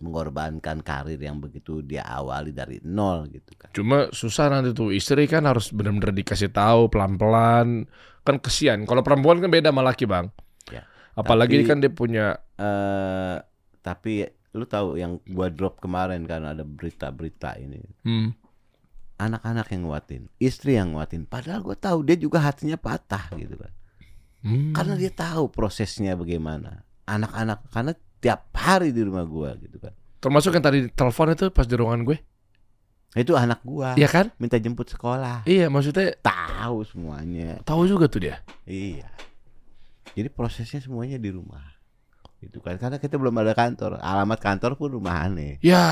mengorbankan 0.00 0.80
karir 0.80 1.18
yang 1.18 1.38
begitu 1.38 1.82
dia 1.82 2.02
awali 2.02 2.50
dari 2.50 2.78
nol 2.82 3.28
gitu 3.28 3.52
kan. 3.58 3.70
Cuma 3.72 4.08
susah 4.10 4.48
nanti 4.48 4.72
tuh 4.72 4.90
istri 4.90 5.26
kan 5.26 5.44
harus 5.44 5.70
benar-benar 5.70 6.14
dikasih 6.14 6.50
tahu 6.50 6.88
pelan-pelan. 6.88 7.86
Kan 8.22 8.36
kesian. 8.38 8.84
Kalau 8.84 9.00
perempuan 9.00 9.40
kan 9.40 9.48
beda 9.48 9.72
sama 9.72 9.80
laki, 9.80 10.04
Bang. 10.04 10.28
Ya. 10.68 10.84
Apalagi 11.16 11.60
Tapi- 11.60 11.68
kan 11.68 11.76
dia 11.80 11.92
punya 11.92 12.26
eh 12.56 13.36
tapi 13.80 14.26
lu 14.52 14.64
tahu 14.64 14.98
yang 14.98 15.16
gua 15.28 15.48
drop 15.48 15.80
kemarin 15.80 16.24
kan 16.24 16.44
ada 16.44 16.64
berita-berita 16.66 17.56
ini. 17.56 17.80
hmm, 18.04 18.28
Anak-anak 19.18 19.66
yang 19.74 19.82
nguatin, 19.82 20.22
istri 20.38 20.78
yang 20.78 20.94
nguatin. 20.94 21.26
Padahal 21.26 21.64
gua 21.66 21.74
tahu 21.74 22.06
dia 22.06 22.14
juga 22.14 22.38
hatinya 22.38 22.78
patah 22.78 23.34
gitu 23.34 23.58
kan. 23.58 23.72
hmm. 24.46 24.70
Karena 24.76 24.94
dia 24.94 25.10
tahu 25.10 25.50
prosesnya 25.50 26.14
bagaimana. 26.14 26.86
Anak-anak 27.08 27.66
karena 27.72 27.92
tiap 28.18 28.50
hari 28.54 28.90
di 28.90 29.02
rumah 29.02 29.22
gua 29.22 29.54
gitu 29.56 29.78
kan. 29.78 29.94
termasuk 30.18 30.50
yang 30.50 30.64
tadi 30.64 30.90
telepon 30.90 31.30
itu 31.30 31.46
pas 31.48 31.62
di 31.62 31.74
ruangan 31.78 32.02
gue. 32.02 32.18
Itu 33.14 33.38
anak 33.38 33.62
gua 33.64 33.94
Iya 33.94 34.08
kan? 34.10 34.26
minta 34.36 34.58
jemput 34.58 34.90
sekolah. 34.90 35.46
Iya, 35.46 35.70
maksudnya 35.70 36.12
Tahu 36.20 36.82
semuanya. 36.84 37.62
tahu 37.62 37.86
juga 37.86 38.10
tuh 38.10 38.26
dia. 38.26 38.42
Iya. 38.66 39.06
Jadi 40.12 40.28
prosesnya 40.28 40.82
semuanya 40.82 41.16
di 41.16 41.30
rumah. 41.30 41.62
Itu 42.38 42.58
kan 42.58 42.78
karena 42.78 42.98
kita 42.98 43.14
belum 43.14 43.34
ada 43.38 43.54
kantor. 43.54 43.98
Alamat 43.98 44.38
kantor 44.38 44.74
pun 44.74 44.94
rumah 44.94 45.26
aneh. 45.26 45.58
Ya, 45.62 45.82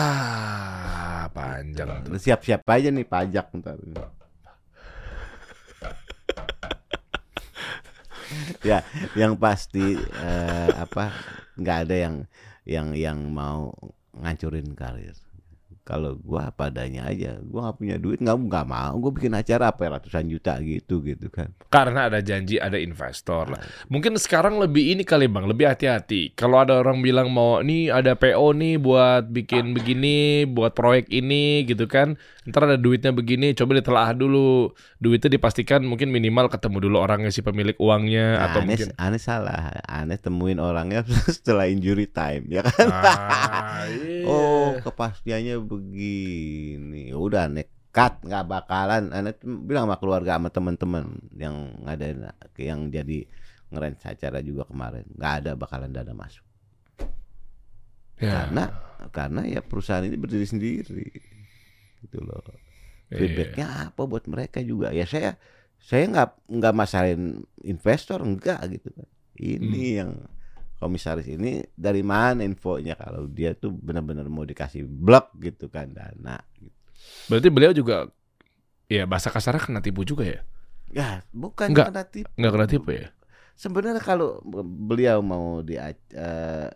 panjang. 1.31 2.07
Siap-siap 2.13 2.63
aja 2.67 2.89
nih 2.91 3.07
pajak 3.07 3.51
ntar. 3.59 3.79
Ya, 8.63 8.83
yang 9.15 9.37
pasti 9.39 9.97
eh, 9.99 10.71
apa 10.75 11.13
nggak 11.57 11.79
ada 11.89 11.97
yang 11.97 12.17
yang 12.67 12.89
yang 12.93 13.19
mau 13.31 13.73
ngancurin 14.17 14.75
karir. 14.75 15.15
Kalau 15.87 16.19
gua 16.19 16.51
apa 16.51 16.67
adanya 16.67 17.07
aja, 17.07 17.39
gua 17.47 17.71
nggak 17.71 17.77
punya 17.79 17.97
duit 18.03 18.19
nggak 18.19 18.35
nggak 18.51 18.67
mau, 18.67 18.99
gua 18.99 19.13
bikin 19.15 19.39
acara 19.39 19.71
apa 19.71 19.87
ya, 19.87 19.91
ratusan 19.95 20.27
juta 20.27 20.59
gitu 20.59 20.99
gitu 21.07 21.31
kan. 21.31 21.55
Karena 21.71 22.11
ada 22.11 22.19
janji 22.19 22.59
ada 22.59 22.75
investor 22.75 23.55
lah. 23.55 23.63
Mungkin 23.87 24.19
sekarang 24.19 24.59
lebih 24.59 24.99
ini 24.99 25.07
kali 25.07 25.31
bang, 25.31 25.47
lebih 25.47 25.71
hati-hati. 25.71 26.35
Kalau 26.35 26.59
ada 26.59 26.83
orang 26.83 27.07
bilang 27.07 27.31
mau 27.31 27.63
nih 27.63 27.95
ada 27.95 28.19
PO 28.19 28.51
nih 28.59 28.83
buat 28.83 29.31
bikin 29.31 29.79
begini, 29.79 30.43
buat 30.51 30.75
proyek 30.75 31.07
ini 31.07 31.63
gitu 31.71 31.87
kan. 31.87 32.19
Ntar 32.47 32.63
ada 32.63 32.79
duitnya 32.79 33.11
begini, 33.11 33.53
coba 33.53 33.77
ditelaah 33.77 34.15
dulu. 34.15 34.71
Duitnya 34.97 35.35
dipastikan 35.35 35.83
mungkin 35.83 36.15
minimal 36.15 36.47
ketemu 36.47 36.87
dulu 36.87 36.97
orangnya 37.03 37.35
si 37.35 37.43
pemilik 37.43 37.75
uangnya 37.77 38.39
Nah, 38.39 38.45
atau 38.49 38.61
aneh, 38.63 38.69
mungkin. 38.79 38.89
aneh 38.95 39.19
salah, 39.19 39.75
aneh 39.83 40.15
temuin 40.15 40.63
orangnya 40.63 41.03
setelah 41.37 41.67
injury 41.67 42.07
time 42.07 42.47
ya 42.47 42.63
kan. 42.63 42.87
Ah, 42.89 43.83
iya. 43.91 44.23
Oh 44.25 44.79
kepastiannya 44.79 45.59
begini, 45.59 47.11
udah 47.11 47.51
nekat 47.51 48.23
nggak 48.23 48.45
bakalan. 48.47 49.11
Aneh 49.11 49.35
bilang 49.43 49.91
sama 49.91 49.99
keluarga 49.99 50.39
sama 50.39 50.49
teman-teman 50.49 51.19
yang 51.35 51.75
ngadain 51.83 52.31
yang 52.63 52.87
jadi 52.95 53.27
ngeren 53.67 53.99
acara 53.99 54.39
juga 54.41 54.63
kemarin, 54.71 55.03
nggak 55.19 55.33
ada 55.43 55.51
bakalan 55.59 55.91
dana 55.91 56.15
masuk. 56.15 56.47
Ya. 58.17 58.33
Karena 58.49 58.65
karena 59.13 59.41
ya 59.45 59.61
perusahaan 59.61 60.01
ini 60.01 60.17
berdiri 60.17 60.47
sendiri, 60.49 61.11
gitu 62.07 62.23
loh. 62.23 62.41
Iya. 63.11 63.19
Feedbacknya 63.19 63.67
apa 63.91 64.03
buat 64.07 64.25
mereka 64.31 64.63
juga? 64.63 64.95
Ya 64.95 65.07
saya 65.07 65.35
saya 65.79 66.07
nggak 66.11 66.29
nggak 66.51 66.75
masalahin 66.75 67.43
investor 67.63 68.23
enggak 68.23 68.63
gitu 68.79 68.91
kan. 68.95 69.09
Ini 69.37 69.85
Hmm. 69.85 69.99
yang 70.01 70.13
komisaris 70.81 71.29
ini 71.29 71.65
dari 71.77 72.05
mana 72.05 72.45
infonya 72.45 72.95
kalau 72.97 73.27
dia 73.29 73.57
tuh 73.57 73.73
benar-benar 73.73 74.29
mau 74.29 74.45
dikasih 74.45 74.85
blok 74.85 75.35
gitu 75.41 75.69
kan 75.69 75.93
dana. 75.93 76.39
Gitu. 76.57 76.73
Berarti 77.29 77.49
beliau 77.53 77.73
juga 77.75 78.09
ya 78.87 79.05
bahasa 79.05 79.29
kasarnya 79.35 79.63
kena 79.63 79.81
tipu 79.83 80.03
juga 80.07 80.25
ya? 80.27 80.41
Ya 80.91 81.11
bukan 81.35 81.75
Enggak. 81.75 81.87
kena 81.91 82.05
tipu. 82.07 82.31
Nggak 82.39 82.53
kena 82.55 82.67
tipu 82.71 82.89
ya? 82.95 83.07
Sebenarnya 83.57 84.03
kalau 84.05 84.41
beliau 84.65 85.25
mau 85.25 85.65
di 85.65 85.81
eh, 85.81 86.69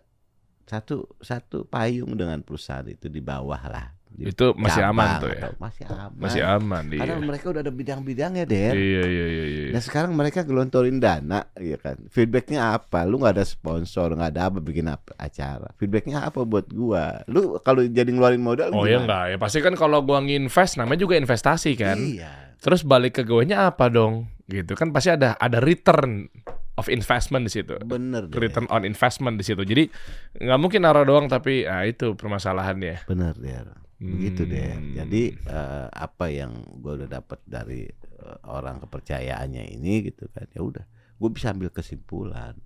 satu 0.65 1.19
satu 1.21 1.67
payung 1.67 2.15
dengan 2.15 2.39
perusahaan 2.41 2.87
itu 2.87 3.11
di 3.11 3.19
bawah 3.19 3.61
lah. 3.69 3.87
Di 4.11 4.35
Itu 4.35 4.51
masih 4.59 4.83
aman 4.83 5.23
tuh 5.23 5.31
ya? 5.31 5.55
Masih 5.55 5.85
aman. 5.87 6.19
Masih 6.19 6.41
aman 6.43 6.83
dia. 6.91 6.99
Karena 7.01 7.17
mereka 7.23 7.45
udah 7.47 7.61
ada 7.63 7.73
bidang-bidangnya 7.73 8.43
Der. 8.43 8.75
Iya 8.75 9.03
iya 9.07 9.25
iya 9.25 9.45
iya. 9.47 9.69
Nah 9.71 9.81
sekarang 9.81 10.11
mereka 10.11 10.43
gelontorin 10.43 10.99
dana, 10.99 11.47
ya 11.55 11.79
kan? 11.79 11.95
Feedbacknya 12.11 12.75
apa? 12.75 13.07
Lu 13.07 13.23
nggak 13.23 13.39
ada 13.39 13.45
sponsor, 13.47 14.11
nggak 14.13 14.29
ada 14.35 14.41
apa 14.51 14.59
bikin 14.59 14.91
apa 14.91 15.15
acara. 15.15 15.71
Feedbacknya 15.79 16.27
apa 16.27 16.43
buat 16.43 16.67
gua? 16.69 17.23
Lu 17.31 17.55
kalau 17.63 17.87
jadi 17.87 18.11
ngeluarin 18.11 18.43
modal 18.43 18.75
Oh 18.75 18.83
ya 18.83 18.99
gimana? 18.99 19.03
enggak 19.07 19.23
ya 19.31 19.37
pasti 19.39 19.57
kan 19.63 19.73
kalau 19.79 20.03
gua 20.03 20.19
nginvest 20.19 20.75
namanya 20.75 20.99
juga 21.07 21.15
investasi 21.15 21.71
kan. 21.79 21.97
Iya. 21.97 22.51
Terus 22.61 22.85
balik 22.85 23.17
ke 23.17 23.23
gue-nya 23.25 23.73
apa 23.73 23.89
dong? 23.89 24.29
Gitu 24.45 24.77
kan 24.77 24.93
pasti 24.93 25.09
ada 25.09 25.33
ada 25.41 25.57
return 25.57 26.29
of 26.77 26.85
investment 26.93 27.49
di 27.49 27.51
situ. 27.57 27.73
Bener 27.81 28.29
deh. 28.29 28.37
Return 28.37 28.69
on 28.69 28.85
investment 28.85 29.41
di 29.41 29.45
situ. 29.45 29.65
Jadi 29.65 29.89
nggak 30.37 30.59
mungkin 30.61 30.85
naruh 30.85 31.01
doang 31.01 31.25
tapi 31.25 31.65
ah 31.65 31.81
itu 31.89 32.13
permasalahannya. 32.13 33.09
Bener 33.09 33.33
Der. 33.41 33.67
Begitu 34.01 34.49
deh. 34.49 34.73
Hmm. 34.73 34.93
Jadi 34.97 35.23
eh, 35.37 35.87
apa 35.93 36.25
yang 36.33 36.65
gua 36.81 36.97
udah 36.97 37.09
dapat 37.21 37.39
dari 37.45 37.85
eh, 37.85 38.37
orang 38.49 38.81
kepercayaannya 38.81 39.77
ini 39.77 40.09
gitu 40.09 40.25
kan? 40.33 40.49
Ya 40.49 40.61
udah, 40.65 40.85
gua 41.21 41.29
bisa 41.29 41.53
ambil 41.53 41.69
kesimpulan 41.69 42.57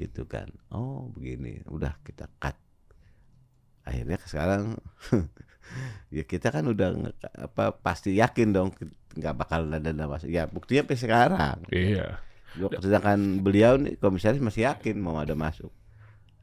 gitu 0.00 0.24
kan. 0.24 0.48
Oh 0.72 1.12
begini, 1.12 1.60
udah 1.68 2.00
kita 2.00 2.32
cut. 2.40 2.56
Akhirnya 3.84 4.16
sekarang 4.24 4.80
ya 6.16 6.24
kita 6.24 6.48
kan 6.48 6.64
udah 6.64 7.12
apa 7.36 7.76
pasti 7.84 8.16
yakin 8.16 8.56
dong 8.56 8.72
nggak 9.12 9.36
bakal 9.36 9.68
ada 9.68 9.92
masuk. 10.08 10.32
Ya 10.32 10.48
buktinya 10.48 10.88
sampai 10.88 10.98
sekarang. 10.98 11.58
Iya. 11.68 12.24
Sedangkan 12.80 13.44
beliau 13.44 13.76
nih 13.76 14.00
komisaris 14.00 14.40
masih 14.40 14.64
yakin 14.64 14.96
mau 14.96 15.20
ada 15.20 15.36
masuk 15.36 15.74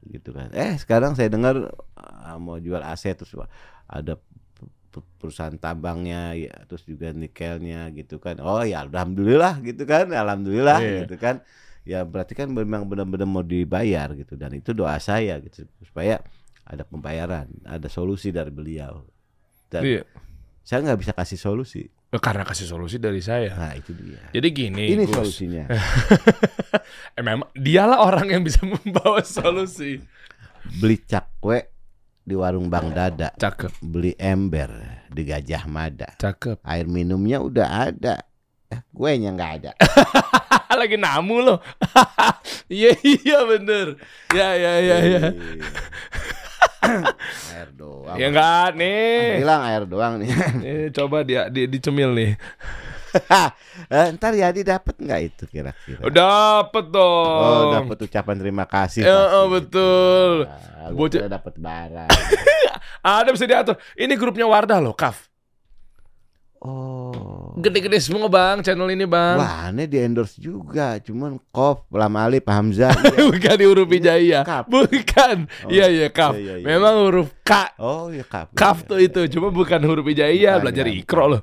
gitu 0.10 0.34
kan. 0.34 0.50
Eh 0.56 0.78
sekarang 0.82 1.14
saya 1.14 1.30
dengar 1.30 1.70
ah, 1.98 2.38
mau 2.42 2.58
jual 2.58 2.82
aset 2.82 3.14
terus 3.20 3.34
wah, 3.38 3.50
ada 3.86 4.18
pe- 4.58 4.74
pe- 4.90 5.10
perusahaan 5.22 5.54
tambangnya 5.56 6.34
ya 6.34 6.54
terus 6.66 6.82
juga 6.88 7.14
nikelnya 7.14 7.92
gitu 7.94 8.18
kan. 8.18 8.42
Oh 8.42 8.62
ya 8.66 8.86
alhamdulillah 8.88 9.62
gitu 9.62 9.84
kan. 9.86 10.10
Alhamdulillah 10.10 10.80
Iya. 10.82 10.98
gitu 11.06 11.16
kan. 11.22 11.46
Ya 11.82 12.06
berarti 12.06 12.38
kan 12.38 12.50
memang 12.54 12.86
benar-benar 12.86 13.26
mau 13.26 13.42
dibayar 13.42 14.14
gitu 14.14 14.38
dan 14.38 14.54
itu 14.54 14.70
doa 14.74 14.98
saya 15.02 15.42
gitu 15.42 15.66
supaya 15.82 16.22
ada 16.62 16.86
pembayaran, 16.86 17.50
ada 17.66 17.90
solusi 17.90 18.30
dari 18.30 18.54
beliau. 18.54 19.02
Dan 19.70 19.82
Iya. 19.86 20.02
Saya 20.62 20.80
nggak 20.82 21.00
bisa 21.00 21.12
kasih 21.12 21.38
solusi. 21.38 21.84
Eh, 22.12 22.20
Karena 22.20 22.44
kasih 22.44 22.68
solusi 22.68 23.00
dari 23.00 23.20
saya. 23.20 23.56
Nah 23.56 23.72
itu 23.74 23.92
dia. 23.92 24.20
Jadi 24.30 24.48
gini, 24.52 24.84
Ini 24.90 25.04
Gus. 25.06 25.16
solusinya. 25.16 25.66
Eh, 27.12 27.24
memang 27.24 27.48
dialah 27.54 28.02
orang 28.02 28.28
yang 28.30 28.42
bisa 28.42 28.64
membawa 28.68 29.20
solusi. 29.22 30.00
beli 30.80 31.00
cakwe 31.00 31.68
di 32.22 32.38
warung 32.38 32.70
Bang 32.70 32.94
Dada, 32.94 33.34
Cakep, 33.34 33.82
beli 33.82 34.14
ember 34.16 34.70
di 35.10 35.26
Gajah 35.26 35.66
Mada. 35.66 36.16
cakep. 36.16 36.62
Air 36.64 36.86
minumnya 36.88 37.42
udah 37.42 37.68
ada. 37.90 38.16
Eh, 38.70 38.80
kuenya 38.94 39.34
nggak 39.34 39.52
ada. 39.60 39.72
Lagi 40.80 40.96
namu 40.96 41.44
loh. 41.44 41.60
Iya 42.72 42.96
iya 43.04 43.40
bener. 43.44 44.00
Ya 44.32 44.56
ya 44.56 44.74
ya 44.80 44.98
ya. 45.04 45.22
Air 47.52 47.70
doang. 47.72 48.16
Ya 48.16 48.26
enggak 48.28 48.68
nih. 48.76 49.40
Hilang 49.40 49.62
air 49.64 49.84
doang 49.86 50.14
nih. 50.20 50.30
Nih, 50.60 50.82
coba 50.98 51.24
dia 51.24 51.48
di 51.48 51.68
dicemil 51.68 52.12
nih. 52.14 52.34
Eh, 53.92 54.08
ntar 54.16 54.32
Yadi 54.32 54.64
dapat 54.64 54.96
nggak 54.96 55.20
itu 55.20 55.44
kira-kira? 55.44 56.00
Dapet 56.08 56.86
dong. 56.96 57.44
Oh, 57.44 57.64
dapat 57.76 58.08
ucapan 58.08 58.36
terima 58.40 58.64
kasih. 58.64 59.04
Ya, 59.04 59.36
oh, 59.36 59.52
betul. 59.52 60.48
Ah, 60.48 60.96
Bocah- 60.96 61.28
dapat 61.28 61.60
barang. 61.60 62.08
Ada 63.04 63.30
bisa 63.36 63.44
diatur. 63.44 63.76
Ini 64.00 64.14
grupnya 64.16 64.48
Wardah 64.48 64.80
loh, 64.80 64.96
Kaf. 64.96 65.28
Oh. 66.62 67.58
Gede-gede 67.58 67.98
semua 67.98 68.30
bang, 68.30 68.62
channel 68.62 68.86
ini 68.94 69.10
bang. 69.10 69.34
Wah, 69.34 69.74
ini 69.74 69.90
di 69.90 69.98
endorse 69.98 70.38
juga. 70.38 71.02
Cuman 71.02 71.42
Kof, 71.50 71.90
Lam 71.90 72.14
Alif, 72.14 72.46
Hamzah. 72.46 72.94
iya. 72.94 73.26
Bukan 73.34 73.56
di 73.58 73.66
huruf 73.66 73.90
hijaiyah. 73.90 74.44
Kaf. 74.46 74.70
Bukan. 74.70 75.50
Oh, 75.66 75.74
Iya 75.74 75.90
iya 75.90 76.08
Kaf. 76.14 76.38
iya, 76.38 76.62
iya, 76.62 76.62
iya. 76.62 76.66
Memang 76.70 77.02
huruf 77.02 77.34
K. 77.42 77.74
Oh, 77.82 78.14
iya 78.14 78.22
Kaf. 78.22 78.54
Kaf 78.54 78.86
Iya, 78.86 78.90
tuh 78.94 78.98
iya. 79.02 79.10
itu, 79.10 79.22
cuma 79.34 79.50
bukan 79.50 79.82
huruf 79.82 80.06
hijaiyah, 80.06 80.62
belajar 80.62 80.86
ikro 80.86 81.34
loh. 81.34 81.42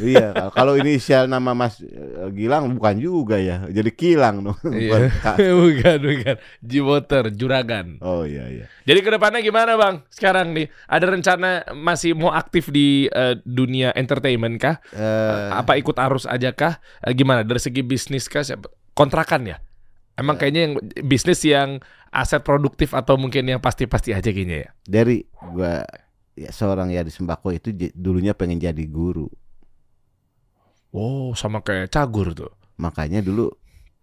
Iya, 0.00 0.50
kalau- 0.50 0.74
inisial 0.74 1.26
nama 1.26 1.52
Mas 1.52 1.78
eh, 1.78 2.28
Gilang 2.32 2.74
bukan 2.74 2.96
juga 2.96 3.36
ya. 3.36 3.66
Jadi 3.66 3.90
Kilang 3.90 4.42
dong. 4.42 4.58
Bukan 4.64 4.80
Iya. 4.80 5.32
Bukan, 5.60 5.98
bukan. 6.00 6.36
Jiwoter, 6.60 7.24
juragan. 7.30 7.98
Oh 8.00 8.22
iya 8.22 8.48
iya. 8.48 8.66
Jadi 8.82 8.98
ke 9.00 9.10
depannya 9.10 9.40
gimana 9.40 9.74
bang? 9.74 10.02
Sekarang 10.08 10.50
nih, 10.52 10.66
ada 10.86 11.06
rencana 11.06 11.48
masih 11.72 12.14
mau 12.14 12.30
aktif 12.30 12.68
di 12.68 13.06
eh, 13.06 13.38
dunia 13.42 13.92
entertainment 13.92 14.58
kah? 14.58 14.82
Eh, 14.90 15.48
Apa 15.52 15.76
ikut 15.76 15.94
arus 15.96 16.24
aja 16.24 16.50
kah? 16.50 16.78
Eh, 17.00 17.12
gimana 17.12 17.42
dari 17.42 17.58
segi 17.58 17.80
bisnis 17.80 18.26
kah? 18.26 18.42
Kontrakan 18.92 19.46
ya? 19.46 19.58
Emang 20.14 20.38
kayaknya 20.38 20.70
yang 20.70 20.74
bisnis 21.02 21.42
yang 21.42 21.82
aset 22.08 22.46
produktif 22.46 22.94
atau 22.94 23.18
mungkin 23.18 23.42
yang 23.42 23.58
pasti-pasti 23.58 24.14
aja 24.14 24.30
kayaknya 24.30 24.62
ya? 24.62 24.70
dari 24.86 25.26
gua 25.50 25.82
ya, 26.38 26.54
seorang 26.54 26.94
ya 26.94 27.02
di 27.02 27.10
sembako 27.10 27.50
itu 27.50 27.74
dulunya 27.90 28.30
pengen 28.30 28.62
jadi 28.62 28.84
guru. 28.86 29.26
Oh, 30.94 31.34
sama 31.34 31.58
kayak 31.58 31.90
cagur 31.90 32.30
tuh. 32.38 32.54
Makanya 32.78 33.18
dulu 33.18 33.50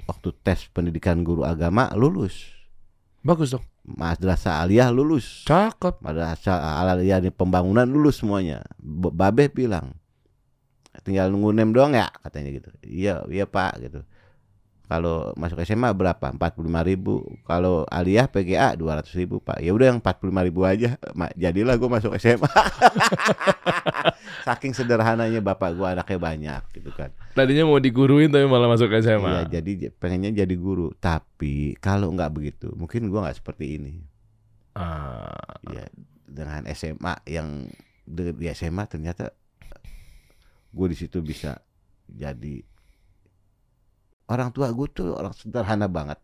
waktu 0.04 0.36
tes 0.44 0.68
pendidikan 0.76 1.24
guru 1.24 1.48
agama 1.48 1.88
lulus. 1.96 2.52
Bagus 3.24 3.56
dong. 3.56 3.64
Madrasah 3.88 4.60
aliyah 4.60 4.92
lulus. 4.92 5.48
Cakep. 5.48 6.04
Madrasah 6.04 6.84
aliyah 6.84 7.24
di 7.24 7.32
pembangunan 7.32 7.88
lulus 7.88 8.20
semuanya. 8.20 8.68
B- 8.76 9.14
Babe 9.16 9.48
bilang 9.48 9.96
tinggal 11.08 11.32
nunggu 11.32 11.56
nem 11.56 11.72
doang 11.72 11.96
ya 11.96 12.12
katanya 12.28 12.60
gitu. 12.60 12.70
Iya, 12.84 13.24
iya 13.32 13.48
Pak 13.48 13.74
gitu. 13.80 14.04
Kalau 14.92 15.32
masuk 15.34 15.64
SMA 15.64 15.88
berapa? 15.89 16.36
45 16.36 16.60
ribu. 16.84 17.16
Kalau 17.42 17.88
aliyah 17.88 18.28
PGA 18.28 18.76
200 18.76 19.08
ribu 19.16 19.39
Pak. 19.39 19.64
Ya 19.64 19.72
udah 19.72 19.88
yang 19.88 20.00
45 20.00 20.20
ribu 20.44 20.68
aja. 20.68 21.00
Ma- 21.12 21.32
Jadilah 21.34 21.80
gue 21.80 21.88
masuk 21.88 22.12
SMA. 22.18 22.44
Saking 24.44 24.74
sederhananya 24.74 25.39
bapak 25.39 25.72
gue 25.72 25.88
anaknya 25.88 26.20
banyak 26.20 26.62
gitu 26.74 26.92
kan. 26.92 27.08
Tadinya 27.32 27.64
mau 27.64 27.80
diguruin 27.80 28.28
tapi 28.28 28.44
malah 28.44 28.68
masuk 28.68 28.92
Iya, 28.92 29.16
SMA. 29.16 29.48
jadi 29.48 29.72
j- 29.80 29.94
pengennya 29.94 30.36
jadi 30.36 30.56
guru. 30.56 30.92
Tapi 30.94 31.78
kalau 31.78 32.12
nggak 32.12 32.32
begitu, 32.32 32.68
mungkin 32.74 33.08
gue 33.08 33.16
nggak 33.18 33.38
seperti 33.38 33.80
ini. 33.80 33.94
Ah, 34.74 35.56
Ya 35.66 35.88
dengan 36.26 36.64
SMA 36.68 37.16
yang 37.26 37.68
di 38.04 38.32
di 38.34 38.46
SMA 38.50 38.84
ternyata 38.86 39.32
gue 40.70 40.88
di 40.88 40.98
situ 40.98 41.20
bisa 41.20 41.60
jadi 42.08 42.60
orang 44.32 44.50
tua 44.56 44.72
gue 44.72 44.88
tuh 44.88 45.12
orang 45.12 45.36
sederhana 45.36 45.92
banget. 45.92 46.18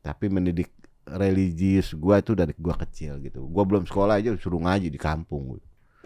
Tapi 0.00 0.32
mendidik 0.32 0.72
religius 1.04 1.92
gue 1.92 2.14
itu 2.16 2.32
dari 2.32 2.56
gue 2.56 2.74
kecil 2.88 3.20
gitu. 3.20 3.44
Gue 3.44 3.64
belum 3.68 3.84
sekolah 3.84 4.16
aja 4.20 4.32
suruh 4.40 4.64
ngaji 4.64 4.88
di 4.88 4.96
kampung. 4.96 5.60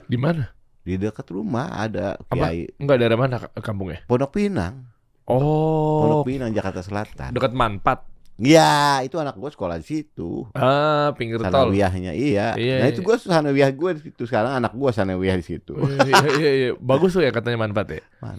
di 0.09 0.17
mana? 0.17 0.51
Di 0.83 0.97
dekat 0.97 1.29
rumah 1.29 1.85
ada 1.85 2.17
kiai 2.33 2.65
Enggak 2.81 2.97
dari 2.97 3.13
mana 3.13 3.37
ka- 3.37 3.53
kampungnya? 3.61 4.01
Pondok 4.09 4.33
Pinang. 4.41 4.89
Oh, 5.29 6.01
Pondok 6.01 6.33
Pinang 6.33 6.51
Jakarta 6.57 6.81
Selatan. 6.81 7.37
dekat 7.37 7.53
Manpat. 7.53 8.09
Iya, 8.39 9.03
itu 9.03 9.19
anak 9.19 9.35
gue 9.35 9.51
sekolah 9.51 9.83
di 9.83 9.87
situ. 9.87 10.47
Ah, 10.55 11.11
pinggir 11.19 11.43
tol. 11.43 11.51
Sanawiyahnya 11.51 12.15
iya. 12.15 12.55
Iya, 12.55 12.75
nah 12.79 12.87
iya. 12.87 12.95
itu 12.95 13.03
gue 13.03 13.17
sanawiyah 13.19 13.71
gue 13.75 13.91
di 13.99 14.03
situ 14.09 14.23
sekarang 14.31 14.63
anak 14.63 14.79
gue 14.79 14.91
sanawiyah 14.95 15.37
di 15.37 15.45
situ. 15.45 15.75
iya, 16.07 16.23
iya, 16.39 16.51
iya. 16.55 16.71
Bagus 16.79 17.19
tuh 17.19 17.27
ya 17.27 17.35
katanya 17.35 17.67
Manpat 17.67 17.99
ya. 17.99 18.03
Man, 18.23 18.39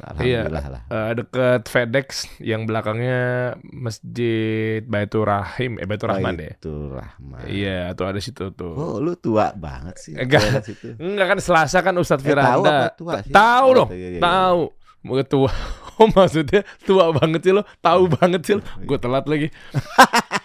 Alhamdulillah 0.00 0.66
lah. 0.66 0.82
Eh, 0.88 1.12
deket 1.14 1.62
FedEx 1.64 2.08
yang 2.38 2.64
belakangnya 2.64 3.20
Masjid 3.62 4.80
Baitur 4.82 5.24
Rahim, 5.24 5.76
eh 5.76 5.84
Baitur 5.84 6.08
Rahman 6.08 6.34
ya. 6.36 6.52
Itu 6.52 6.74
Rahman. 6.90 7.44
Iya, 7.44 7.92
tuh 7.92 8.06
ada 8.06 8.18
situ 8.18 8.48
tuh. 8.50 8.72
Oh, 8.72 8.96
lu 8.96 9.14
tua 9.14 9.52
banget 9.52 9.96
sih. 9.96 10.16
Enggak. 10.16 10.64
Enggak 10.96 11.26
kan 11.30 11.38
Selasa 11.38 11.78
kan 11.80 11.94
Ustadz 11.94 12.22
Eh, 12.22 12.32
tahu 12.32 12.32
Firanda. 12.32 12.70
apa 12.72 12.88
tua 12.94 13.14
sih? 13.20 13.32
Tahu 13.32 13.66
Oh, 13.68 13.76
dong. 13.76 13.88
iya, 13.92 13.98
iya, 13.98 14.08
iya. 14.16 14.20
Tahu. 14.20 14.60
Mau 15.00 15.16
tua. 15.24 15.52
Oh 16.00 16.08
maksudnya 16.16 16.64
tua 16.84 17.12
banget 17.12 17.40
sih 17.44 17.52
lo, 17.52 17.60
tahu 17.80 18.08
banget 18.08 18.40
sih 18.40 18.54
lo. 18.56 18.62
Gue 18.84 18.96
telat 18.96 19.24
lagi. 19.28 19.48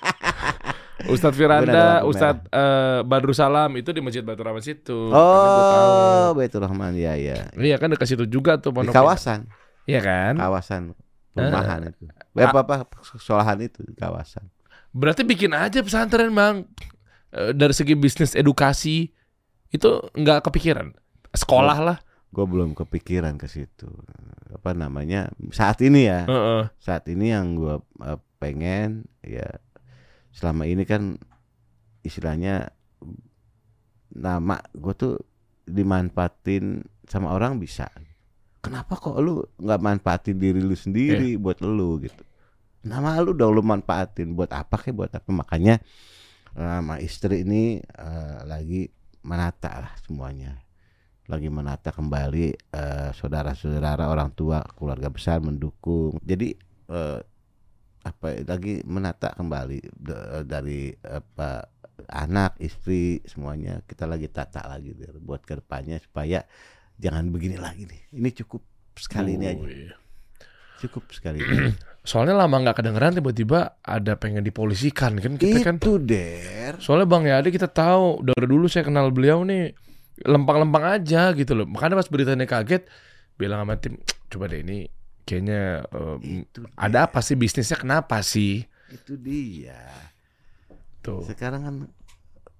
Ustadz 1.06 1.38
Firanda, 1.38 2.02
Ustadz 2.02 2.50
eh, 2.50 3.00
Badrul 3.06 3.38
Salam 3.38 3.72
itu 3.78 3.94
di 3.94 4.02
Masjid 4.02 4.26
Baitur 4.26 4.46
Rahman 4.46 4.62
situ. 4.62 5.14
Oh, 5.14 6.34
Baitur 6.34 6.66
Rahman 6.66 6.98
ya 6.98 7.14
ya. 7.14 7.50
Iya 7.54 7.78
kan 7.78 7.94
dekat 7.94 8.10
situ 8.10 8.26
juga 8.26 8.58
tuh 8.58 8.74
Di 8.74 8.76
pondok. 8.82 8.94
kawasan, 8.94 9.46
Iya 9.86 10.02
kan? 10.02 10.34
kawasan 10.36 10.82
perumahan 11.32 11.92
itu. 11.92 12.10
Eh, 12.34 12.44
apa 12.44 12.60
apa 12.66 12.76
sekolahan 13.06 13.60
itu 13.62 13.84
di 13.84 13.94
kawasan. 13.94 14.50
Berarti 14.92 15.22
bikin 15.22 15.52
aja 15.52 15.84
pesantren 15.84 16.32
bang. 16.32 16.66
Eh, 17.30 17.52
Dari 17.54 17.76
segi 17.76 17.94
bisnis 17.94 18.34
edukasi 18.34 19.12
itu 19.70 19.90
nggak 20.16 20.48
kepikiran. 20.48 20.90
Sekolah 21.36 21.78
lah. 21.84 21.98
Gue 22.32 22.44
belum 22.48 22.76
kepikiran 22.76 23.36
ke 23.36 23.48
situ. 23.48 23.88
Apa 24.52 24.72
namanya? 24.72 25.32
Saat 25.52 25.84
ini 25.84 26.08
ya. 26.08 26.24
Heeh. 26.28 26.64
saat 26.80 27.08
ini 27.08 27.32
yang 27.32 27.56
gue 27.56 27.76
pengen 28.36 29.08
ya 29.20 29.48
selama 30.36 30.68
ini 30.68 30.84
kan 30.84 31.16
istilahnya 32.04 32.76
nama 34.12 34.60
gue 34.76 34.94
tuh 34.94 35.16
dimanfaatin 35.64 36.84
sama 37.08 37.32
orang 37.32 37.58
bisa. 37.58 37.88
Kenapa 38.60 39.00
kok 39.00 39.16
lu 39.24 39.46
nggak 39.62 39.82
manfaatin 39.82 40.38
diri 40.38 40.60
lu 40.60 40.76
sendiri 40.76 41.40
buat 41.40 41.64
lu 41.64 42.04
gitu? 42.04 42.22
Nama 42.86 43.24
lu 43.24 43.34
udah 43.34 43.48
lu 43.50 43.64
manfaatin. 43.64 44.36
Buat 44.36 44.52
apa 44.54 44.76
kayak 44.76 44.96
buat 44.96 45.12
apa? 45.16 45.30
Makanya 45.32 45.80
sama 46.56 47.00
istri 47.00 47.48
ini 47.48 47.80
eh, 47.82 48.40
lagi 48.44 48.92
menata 49.24 49.72
lah 49.88 49.94
semuanya. 50.04 50.60
Lagi 51.26 51.50
menata 51.50 51.90
kembali 51.90 52.46
eh, 52.54 53.10
saudara-saudara 53.14 54.10
orang 54.10 54.34
tua 54.34 54.62
keluarga 54.76 55.10
besar 55.10 55.42
mendukung. 55.42 56.18
Jadi 56.26 56.58
eh, 56.90 57.20
apa 58.06 58.46
lagi 58.46 58.86
menata 58.86 59.34
kembali 59.34 59.80
da- 59.92 60.46
dari 60.46 60.94
apa 61.02 61.66
anak 62.06 62.60
istri 62.60 63.18
semuanya 63.26 63.82
kita 63.82 64.06
lagi 64.06 64.30
tata 64.30 64.62
lagi 64.64 64.94
buat 65.18 65.42
ke 65.42 65.58
depannya 65.58 65.98
supaya 65.98 66.46
jangan 66.96 67.34
begini 67.34 67.58
lagi 67.58 67.90
nih 67.90 68.02
ini 68.14 68.30
cukup 68.32 68.62
sekali 68.94 69.36
ini 69.36 69.46
aja 69.48 69.58
Oh, 69.58 69.66
iya. 69.66 69.96
cukup 70.78 71.04
sekali 71.10 71.40
ini. 71.40 71.74
Soalnya 72.06 72.38
lama 72.38 72.62
nggak 72.62 72.78
kedengeran 72.78 73.18
tiba-tiba 73.18 73.82
ada 73.82 74.14
pengen 74.14 74.46
dipolisikan 74.46 75.18
kan 75.18 75.34
kita 75.36 75.66
kan. 75.66 75.82
itu 75.82 75.98
der 75.98 76.78
Soalnya 76.78 77.10
Bang 77.10 77.26
Yadi 77.26 77.50
kita 77.50 77.66
tahu 77.66 78.22
dari 78.22 78.46
dulu 78.46 78.70
saya 78.70 78.86
kenal 78.86 79.10
beliau 79.10 79.42
nih 79.42 79.74
lempang-lempang 80.22 81.02
aja 81.02 81.34
gitu 81.34 81.58
loh. 81.58 81.66
Makanya 81.66 81.98
pas 81.98 82.08
beritanya 82.08 82.46
kaget 82.46 82.86
bilang 83.36 83.66
sama 83.66 83.76
tim, 83.76 83.98
coba 84.30 84.48
deh 84.48 84.62
ini 84.62 84.86
kayaknya 85.28 85.86
itu 86.22 86.62
dia, 86.66 86.86
ada 86.86 86.98
apa 87.08 87.20
sih 87.26 87.36
bisnisnya? 87.38 87.78
Kenapa 87.80 88.18
sih? 88.24 88.66
itu 88.96 89.14
dia. 89.18 89.78
Tuh. 91.06 91.22
sekarang 91.22 91.62
kan 91.68 91.76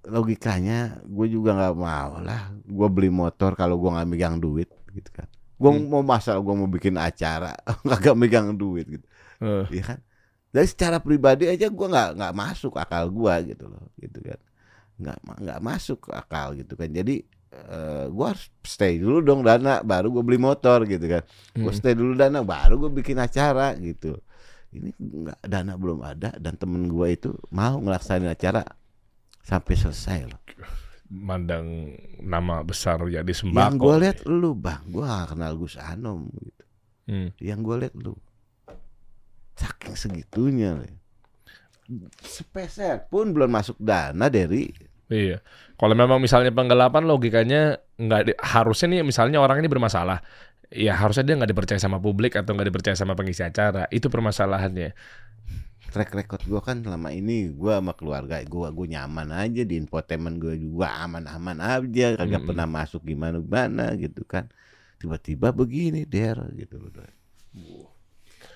logikanya 0.06 1.02
gue 1.02 1.26
juga 1.26 1.50
nggak 1.58 1.76
mau 1.76 2.12
lah. 2.22 2.54
Gue 2.62 2.88
beli 2.90 3.10
motor 3.10 3.58
kalau 3.58 3.74
gue 3.82 3.90
nggak 3.90 4.08
megang 4.08 4.36
duit 4.38 4.70
gitu 4.94 5.10
kan. 5.10 5.26
Gue 5.58 5.70
Hmm. 5.72 5.88
mau 5.90 6.02
masa 6.06 6.36
gue 6.38 6.54
mau 6.54 6.68
bikin 6.70 6.94
acara 7.00 7.52
nggak 7.86 8.16
megang 8.18 8.54
duit 8.54 8.86
gitu. 8.86 9.06
Eh, 9.42 9.66
Iya 9.74 9.82
kan? 9.94 9.98
Dari 10.54 10.68
secara 10.70 10.98
pribadi 11.02 11.50
aja 11.50 11.66
gue 11.68 11.86
nggak 11.92 12.08
nggak 12.16 12.34
masuk 12.34 12.74
akal 12.78 13.10
gue 13.10 13.34
gitu 13.54 13.64
loh 13.66 13.90
gitu 13.98 14.18
kan. 14.22 14.40
Nggak 15.00 15.16
nggak 15.42 15.60
masuk 15.60 16.00
akal 16.14 16.54
gitu 16.54 16.74
kan. 16.78 16.88
Jadi 16.90 17.26
eh, 17.56 18.06
gue 18.12 18.26
harus 18.26 18.46
stay 18.62 19.00
dulu 19.00 19.24
dong 19.24 19.40
dana 19.40 19.80
baru 19.80 20.12
gue 20.12 20.24
beli 20.24 20.40
motor 20.40 20.84
gitu 20.84 21.02
kan. 21.08 21.22
Gue 21.56 21.72
mm. 21.72 21.78
stay 21.78 21.94
dulu 21.96 22.12
dana 22.12 22.44
baru 22.44 22.76
gue 22.76 22.90
bikin 23.02 23.16
acara 23.16 23.72
gitu. 23.80 24.20
Ini 24.76 24.92
nggak 24.98 25.40
dana 25.48 25.72
belum 25.74 26.04
ada 26.04 26.36
dan 26.36 26.54
temen 26.60 26.86
gue 26.86 27.08
itu 27.08 27.30
mau 27.48 27.80
ngelaksanain 27.80 28.28
acara 28.28 28.62
sampai 29.40 29.74
selesai 29.74 30.18
loh. 30.28 30.40
Mandang 31.06 31.94
nama 32.18 32.66
besar 32.66 32.98
jadi 33.06 33.22
yang 33.22 33.30
sembako. 33.30 33.78
gue 33.78 33.94
lihat 34.02 34.18
lu 34.26 34.52
bang. 34.58 34.82
Gue 34.90 35.06
kenal 35.06 35.54
Gus 35.56 35.78
Anom 35.78 36.28
gitu. 36.34 36.64
Hmm. 37.06 37.30
yang 37.38 37.62
gue 37.62 37.86
lihat 37.86 37.94
lu. 37.94 38.18
Saking 39.56 39.94
segitunya 39.96 40.76
sepeser 42.18 43.06
pun 43.06 43.30
belum 43.30 43.50
masuk 43.50 43.78
dana 43.78 44.26
dari 44.26 44.74
Iya. 45.12 45.34
Kalau 45.78 45.94
memang 45.94 46.18
misalnya 46.24 46.50
penggelapan 46.58 47.02
logikanya 47.10 47.56
nggak 48.02 48.20
di- 48.26 48.38
harusnya 48.54 48.86
nih 48.90 49.00
misalnya 49.10 49.38
orang 49.44 49.56
ini 49.62 49.68
bermasalah. 49.74 50.18
ya 50.66 50.98
harusnya 50.98 51.22
dia 51.26 51.34
nggak 51.38 51.50
dipercaya 51.54 51.78
sama 51.78 51.98
publik 52.02 52.34
atau 52.34 52.50
nggak 52.54 52.68
dipercaya 52.70 52.96
sama 52.98 53.14
pengisi 53.18 53.42
acara. 53.46 53.86
Itu 53.96 54.10
permasalahannya. 54.10 54.88
track 55.92 56.10
record 56.18 56.42
gue 56.50 56.60
kan 56.68 56.76
selama 56.84 57.08
ini 57.20 57.36
gue 57.60 57.72
sama 57.78 57.92
keluarga 57.98 58.36
gue 58.54 58.68
gue 58.78 58.86
nyaman 58.94 59.28
aja 59.42 59.62
di 59.70 59.74
infotainment 59.82 60.36
gue 60.42 60.54
juga 60.66 60.86
aman-aman 61.06 61.58
aja 61.74 62.06
kagak 62.20 62.42
Mm-mm. 62.42 62.48
pernah 62.48 62.66
masuk 62.76 63.00
gimana 63.10 63.36
gimana 63.46 63.84
gitu 64.02 64.22
kan 64.32 64.44
tiba-tiba 65.00 65.48
begini 65.60 66.00
der 66.14 66.38
gitu 66.60 66.74
loh 66.82 66.90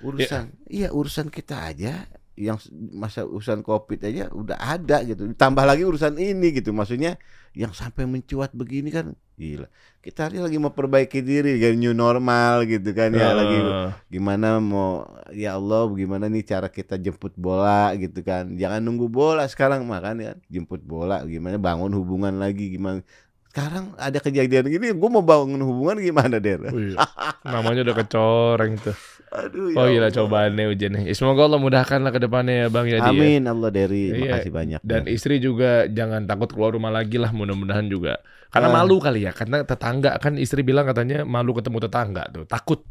urusan 0.07 0.45
iya 0.77 0.89
urusan 0.99 1.29
kita 1.37 1.57
aja 1.71 1.93
yang 2.41 2.57
masa 2.97 3.29
urusan 3.29 3.61
covid 3.61 4.01
aja 4.01 4.33
udah 4.33 4.57
ada 4.57 5.05
gitu. 5.05 5.29
Tambah 5.37 5.69
lagi 5.69 5.85
urusan 5.85 6.17
ini 6.17 6.57
gitu. 6.57 6.73
Maksudnya 6.73 7.21
yang 7.53 7.77
sampai 7.77 8.09
mencuat 8.09 8.57
begini 8.57 8.89
kan 8.89 9.13
gila. 9.37 9.69
Kita 10.01 10.33
ini 10.33 10.41
lagi 10.41 10.57
memperbaiki 10.57 11.21
diri 11.21 11.61
jadi 11.61 11.77
new 11.77 11.93
normal 11.93 12.65
gitu 12.65 12.97
kan 12.97 13.13
ya. 13.13 13.37
Lagi 13.37 13.59
Eh, 13.61 13.91
gimana 14.09 14.57
mau 14.57 15.05
ya 15.37 15.61
Allah 15.61 15.85
gimana 15.93 16.33
nih 16.33 16.41
cara 16.49 16.73
kita 16.73 16.97
jemput 16.97 17.37
bola 17.37 17.93
gitu 18.01 18.25
kan. 18.25 18.57
Jangan 18.57 18.81
nunggu 18.81 19.13
bola 19.13 19.45
sekarang 19.45 19.85
makan 19.85 20.25
ya. 20.25 20.33
Jemput 20.49 20.81
bola 20.81 21.21
gimana? 21.29 21.61
Bangun 21.61 21.93
hubungan 21.93 22.41
lagi 22.41 22.73
gimana? 22.73 23.05
Sekarang 23.51 23.93
ada 23.99 24.23
kejadian 24.23 24.71
gini 24.71 24.95
gue 24.95 25.11
mau 25.11 25.27
bangun 25.27 25.59
hubungan 25.61 25.99
gimana 25.99 26.39
der? 26.39 26.65
Wih, 26.71 26.95
namanya 27.43 27.83
udah 27.83 27.97
kecoreng 27.99 28.79
tuh. 28.79 28.95
aduh 29.31 29.71
Oh 29.73 29.87
gila 29.87 30.07
Allah. 30.07 30.13
cobaannya 30.13 30.65
ujiannya. 30.69 31.01
Ya, 31.05 31.15
Semoga 31.15 31.47
Allah 31.47 31.59
mudahkan 31.59 31.99
lah 31.99 32.11
ke 32.11 32.19
depannya 32.19 32.55
ya 32.57 32.67
Bang 32.67 32.85
Yadi 32.85 32.99
ya. 33.01 33.09
amin 33.09 33.43
Allah 33.45 33.71
dari 33.71 34.11
Iya, 34.11 34.19
makasih 34.37 34.53
banyak 34.53 34.81
Dan 34.83 35.03
Der. 35.03 35.13
istri 35.13 35.39
juga 35.39 35.87
jangan 35.87 36.25
takut 36.25 36.49
keluar 36.49 36.71
rumah 36.71 36.91
lagi 36.91 37.15
lah 37.15 37.31
mudah-mudahan 37.31 37.87
juga. 37.87 38.19
Karena 38.49 38.69
Ah. 38.69 38.77
malu 38.77 38.99
kali 38.99 39.23
ya, 39.23 39.31
karena 39.31 39.63
tetangga 39.63 40.19
kan 40.19 40.35
istri 40.35 40.61
bilang 40.61 40.83
katanya 40.83 41.23
malu 41.23 41.53
ketemu 41.53 41.79
tetangga 41.81 42.27
tuh, 42.29 42.45
takut. 42.45 42.83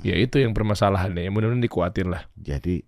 Ya 0.00 0.16
itu 0.16 0.36
yang 0.36 0.52
permasalahannya. 0.52 1.20
Ya, 1.20 1.30
mudah-mudahan 1.30 1.60
dikuatin 1.60 2.08
lah. 2.08 2.24
jadi 2.34 2.84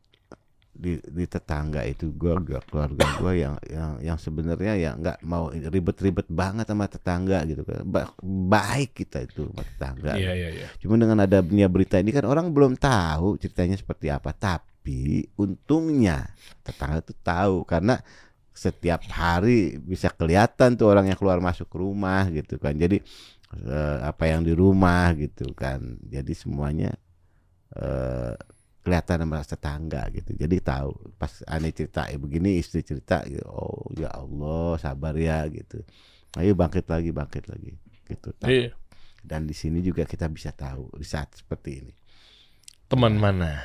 di, 0.75 0.99
di 0.99 1.25
tetangga 1.25 1.87
itu 1.87 2.11
gue 2.11 2.35
keluarga 2.67 3.07
gue 3.23 3.33
yang 3.39 3.55
yang 3.71 3.93
yang 4.03 4.19
sebenarnya 4.19 4.75
ya 4.75 4.91
nggak 4.99 5.23
mau 5.23 5.47
ribet-ribet 5.49 6.27
banget 6.27 6.67
sama 6.67 6.91
tetangga 6.91 7.47
gitu 7.47 7.63
kan 7.63 7.87
Ba- 7.87 8.11
baik 8.23 8.99
kita 8.99 9.23
itu 9.23 9.47
sama 9.49 9.63
tetangga 9.63 10.13
Iya 10.19 10.33
iya 10.35 10.49
iya. 10.51 10.67
Cuma 10.83 10.99
dengan 10.99 11.23
adanya 11.23 11.71
berita 11.71 11.97
ini 12.03 12.11
kan 12.11 12.27
orang 12.27 12.51
belum 12.51 12.75
tahu 12.75 13.39
ceritanya 13.39 13.79
seperti 13.79 14.11
apa. 14.11 14.35
Tapi 14.35 15.31
untungnya 15.39 16.27
tetangga 16.67 17.01
itu 17.01 17.15
tahu 17.23 17.63
karena 17.65 18.03
setiap 18.55 19.03
hari 19.11 19.79
bisa 19.79 20.11
kelihatan 20.11 20.75
tuh 20.75 20.91
orang 20.91 21.07
yang 21.11 21.19
keluar 21.19 21.39
masuk 21.39 21.71
rumah 21.71 22.27
gitu 22.35 22.59
kan. 22.59 22.75
Jadi 22.75 22.99
eh, 23.63 23.99
apa 24.03 24.27
yang 24.27 24.43
di 24.43 24.53
rumah 24.53 25.15
gitu 25.15 25.55
kan. 25.55 25.99
Jadi 26.03 26.35
semuanya 26.35 26.91
eh, 27.75 28.35
kelihatan 28.85 29.25
sama 29.25 29.41
tetangga 29.41 30.03
gitu. 30.13 30.37
Jadi 30.37 30.61
tahu 30.61 30.93
pas 31.17 31.33
aneh 31.49 31.73
cerita 31.73 32.05
eh, 32.13 32.21
begini 32.21 32.61
istri 32.61 32.85
cerita 32.85 33.25
gitu. 33.25 33.43
Oh 33.49 33.89
ya 33.97 34.13
Allah 34.13 34.77
sabar 34.77 35.17
ya 35.17 35.49
gitu. 35.49 35.81
Ayo 36.37 36.53
bangkit 36.53 36.85
lagi 36.93 37.11
bangkit 37.11 37.49
lagi 37.49 37.73
gitu. 38.05 38.31
Iya. 38.45 38.77
Dan 39.25 39.49
di 39.49 39.57
sini 39.57 39.81
juga 39.81 40.05
kita 40.05 40.29
bisa 40.29 40.53
tahu 40.53 40.93
di 41.01 41.07
saat 41.09 41.33
seperti 41.33 41.81
ini. 41.81 41.95
Teman 42.93 43.17
mana? 43.17 43.65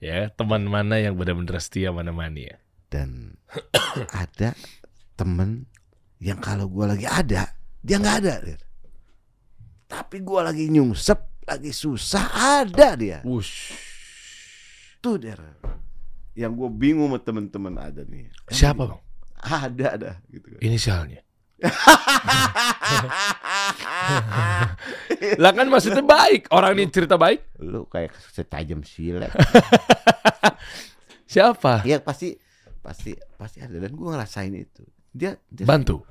Ya, 0.00 0.32
teman 0.32 0.64
mana 0.64 0.96
yang 0.96 1.12
benar-benar 1.20 1.60
setia 1.60 1.92
menemani 1.92 2.48
ya? 2.48 2.56
Dan 2.88 3.36
ada 4.24 4.56
temen 5.12 5.68
yang 6.24 6.40
kalau 6.40 6.72
gua 6.72 6.96
lagi 6.96 7.04
ada, 7.04 7.52
dia 7.84 7.96
nggak 8.00 8.16
ada. 8.24 8.34
Der. 8.40 8.60
Tapi 9.84 10.24
gua 10.24 10.48
lagi 10.48 10.72
nyungsep, 10.72 11.44
lagi 11.44 11.68
susah, 11.68 12.24
ada 12.64 12.96
dia. 12.96 13.20
Wush. 13.28 13.93
Tuh 15.04 15.20
der. 15.20 15.36
Yang 16.32 16.52
gue 16.56 16.70
bingung 16.72 17.12
sama 17.12 17.20
temen-temen 17.20 17.76
ada 17.76 18.08
nih. 18.08 18.32
Siapa 18.48 18.88
bang? 18.88 19.00
Ada 19.44 19.86
ada 20.00 20.10
gitu 20.32 20.56
kan. 20.56 20.60
Inisialnya. 20.64 21.20
Lah 25.42 25.52
kan 25.52 25.68
maksudnya 25.68 26.00
baik. 26.00 26.48
Orang 26.48 26.80
ini 26.80 26.88
cerita 26.88 27.20
baik. 27.20 27.44
Lu 27.60 27.84
kayak 27.84 28.16
setajam 28.32 28.80
silet. 28.80 29.28
Siapa? 31.34 31.84
ya 31.84 32.00
pasti 32.00 32.40
pasti 32.80 33.12
pasti 33.36 33.60
ada 33.60 33.76
dan 33.76 33.92
gua 33.92 34.16
ngerasain 34.16 34.56
itu. 34.56 34.88
Dia, 35.14 35.38
dia 35.46 35.62
Bantu. 35.68 36.02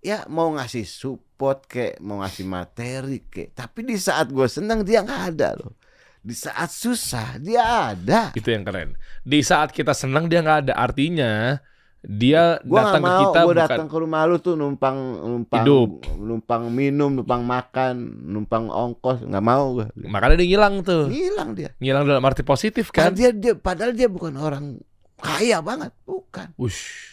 ya 0.00 0.24
mau 0.28 0.48
ngasih 0.56 0.88
support 0.88 1.68
kek 1.68 2.00
mau 2.00 2.24
ngasih 2.24 2.48
materi 2.48 3.20
kek 3.28 3.52
tapi 3.52 3.84
di 3.84 4.00
saat 4.00 4.32
gue 4.32 4.48
senang 4.48 4.80
dia 4.84 5.04
nggak 5.04 5.22
ada 5.36 5.48
loh 5.60 5.76
di 6.24 6.32
saat 6.32 6.72
susah 6.72 7.36
dia 7.36 7.92
ada 7.92 8.32
Itu 8.32 8.48
yang 8.48 8.64
keren. 8.64 8.96
Di 9.20 9.44
saat 9.44 9.76
kita 9.76 9.92
senang 9.92 10.24
dia 10.24 10.40
nggak 10.40 10.58
ada. 10.64 10.74
Artinya 10.80 11.60
dia 12.04 12.60
nggak 12.64 12.84
datang 12.84 13.00
ke 13.00 13.08
mau 13.08 13.20
kita 13.24 13.40
gue 13.40 13.48
bukan 13.48 13.64
datang 13.64 13.88
ke 13.88 13.96
rumah 13.96 14.20
lu 14.28 14.36
tuh 14.36 14.54
numpang 14.60 14.96
numpang 15.24 15.64
Hidup. 15.64 15.90
numpang 16.20 16.62
minum 16.68 17.16
numpang 17.16 17.40
makan 17.40 17.96
numpang 18.28 18.68
ongkos 18.68 19.24
nggak 19.24 19.40
mau 19.40 19.80
gue 19.80 19.88
makanya 20.12 20.36
dia 20.36 20.48
ngilang 20.52 20.84
tuh. 20.84 21.08
hilang 21.08 21.56
dia 21.56 21.72
Ngilang 21.80 22.04
dalam 22.04 22.20
arti 22.20 22.44
positif 22.44 22.92
kan 22.92 23.08
kan? 23.08 23.16
dia 23.16 23.32
dia 23.32 23.56
padahal 23.56 23.96
dia 23.96 24.12
bukan 24.12 24.36
orang 24.36 24.76
kaya 25.16 25.64
banget 25.64 25.96
bukan 26.04 26.52
Wush. 26.60 27.08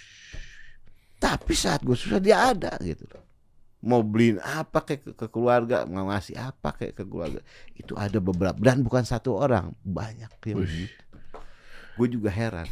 tapi 1.24 1.56
saat 1.56 1.80
gue 1.88 1.96
susah 1.96 2.20
dia 2.20 2.52
ada 2.52 2.76
gitu 2.84 3.08
loh 3.08 3.31
mau 3.82 4.06
beliin 4.06 4.38
apa 4.42 4.86
kayak 4.86 5.02
ke, 5.02 5.12
ke 5.18 5.28
keluarga 5.34 5.90
mau 5.90 6.14
ngasih 6.14 6.38
apa 6.38 6.78
kayak 6.78 7.02
ke 7.02 7.04
keluarga 7.06 7.42
itu 7.74 7.98
ada 7.98 8.22
beberapa 8.22 8.58
dan 8.62 8.86
bukan 8.86 9.02
satu 9.02 9.42
orang 9.42 9.74
banyak 9.82 10.30
yang 10.46 10.62
Wush. 10.62 10.94
gue 11.98 12.08
juga 12.08 12.30
heran 12.30 12.70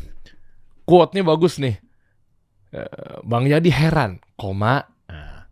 Quote-nya 0.90 1.22
bagus 1.22 1.62
nih. 1.62 1.78
Eh, 2.74 3.22
Bang 3.22 3.46
Yadi 3.46 3.70
heran, 3.70 4.18
koma. 4.34 4.90
Nah, 5.06 5.46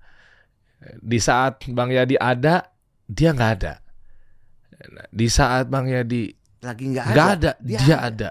di 0.98 1.22
saat 1.22 1.62
Bang 1.70 1.94
Yadi 1.94 2.18
ada, 2.18 2.74
dia 3.06 3.30
nggak 3.38 3.52
ada. 3.62 3.74
Nah, 4.98 5.06
Di 5.14 5.30
saat 5.30 5.70
Bang 5.70 5.86
Yadi 5.86 6.34
lagi 6.66 6.90
nggak 6.90 7.06
ada, 7.14 7.26
ada, 7.38 7.52
dia, 7.62 7.98
ada. 8.02 8.30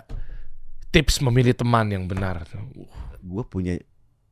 Tips 0.91 1.23
memilih 1.23 1.55
teman 1.55 1.95
yang 1.95 2.11
benar. 2.11 2.43
gue 3.27 3.45
punya 3.47 3.79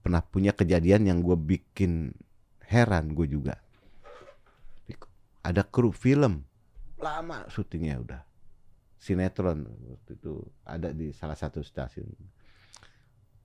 pernah 0.03 0.23
punya 0.23 0.51
kejadian 0.51 1.07
yang 1.07 1.19
gue 1.23 1.35
bikin 1.35 2.11
heran 2.75 3.15
gue 3.15 3.31
juga 3.31 3.55
ada 5.47 5.63
kru 5.63 5.95
film 5.95 6.43
lama 6.99 7.47
syutingnya 7.47 8.03
udah 8.03 8.21
sinetron 8.99 9.63
waktu 9.87 10.19
itu 10.19 10.43
ada 10.67 10.91
di 10.91 11.15
salah 11.15 11.39
satu 11.39 11.63
stasiun 11.63 12.11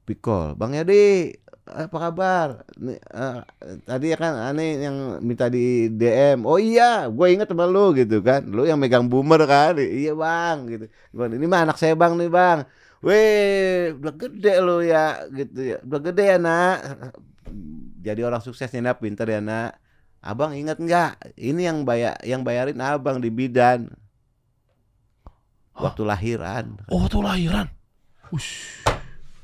Pikol, 0.09 0.57
Bang 0.57 0.73
Yadi, 0.73 1.29
apa 1.69 2.09
kabar? 2.09 2.65
Nih, 2.81 2.97
eh, 2.97 3.39
tadi 3.85 4.09
ya 4.09 4.17
kan 4.17 4.33
aneh 4.41 4.81
yang 4.81 5.21
minta 5.21 5.53
di 5.53 5.85
DM. 5.85 6.49
Oh 6.49 6.57
iya, 6.57 7.05
gue 7.05 7.27
inget 7.29 7.45
sama 7.45 7.69
lu 7.69 7.93
gitu 7.93 8.17
kan. 8.25 8.41
Lu 8.49 8.65
yang 8.65 8.81
megang 8.81 9.05
boomer 9.05 9.45
kan? 9.45 9.77
Iya 9.77 10.17
bang, 10.17 10.65
gitu. 10.65 10.85
Ini 11.13 11.45
mah 11.45 11.69
anak 11.69 11.77
saya 11.77 11.93
bang 11.93 12.17
nih 12.17 12.25
bang. 12.25 12.65
Weh, 13.05 13.93
udah 14.01 14.13
gede 14.17 14.53
lu 14.65 14.81
ya, 14.81 15.29
gitu 15.29 15.61
ya. 15.61 15.77
Udah 15.85 15.99
gede 16.01 16.23
ya 16.25 16.37
nak. 16.41 16.77
Jadi 17.99 18.23
orang 18.23 18.39
sukses 18.39 18.71
nih 18.71 18.79
nak, 18.79 19.03
pinter 19.03 19.27
ya 19.27 19.43
nak. 19.43 19.75
Abang 20.23 20.55
inget 20.55 20.79
nggak? 20.79 21.35
Ini 21.35 21.61
yang 21.71 21.83
bayar, 21.83 22.15
yang 22.23 22.43
bayarin 22.43 22.79
abang 22.79 23.19
di 23.19 23.27
bidan. 23.27 23.91
Waktu 25.75 26.03
lahiran. 26.03 26.79
Oh, 26.91 27.07
tuh 27.07 27.23
lahiran. 27.23 27.71
Wush. 28.31 28.83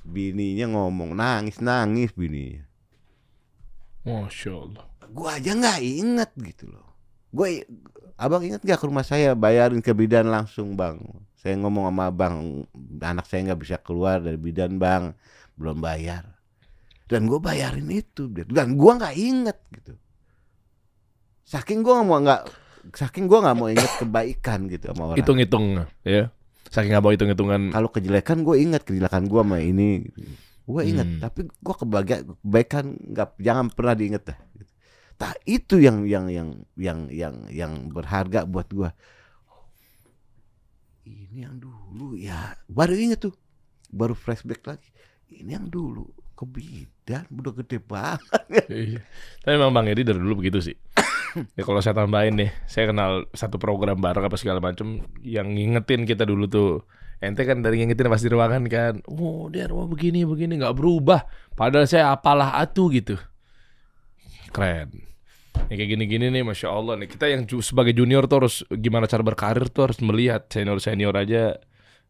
Bininya 0.03 0.67
ngomong 0.75 1.15
nangis 1.15 1.63
nangis 1.63 2.11
bininya. 2.11 2.67
Masya 4.03 4.51
Allah. 4.51 4.85
Gua 5.09 5.39
aja 5.39 5.51
nggak 5.55 5.79
inget 5.81 6.31
gitu 6.43 6.69
loh. 6.69 6.85
Gue, 7.31 7.63
abang 8.19 8.43
inget 8.43 8.61
nggak 8.61 8.79
ke 8.79 8.85
rumah 8.85 9.07
saya 9.07 9.31
bayarin 9.31 9.79
ke 9.79 9.95
bidan 9.95 10.27
langsung 10.27 10.75
bang. 10.75 10.99
Saya 11.39 11.55
ngomong 11.59 11.87
sama 11.87 12.03
abang, 12.11 12.67
anak 12.99 13.25
saya 13.31 13.51
nggak 13.51 13.61
bisa 13.63 13.77
keluar 13.79 14.19
dari 14.19 14.35
bidan 14.35 14.75
bang, 14.75 15.15
belum 15.55 15.79
bayar. 15.79 16.34
Dan 17.05 17.29
gue 17.29 17.37
bayarin 17.37 17.85
itu, 17.93 18.25
dan 18.49 18.73
gua 18.73 18.97
nggak 18.97 19.15
inget 19.15 19.57
gitu. 19.69 19.93
Saking 21.45 21.85
gua 21.85 22.01
nggak 22.01 22.09
mau 22.09 22.17
nggak, 22.25 22.41
saking 22.97 23.25
gua 23.29 23.39
nggak 23.45 23.57
mau 23.61 23.69
inget 23.69 23.91
kebaikan 24.01 24.65
gitu 24.65 24.89
sama 24.89 25.13
orang. 25.13 25.17
Hitung-hitung 25.21 25.85
ya. 26.01 26.33
Saking 26.73 26.97
nggak 26.97 27.05
mau 27.05 27.13
hitung-hitungan. 27.13 27.61
Kalau 27.69 27.89
kejelekan 27.93 28.41
gue 28.41 28.55
inget 28.57 28.81
kejelekan 28.81 29.29
gua 29.29 29.45
sama 29.45 29.61
ini. 29.61 30.09
Gue 30.65 30.81
inget, 30.81 31.05
Hmm. 31.05 31.21
tapi 31.21 31.45
gua 31.61 31.75
kebahagiaan 31.77 32.25
kebaikan 32.41 32.85
nggak 33.13 33.29
jangan 33.37 33.65
pernah 33.69 33.93
diinget 33.93 34.23
dah. 34.25 34.37
Tak 35.15 35.37
itu 35.45 35.77
yang 35.77 36.09
yang 36.09 36.25
yang 36.27 36.49
yang 36.73 36.99
yang 37.13 37.35
yang 37.53 37.71
berharga 37.93 38.49
buat 38.49 38.65
gua. 38.73 38.89
Ini 41.05 41.45
yang 41.45 41.61
dulu 41.61 42.17
ya, 42.17 42.57
baru 42.65 42.97
inget 42.97 43.29
tuh, 43.29 43.37
baru 43.93 44.17
flashback 44.17 44.65
lagi. 44.65 44.89
Ini 45.29 45.61
yang 45.61 45.69
dulu 45.69 46.09
ke 46.35 46.43
bidan 46.43 47.25
udah 47.31 47.53
gede 47.63 47.79
banget. 47.91 48.65
Iya. 48.67 49.01
Tapi 49.41 49.55
memang 49.55 49.71
Bang 49.71 49.87
Yadi 49.87 50.03
dari 50.03 50.19
dulu 50.19 50.43
begitu 50.43 50.59
sih. 50.59 50.75
ya 51.57 51.63
kalau 51.63 51.79
saya 51.79 51.95
tambahin 51.95 52.35
nih, 52.35 52.51
saya 52.67 52.91
kenal 52.91 53.25
satu 53.31 53.55
program 53.55 53.97
bareng 53.97 54.27
apa 54.27 54.35
segala 54.35 54.59
macam 54.59 54.99
yang 55.23 55.55
ngingetin 55.55 56.03
kita 56.03 56.27
dulu 56.27 56.45
tuh. 56.45 56.71
Ente 57.23 57.47
kan 57.47 57.63
dari 57.63 57.79
ngingetin 57.79 58.11
pas 58.11 58.19
di 58.19 58.27
ruangan 58.27 58.67
kan, 58.67 58.99
oh 59.07 59.47
dia 59.47 59.71
rumah 59.71 59.87
begini 59.87 60.27
begini 60.27 60.59
nggak 60.59 60.75
berubah. 60.75 61.23
Padahal 61.55 61.87
saya 61.87 62.11
apalah 62.11 62.59
atu 62.59 62.91
gitu. 62.91 63.15
Keren. 64.51 64.91
Ya 65.71 65.79
kayak 65.79 65.97
gini-gini 65.97 66.27
nih, 66.29 66.43
masya 66.43 66.67
Allah 66.67 66.99
nih. 66.99 67.07
Kita 67.07 67.31
yang 67.31 67.47
sebagai 67.63 67.95
junior 67.95 68.27
tuh 68.27 68.43
harus 68.43 68.55
gimana 68.67 69.07
cara 69.07 69.23
berkarir 69.23 69.71
tuh 69.71 69.87
harus 69.89 69.99
melihat 70.03 70.45
senior 70.51 70.83
senior 70.83 71.15
aja. 71.15 71.55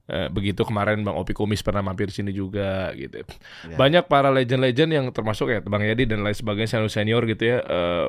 Eh, 0.05 0.29
begitu 0.29 0.61
kemarin 0.61 1.01
Bang 1.01 1.17
Opi 1.17 1.33
Kumis 1.33 1.65
pernah 1.65 1.81
mampir 1.81 2.13
sini 2.13 2.29
juga 2.29 2.93
gitu. 2.93 3.25
Ya. 3.65 3.73
Banyak 3.73 4.05
para 4.05 4.29
legend-legend 4.29 4.91
yang 4.93 5.05
termasuk 5.09 5.49
ya 5.49 5.59
Bang 5.65 5.81
Yadi 5.81 6.05
dan 6.05 6.21
lain 6.21 6.37
sebagainya 6.37 6.77
senior-senior 6.77 7.25
gitu 7.25 7.41
ya 7.41 7.57
eh, 7.65 8.07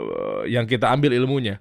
yang 0.52 0.68
kita 0.68 0.92
ambil 0.92 1.16
ilmunya. 1.16 1.56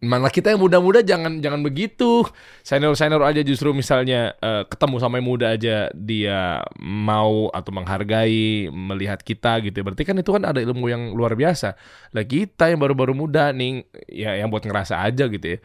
Malah 0.00 0.32
kita 0.32 0.56
yang 0.56 0.64
muda-muda 0.64 1.04
jangan 1.04 1.44
jangan 1.44 1.60
begitu. 1.60 2.24
Senior-senior 2.64 3.20
aja 3.20 3.44
justru 3.44 3.76
misalnya 3.76 4.32
eh, 4.40 4.64
ketemu 4.64 4.96
sama 4.96 5.20
yang 5.20 5.28
muda 5.28 5.52
aja 5.52 5.92
dia 5.92 6.64
mau 6.80 7.52
atau 7.52 7.68
menghargai 7.68 8.72
melihat 8.72 9.20
kita 9.20 9.60
gitu. 9.60 9.84
Berarti 9.84 10.08
kan 10.08 10.16
itu 10.16 10.32
kan 10.32 10.48
ada 10.48 10.64
ilmu 10.64 10.88
yang 10.88 11.12
luar 11.12 11.36
biasa. 11.36 11.76
Lah 12.16 12.24
kita 12.24 12.72
yang 12.72 12.80
baru-baru 12.80 13.12
muda 13.12 13.52
nih 13.52 13.84
ya 14.08 14.40
yang 14.40 14.48
buat 14.48 14.64
ngerasa 14.64 15.04
aja 15.04 15.28
gitu 15.28 15.44
ya. 15.44 15.58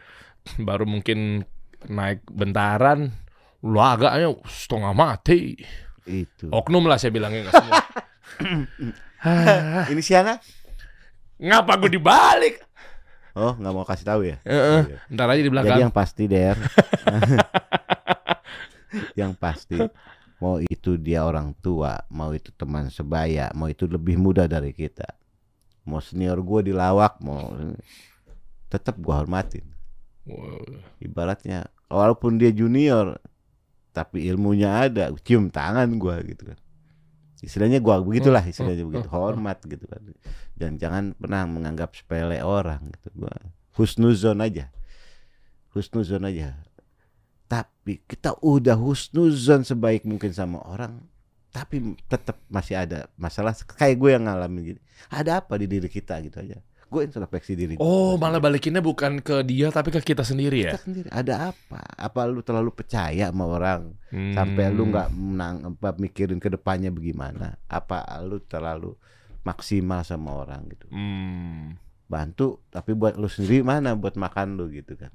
Baru 0.60 0.84
mungkin 0.84 1.48
naik 1.88 2.28
bentaran 2.28 3.23
lu 3.64 3.80
agaknya 3.80 4.28
setengah 4.44 4.92
mati. 4.92 5.56
Itu. 6.04 6.52
Oknum 6.52 6.84
lah 6.84 7.00
saya 7.00 7.16
bilangnya 7.16 7.48
nggak 7.48 7.54
semua. 7.56 7.80
Ini 9.88 10.02
Siana? 10.04 10.36
Ngapa 11.40 11.80
gue 11.80 11.96
dibalik? 11.96 12.60
Oh, 13.34 13.56
nggak 13.56 13.72
mau 13.74 13.82
kasih 13.82 14.06
tahu 14.06 14.20
ya? 14.28 14.36
Iya. 14.46 15.00
Ntar 15.10 15.26
aja 15.32 15.42
di 15.42 15.44
Jadi 15.48 15.50
belakang. 15.50 15.78
yang 15.80 15.90
pasti 15.90 16.22
Der, 16.30 16.54
yang 19.20 19.32
pasti 19.34 19.74
mau 20.38 20.62
itu 20.62 20.94
dia 20.94 21.26
orang 21.26 21.50
tua, 21.58 21.98
mau 22.14 22.30
itu 22.30 22.54
teman 22.54 22.94
sebaya, 22.94 23.50
mau 23.56 23.66
itu 23.66 23.90
lebih 23.90 24.22
muda 24.22 24.46
dari 24.46 24.70
kita, 24.70 25.18
mau 25.82 25.98
senior 25.98 26.38
gue 26.46 26.70
dilawak, 26.70 27.18
mau 27.26 27.58
tetap 28.70 28.94
gue 29.02 29.10
hormatin. 29.10 29.66
Ibaratnya 31.02 31.66
walaupun 31.90 32.38
dia 32.38 32.54
junior, 32.54 33.18
tapi 33.94 34.26
ilmunya 34.26 34.90
ada, 34.90 35.14
cium 35.22 35.48
tangan 35.54 35.86
gue 35.94 36.16
gitu 36.34 36.50
kan. 36.50 36.58
Istilahnya 37.44 37.78
gua 37.84 38.00
begitulah 38.00 38.40
Hmm, 38.40 38.52
istilahnya 38.56 38.84
hmm, 38.88 38.90
begitu, 38.90 39.08
hmm, 39.12 39.16
hormat 39.20 39.58
gitu 39.68 39.84
kan. 39.84 40.00
Dan 40.56 40.80
jangan 40.80 41.12
pernah 41.12 41.44
menganggap 41.44 41.92
sepele 41.92 42.40
orang 42.40 42.88
gitu 42.96 43.28
gua. 43.28 43.36
Husnuzon 43.76 44.40
aja. 44.40 44.72
Husnuzon 45.76 46.24
aja. 46.24 46.56
Tapi 47.44 48.00
kita 48.08 48.40
udah 48.40 48.80
husnuzon 48.80 49.68
sebaik 49.68 50.08
mungkin 50.08 50.32
sama 50.32 50.64
orang, 50.64 51.04
tapi 51.52 51.98
tetap 52.08 52.40
masih 52.48 52.80
ada 52.80 53.06
masalah 53.20 53.52
kayak 53.52 54.00
gue 54.00 54.10
yang 54.16 54.24
ngalamin 54.24 54.74
gitu. 54.74 54.80
Ada 55.12 55.44
apa 55.44 55.60
di 55.60 55.68
diri 55.68 55.86
kita 55.92 56.18
gitu 56.24 56.40
aja. 56.40 56.58
Gue 56.94 57.02
introspeksi 57.04 57.52
diri. 57.52 57.74
Oh, 57.76 58.14
malah 58.14 58.38
sendiri. 58.38 58.44
balikinnya 58.46 58.78
bukan 58.78 59.18
ke 59.18 59.42
dia 59.42 59.68
tapi 59.68 59.90
ke 59.90 59.98
kita 59.98 60.22
sendiri 60.22 60.62
ya. 60.62 60.72
kita 60.72 60.82
sendiri. 60.86 61.08
Ada 61.10 61.50
apa? 61.50 61.82
Apa 61.98 62.24
lu 62.24 62.40
terlalu 62.40 62.70
percaya 62.70 63.28
sama 63.28 63.50
orang? 63.50 63.98
sampai 64.14 64.70
Hmm. 64.70 64.76
lu 64.78 64.82
nggak 64.88 65.08
menang 65.10 65.56
apa 65.74 65.90
mikirin 65.98 66.38
ke 66.38 66.46
depannya 66.46 66.88
bagaimana 66.88 67.58
apa 67.66 67.98
lu 68.22 68.38
terlalu 68.38 68.94
maksimal 69.42 70.00
sama 70.00 70.38
orang 70.38 70.70
gitu 70.70 70.86
Hmm. 70.86 71.74
bantu 72.06 72.62
tapi 72.70 72.94
buat 72.94 73.18
lu 73.18 73.26
sendiri 73.26 73.66
mana 73.66 73.98
buat 73.98 74.14
makan 74.14 74.54
lu 74.54 74.70
gitu 74.70 74.94
kan 74.94 75.10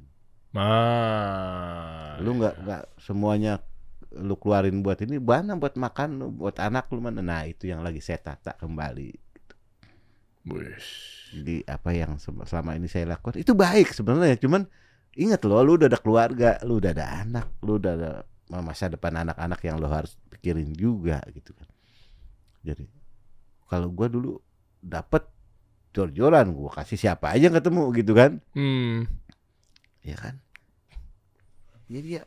Ah. 0.51 2.19
lu 2.19 2.35
nggak 2.35 2.55
nggak 2.59 2.83
semuanya 2.99 3.63
lu 4.11 4.35
keluarin 4.35 4.81
buat 4.81 4.99
ini 4.99 5.15
mana 5.15 5.55
buat 5.55 5.77
makan 5.77 6.09
lu 6.17 6.27
buat 6.33 6.57
anak 6.57 6.89
lu 6.89 6.99
mana 6.99 7.21
nah 7.21 7.45
itu 7.45 7.69
yang 7.69 7.79
lagi 7.79 8.01
saya 8.01 8.19
tata 8.19 8.57
kembali 8.57 9.28
Wih. 10.47 10.79
jadi 11.35 11.55
apa 11.67 11.89
yang 11.93 12.15
se- 12.17 12.33
selama 12.47 12.73
ini 12.73 12.87
saya 12.87 13.05
lakukan 13.13 13.37
itu 13.37 13.51
baik 13.53 13.91
sebenarnya. 13.93 14.39
Cuman 14.39 14.65
ingat 15.13 15.43
loh 15.45 15.61
lu 15.61 15.75
udah 15.75 15.91
ada 15.91 15.99
keluarga 15.99 16.57
lu 16.63 16.79
udah 16.79 16.91
ada 16.95 17.05
anak 17.21 17.47
lu 17.61 17.77
udah 17.77 17.93
ada 17.93 18.11
masa 18.63 18.89
depan 18.89 19.13
anak-anak 19.13 19.59
yang 19.61 19.77
lo 19.77 19.85
harus 19.91 20.17
pikirin 20.33 20.73
juga 20.73 21.21
gitu 21.29 21.53
kan. 21.53 21.67
Jadi 22.65 22.87
kalau 23.69 23.93
gua 23.93 24.09
dulu 24.09 24.41
dapat 24.81 25.27
jor-joran 25.93 26.49
gua 26.55 26.71
kasih 26.81 26.97
siapa 26.97 27.29
aja 27.35 27.51
yang 27.51 27.57
ketemu 27.59 27.83
gitu 27.93 28.11
kan. 28.17 28.41
Hmm. 28.57 29.05
ya 30.01 30.17
kan? 30.17 30.39
Jadi 31.91 32.21
ya 32.21 32.23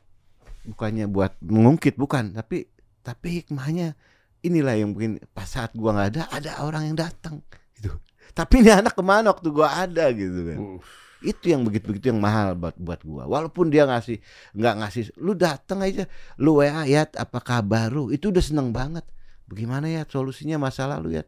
bukannya 0.69 1.11
buat 1.11 1.35
mengungkit 1.43 1.99
bukan. 1.99 2.39
Tapi 2.39 2.71
tapi 3.03 3.43
hikmahnya 3.43 3.99
inilah 4.47 4.79
yang 4.79 4.95
mungkin 4.95 5.19
pas 5.35 5.51
saat 5.51 5.75
gua 5.75 5.97
nggak 5.97 6.09
ada 6.15 6.23
ada 6.31 6.51
orang 6.63 6.93
yang 6.93 6.99
datang 6.99 7.43
gitu. 7.83 7.91
Tapi 8.39 8.63
ini 8.63 8.71
anak 8.71 8.95
ke 8.95 9.03
mana 9.03 9.35
waktu 9.35 9.51
gua 9.51 9.83
ada 9.83 10.07
gitu 10.15 10.41
kan 10.47 10.59
Uh. 10.63 10.81
itu 11.23 11.55
yang 11.55 11.63
begitu-begitu 11.63 12.11
yang 12.11 12.19
mahal 12.23 12.55
buat 12.55 12.75
buat 12.79 13.03
gua. 13.03 13.27
Walaupun 13.27 13.71
dia 13.71 13.87
ngasih 13.87 14.19
nggak 14.55 14.75
ngasih 14.83 15.03
lu 15.19 15.35
datang 15.35 15.83
aja 15.83 16.07
lu 16.39 16.59
wa 16.63 16.83
ya 16.87 17.07
apa 17.07 17.39
kabar 17.39 17.91
lu? 17.95 18.11
Itu 18.11 18.31
udah 18.35 18.43
seneng 18.43 18.75
banget. 18.75 19.07
Bagaimana 19.47 19.87
ya 19.87 20.03
solusinya 20.07 20.59
masalah 20.59 20.99
lu 20.99 21.15
ya 21.15 21.23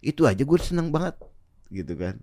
itu 0.00 0.24
aja 0.24 0.40
gue 0.40 0.58
seneng 0.60 0.88
banget 0.88 1.16
gitu 1.68 1.92
kan. 1.96 2.16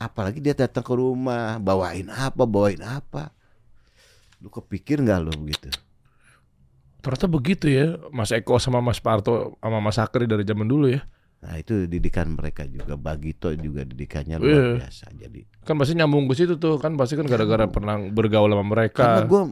Apalagi 0.00 0.40
dia 0.40 0.56
datang 0.56 0.80
ke 0.80 0.92
rumah 0.96 1.60
bawain 1.60 2.08
apa 2.08 2.48
bawain 2.48 2.80
apa. 2.80 3.36
Lu 4.40 4.48
kepikir 4.48 5.04
nggak 5.04 5.20
lu 5.20 5.32
begitu 5.36 5.68
Ternyata 7.00 7.28
begitu 7.28 7.64
ya, 7.68 7.96
Mas 8.12 8.28
Eko 8.28 8.60
sama 8.60 8.84
Mas 8.84 9.00
Parto 9.00 9.56
sama 9.60 9.80
Mas 9.80 9.96
Akri 9.96 10.28
dari 10.28 10.44
zaman 10.44 10.68
dulu 10.68 10.88
ya. 10.88 11.00
Nah 11.40 11.56
itu 11.56 11.84
didikan 11.84 12.28
mereka 12.30 12.64
juga 12.64 12.94
Bagito 12.94 13.48
juga 13.52 13.80
didikannya 13.80 14.36
Iya. 14.36 14.44
luar 14.44 14.64
biasa 14.78 15.08
jadi 15.10 15.40
Kan 15.60 15.76
pasti 15.76 15.92
nyambung 15.94 16.24
ke 16.24 16.34
situ 16.34 16.54
tuh, 16.54 16.76
kan 16.76 16.92
pasti 16.94 17.16
kan 17.16 17.24
gara-gara 17.24 17.64
pernah 17.64 17.96
bergaul 17.98 18.46
sama 18.46 18.60
karena 18.60 18.68
mereka. 18.68 19.24
gue 19.24 19.42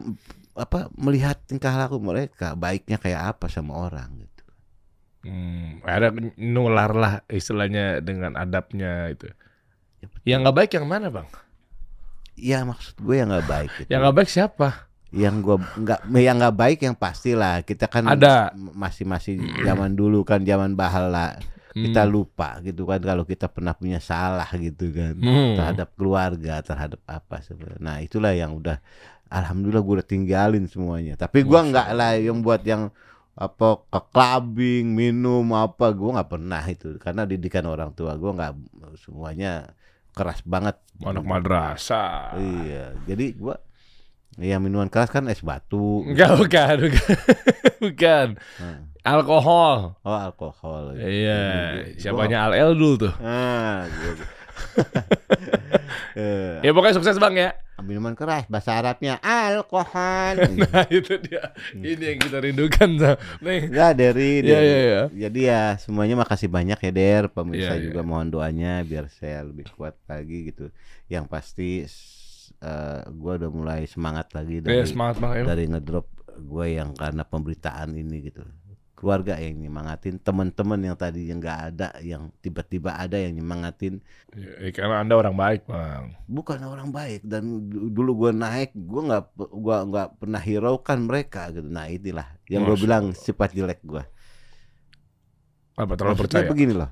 apa 0.53 0.79
melihat 0.93 1.41
tingkah 1.43 1.73
laku 1.73 1.97
mereka 1.97 2.53
baiknya 2.53 2.95
kayak 2.95 3.33
apa 3.33 3.45
sama 3.47 3.73
orang 3.79 4.09
gitu 4.19 4.43
Hmm, 5.19 5.83
ada 5.83 6.15
nular 6.37 6.91
lah 6.91 7.13
istilahnya 7.27 7.99
dengan 7.99 8.33
adabnya 8.33 9.11
itu. 9.11 9.27
Ya, 9.99 10.07
betul. 10.07 10.23
Yang 10.23 10.39
nggak 10.39 10.55
baik 10.55 10.71
yang 10.71 10.87
mana 10.87 11.07
bang? 11.11 11.27
Ya 12.33 12.63
maksud 12.63 12.95
gue 12.95 13.15
yang 13.17 13.27
nggak 13.27 13.43
baik 13.45 13.71
gitu. 13.75 13.89
Yang 13.89 13.99
nggak 13.99 14.15
baik 14.15 14.29
siapa? 14.29 14.69
yang 15.09 15.41
gue 15.41 15.57
nggak 15.57 15.99
yang 16.13 16.37
nggak 16.37 16.53
baik 16.55 16.79
yang 16.79 16.93
pastilah 16.93 17.65
kita 17.65 17.89
kan 17.89 18.05
Ada. 18.05 18.53
masih 18.53 19.03
masih 19.03 19.35
zaman 19.59 19.91
dulu 19.91 20.21
kan 20.21 20.37
zaman 20.39 20.77
bahala 20.77 21.33
Hmm. 21.75 22.09
lupa 22.09 22.57
gitu 22.65 22.89
kan 22.89 22.97
kalau 22.97 23.23
kita 23.23 23.45
pernah 23.45 23.77
punya 23.77 24.01
salah 24.01 24.49
gitu 24.57 24.89
kan 24.89 25.13
Hmm. 25.17 25.53
terhadap 25.53 25.93
keluarga 25.93 26.61
terhadap 26.65 27.01
apa 27.05 27.45
sebenarnya 27.45 27.81
nah 27.81 27.97
itulah 28.01 28.33
yang 28.33 28.57
udah 28.57 28.81
alhamdulillah 29.29 29.83
gue 29.85 29.95
udah 30.01 30.07
tinggalin 30.09 30.65
semuanya 30.65 31.13
tapi 31.13 31.45
gue 31.45 31.59
nggak 31.59 31.89
lah 31.93 32.17
yang 32.17 32.41
buat 32.41 32.65
yang 32.65 32.89
apa 33.39 33.85
ke 33.87 33.99
clubbing 34.11 34.91
minum 34.91 35.45
apa 35.55 35.93
gue 35.93 36.09
nggak 36.11 36.29
pernah 36.29 36.63
itu 36.65 36.97
karena 36.99 37.23
didikan 37.23 37.63
orang 37.69 37.93
tua 37.93 38.17
gue 38.17 38.31
nggak 38.33 38.53
semuanya 39.05 39.71
keras 40.17 40.43
banget 40.43 40.75
anak 40.99 41.23
madrasah. 41.23 42.35
Iya, 42.35 42.97
jadi 43.07 43.31
gua 43.39 43.55
ya 44.35 44.59
minuman 44.59 44.91
keras 44.91 45.07
kan 45.07 45.31
es 45.31 45.39
batu. 45.39 46.03
Enggak, 46.03 46.35
bukan, 46.35 46.75
bukan. 46.91 47.15
bukan. 47.79 48.27
Nah, 48.59 48.79
Alkohol. 49.01 49.95
Oh, 49.99 50.11
alkohol. 50.13 50.93
Iya, 50.93 51.39
Gua- 51.73 51.95
siapanya 51.95 52.37
Al 52.45 52.53
El 52.53 52.71
dulu 52.73 52.95
tuh. 53.01 53.13
Ah, 53.17 53.87
Eh, 56.11 56.59
Ya 56.61 56.71
pokoknya 56.71 56.95
sukses 56.95 57.15
bang 57.15 57.35
ya. 57.37 57.51
minuman 57.79 58.11
keras 58.11 58.43
bahasa 58.45 58.75
Arabnya 58.75 59.15
alkohol. 59.19 60.35
Nah 60.59 60.83
itu 60.89 61.15
dia. 61.17 61.55
Ini 61.71 61.95
yang 62.11 62.19
kita 62.19 62.37
rindukan. 62.37 62.89
Nih. 63.39 63.71
Enggak 63.71 63.91
dari 63.95 64.43
Iya 64.43 64.59
iya 64.59 64.77
iya. 64.81 65.01
Jadi 65.07 65.39
ya 65.41 65.61
semuanya 65.77 66.19
makasih 66.19 66.51
banyak 66.51 66.75
ya 66.77 66.91
Der, 66.91 67.23
pemirsa 67.29 67.73
Iya, 67.73 67.87
juga 67.87 68.03
iya. 68.03 68.09
mohon 68.09 68.27
doanya 68.27 68.83
biar 68.83 69.07
saya 69.09 69.47
lebih 69.47 69.71
kuat 69.71 69.95
lagi 70.05 70.51
gitu. 70.51 70.67
Yang 71.07 71.25
pasti 71.29 71.69
s- 71.81 72.51
eh, 72.59 73.07
gua 73.09 73.39
udah 73.39 73.47
mulai 73.49 73.81
semangat 73.85 74.27
lagi 74.33 74.59
Ya, 74.59 74.63
dari 74.75 74.83
semangat 74.83 75.15
bang. 75.17 75.31
ya. 75.33 75.43
dari 75.47 75.63
ngedrop 75.65 76.07
gue 76.37 76.67
yang 76.73 76.91
karena 76.93 77.23
pemberitaan 77.23 77.91
ini 77.93 78.23
gitu 78.25 78.43
keluarga 78.99 79.39
yang 79.39 79.55
nyemangatin 79.63 80.19
teman-teman 80.19 80.79
yang 80.83 80.97
tadi 80.99 81.31
yang 81.31 81.39
nggak 81.39 81.59
ada 81.71 81.87
yang 82.03 82.23
tiba-tiba 82.43 82.91
ada 82.99 83.15
yang 83.15 83.31
nyemangatin. 83.31 84.03
Ya, 84.35 84.69
karena 84.75 84.95
anda 85.01 85.15
orang 85.15 85.35
baik 85.39 85.61
bang. 85.65 86.03
bukan 86.27 86.59
orang 86.67 86.89
baik 86.91 87.23
dan 87.23 87.43
du- 87.71 87.87
dulu 87.89 88.11
gue 88.27 88.31
naik 88.35 88.75
gue 88.75 89.01
nggak 89.07 89.23
gua 89.55 89.77
nggak 89.87 90.07
pernah 90.19 90.41
hiraukan 90.43 90.99
mereka 91.07 91.41
gitu. 91.55 91.65
Nah 91.65 91.87
inilah 91.87 92.27
yang 92.51 92.67
gue 92.67 92.75
bilang 92.75 93.15
sifat 93.15 93.55
jelek 93.55 93.79
gue 93.87 94.03
Apa 95.79 95.93
terlalu 95.95 96.17
Maksudnya 96.19 96.43
percaya? 96.43 96.49
begini 96.51 96.73
loh 96.75 96.91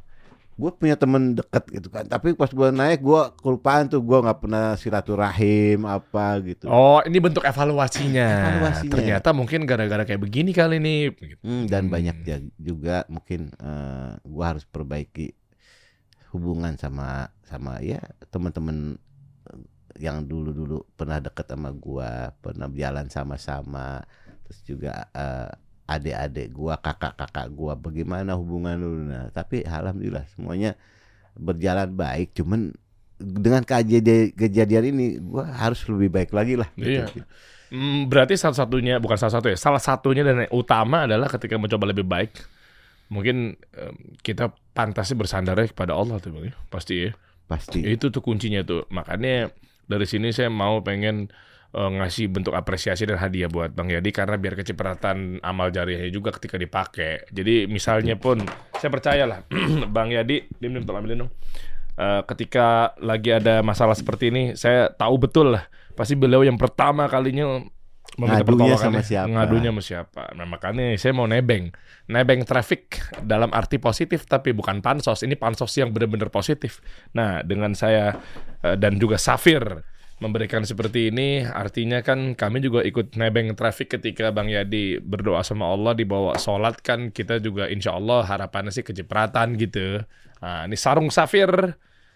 gue 0.58 0.72
punya 0.74 0.97
temen 0.97 1.32
deket 1.32 1.70
gitu 1.70 1.88
kan 1.88 2.01
tapi 2.03 2.34
pas 2.34 2.49
gue 2.49 2.70
naik 2.72 2.99
gue 2.99 3.22
kelupaan 3.38 3.86
tuh 3.86 4.01
gue 4.01 4.18
nggak 4.18 4.39
pernah 4.39 4.74
silaturahim 4.74 5.86
apa 5.86 6.41
gitu 6.41 6.66
Oh, 6.66 6.97
ini 6.99 7.18
bentuk 7.18 7.45
evaluasinya. 7.45 8.58
Evaluasinya. 8.58 8.89
Ternyata 8.89 9.30
mungkin 9.32 9.64
gara-gara 9.64 10.01
kayak 10.01 10.18
begini 10.20 10.51
kali 10.51 10.82
ini. 10.82 10.95
Hmm, 11.39 11.66
dan 11.66 11.86
Hmm. 11.86 11.93
banyak 11.93 12.18
ja- 12.22 12.49
juga 12.58 13.05
mungkin 13.08 13.53
eh, 13.53 14.18
gue 14.20 14.43
harus 14.43 14.66
perbaiki 14.66 15.30
hubungan 16.34 16.74
sama 16.76 17.30
sama 17.43 17.80
ya 17.80 18.01
teman-teman 18.28 18.97
eh, 19.47 19.62
yang 19.99 20.26
dulu-dulu 20.26 20.84
pernah 20.91 21.18
deket 21.18 21.47
sama 21.47 21.70
gue 21.72 22.12
pernah 22.36 22.68
jalan 22.72 23.08
sama-sama 23.08 24.01
terus 24.41 24.60
juga 24.64 25.05
eh, 25.12 25.53
adik-adik 25.88 26.52
gue 26.52 26.74
kakak-kakak 26.84 27.48
gue 27.48 27.74
bagaimana 27.80 28.36
hubungan 28.36 28.76
dulu 28.76 29.02
nah 29.08 29.32
tapi 29.32 29.64
alhamdulillah 29.64 30.28
semuanya 30.36 30.76
berjalan 31.34 31.96
baik 31.96 32.36
cuman 32.36 32.76
dengan 33.18 33.64
kejadian 33.66 34.36
kejadian 34.36 34.84
ini 34.94 35.06
gue 35.18 35.44
harus 35.48 35.82
lebih 35.90 36.12
baik 36.12 36.32
lagi 36.36 36.54
lah 36.60 36.70
Iya. 36.78 37.08
gitu. 37.10 37.24
Hmm, 37.68 38.08
berarti 38.08 38.40
salah 38.40 38.56
satunya 38.56 38.96
bukan 38.96 39.20
salah 39.20 39.42
satu 39.42 39.52
ya, 39.52 39.58
salah 39.60 39.82
satunya 39.84 40.24
dan 40.24 40.48
yang 40.48 40.52
utama 40.56 41.04
adalah 41.04 41.28
ketika 41.28 41.60
mencoba 41.60 41.92
lebih 41.92 42.08
baik. 42.08 42.32
Mungkin 43.12 43.60
kita 44.24 44.56
pantasnya 44.72 45.20
bersandarnya 45.20 45.68
kepada 45.76 45.92
Allah 45.92 46.16
tuh 46.24 46.32
Bang 46.32 46.48
ya. 46.48 46.56
Pasti 46.72 46.96
ya. 47.08 47.12
pasti 47.44 47.84
Itu 47.84 48.08
tuh 48.08 48.24
kuncinya 48.24 48.64
tuh. 48.64 48.88
Makanya 48.88 49.52
dari 49.84 50.08
sini 50.08 50.32
saya 50.32 50.48
mau 50.48 50.80
pengen 50.80 51.28
eh, 51.78 51.89
ngasih 52.01 52.25
bentuk 52.34 52.57
apresiasi 52.57 53.05
dan 53.05 53.21
hadiah 53.21 53.45
buat 53.45 53.78
Bang 53.78 53.93
Yadi 53.93 54.09
karena 54.09 54.41
biar 54.41 54.57
kecipratan 54.57 55.38
amal 55.45 55.69
jariahnya 55.69 56.09
juga 56.09 56.34
ketika 56.34 56.57
dipakai. 56.57 57.30
Jadi 57.30 57.69
misalnya 57.69 58.17
pun 58.17 58.41
saya 58.82 58.89
percaya 58.89 59.23
lah 59.30 59.39
Bang 59.95 60.09
Yadi, 60.09 60.49
diam 60.57 60.73
diam 60.73 60.84
tolong 60.89 61.05
ambilin 61.05 61.30
dong. 61.30 61.32
Eh, 61.97 62.21
ketika 62.30 62.97
lagi 63.01 63.34
ada 63.34 63.61
masalah 63.61 63.93
seperti 63.93 64.34
ini, 64.34 64.43
saya 64.57 64.89
tahu 64.89 65.17
betul 65.21 65.53
lah 65.53 65.69
pasti 65.97 66.13
beliau 66.13 66.45
yang 66.45 66.61
pertama 66.61 67.09
kalinya 67.09 67.57
meminta 68.17 68.41
Ngadunya 68.41 68.45
pertolongan 68.45 68.78
sama 68.80 69.01
siapa? 69.01 69.28
ngadunya 69.30 69.69
sama 69.73 69.84
siapa. 69.84 70.23
Nah 70.38 70.45
makanya 70.45 70.86
saya 70.97 71.13
mau 71.13 71.25
nebeng, 71.25 71.73
nebeng 72.09 72.41
traffic 72.45 73.01
dalam 73.25 73.49
arti 73.53 73.82
positif 73.82 74.30
tapi 74.30 74.53
bukan 74.53 74.82
pansos. 74.82 75.25
Ini 75.25 75.38
pansos 75.38 75.73
yang 75.78 75.89
benar-benar 75.89 76.30
positif. 76.30 76.82
Nah 77.17 77.41
dengan 77.41 77.73
saya 77.73 78.13
eh, 78.61 78.78
dan 78.78 79.01
juga 79.01 79.17
Safir 79.17 79.82
memberikan 80.18 80.65
seperti 80.65 81.13
ini, 81.13 81.45
artinya 81.45 82.01
kan 82.01 82.34
kami 82.34 82.59
juga 82.59 82.82
ikut 82.82 83.13
nebeng 83.15 83.53
traffic 83.53 83.99
ketika 83.99 84.34
Bang 84.34 84.49
Yadi 84.49 84.97
berdoa 84.97 85.45
sama 85.45 85.70
Allah 85.70 85.93
dibawa 85.93 86.34
sholat 86.41 86.82
kan 86.82 87.13
kita 87.13 87.38
juga 87.38 87.70
insya 87.70 87.93
Allah 87.93 88.26
harapannya 88.26 88.74
sih 88.74 88.82
kecipratan 88.82 89.53
gitu. 89.61 90.01
Nah 90.41 90.65
ini 90.65 90.76
sarung 90.78 91.13
Safir, 91.13 91.49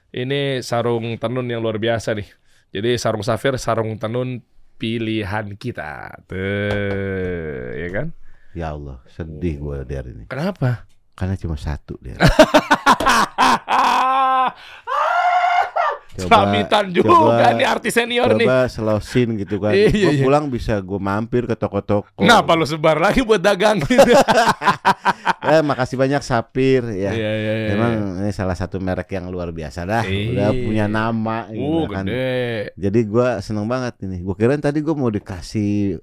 ini 0.10 0.66
sarung 0.66 1.18
tenun 1.22 1.46
yang 1.46 1.62
luar 1.62 1.78
biasa 1.78 2.18
nih. 2.18 2.30
Jadi 2.74 2.98
sarung 2.98 3.22
Safir, 3.22 3.56
sarung 3.62 3.96
tenun 4.02 4.42
pilihan 4.82 5.54
kita. 5.60 6.26
Tuh, 6.26 7.78
ya 7.78 7.90
kan? 7.94 8.08
ya 8.52 8.76
Allah 8.76 9.00
sedih 9.08 9.64
gue 9.64 9.78
dari 9.88 10.12
ini 10.12 10.24
Kenapa? 10.28 10.84
karena 11.16 11.36
cuma 11.40 11.56
satu 11.56 11.96
dia 12.02 12.18
Selamitan 16.14 16.86
juga 16.90 17.08
coba- 17.10 17.54
nih 17.54 17.64
artis 17.66 17.94
senior 17.94 18.28
nih. 18.32 18.44
coba 18.44 18.68
selosin 18.68 19.36
gitu 19.36 19.56
kan 19.58 19.72
Iya, 19.72 19.88
gue 19.88 20.12
iya. 20.12 20.22
pulang 20.22 20.48
bisa 20.48 20.76
gue 20.78 20.98
mampir 20.98 21.44
ke 21.44 21.54
toko-toko 21.54 22.08
Kenapa 22.16 22.52
lu 22.52 22.64
sebar 22.64 22.98
lagi 22.98 23.22
buat 23.22 23.40
dagang? 23.40 23.80
eh 25.44 25.62
makasih 25.62 25.96
banyak 25.96 26.22
Sapir 26.22 26.84
ya 26.86 27.10
Iya, 27.10 27.32
iya, 27.32 27.54
iya. 27.58 27.70
Emang 27.72 27.92
ini 28.20 28.32
salah 28.32 28.54
satu 28.54 28.78
merek 28.78 29.08
yang 29.10 29.28
luar 29.28 29.50
biasa 29.50 29.84
dah 29.84 30.04
Iya. 30.04 30.30
udah 30.32 30.50
punya 30.58 30.86
nama 30.86 31.48
Uh, 31.48 31.56
gitu 31.84 31.84
kan. 31.90 32.06
gede. 32.06 32.76
jadi 32.76 33.00
gue 33.02 33.28
seneng 33.40 33.66
banget 33.66 33.94
ini 34.02 34.20
gue 34.20 34.36
kirain 34.36 34.60
tadi 34.60 34.80
gue 34.80 34.94
mau 34.94 35.08
dikasih 35.08 35.98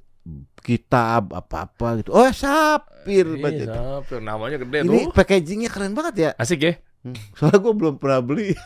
kitab 0.58 1.32
apa-apa 1.32 1.98
gitu 1.98 2.10
oh 2.10 2.28
Sapir 2.30 3.24
Iya, 3.30 3.68
Sapir. 3.68 4.20
namanya 4.20 4.56
gede 4.58 4.78
ini 4.82 5.04
tuh. 5.04 5.12
packagingnya 5.12 5.68
keren 5.68 5.92
banget 5.92 6.14
ya 6.18 6.30
Asik 6.34 6.60
ya? 6.60 6.74
Hmm, 6.98 7.14
soalnya 7.32 7.58
gue 7.58 7.72
belum 7.72 7.94
pernah 7.96 8.18
beli 8.18 8.58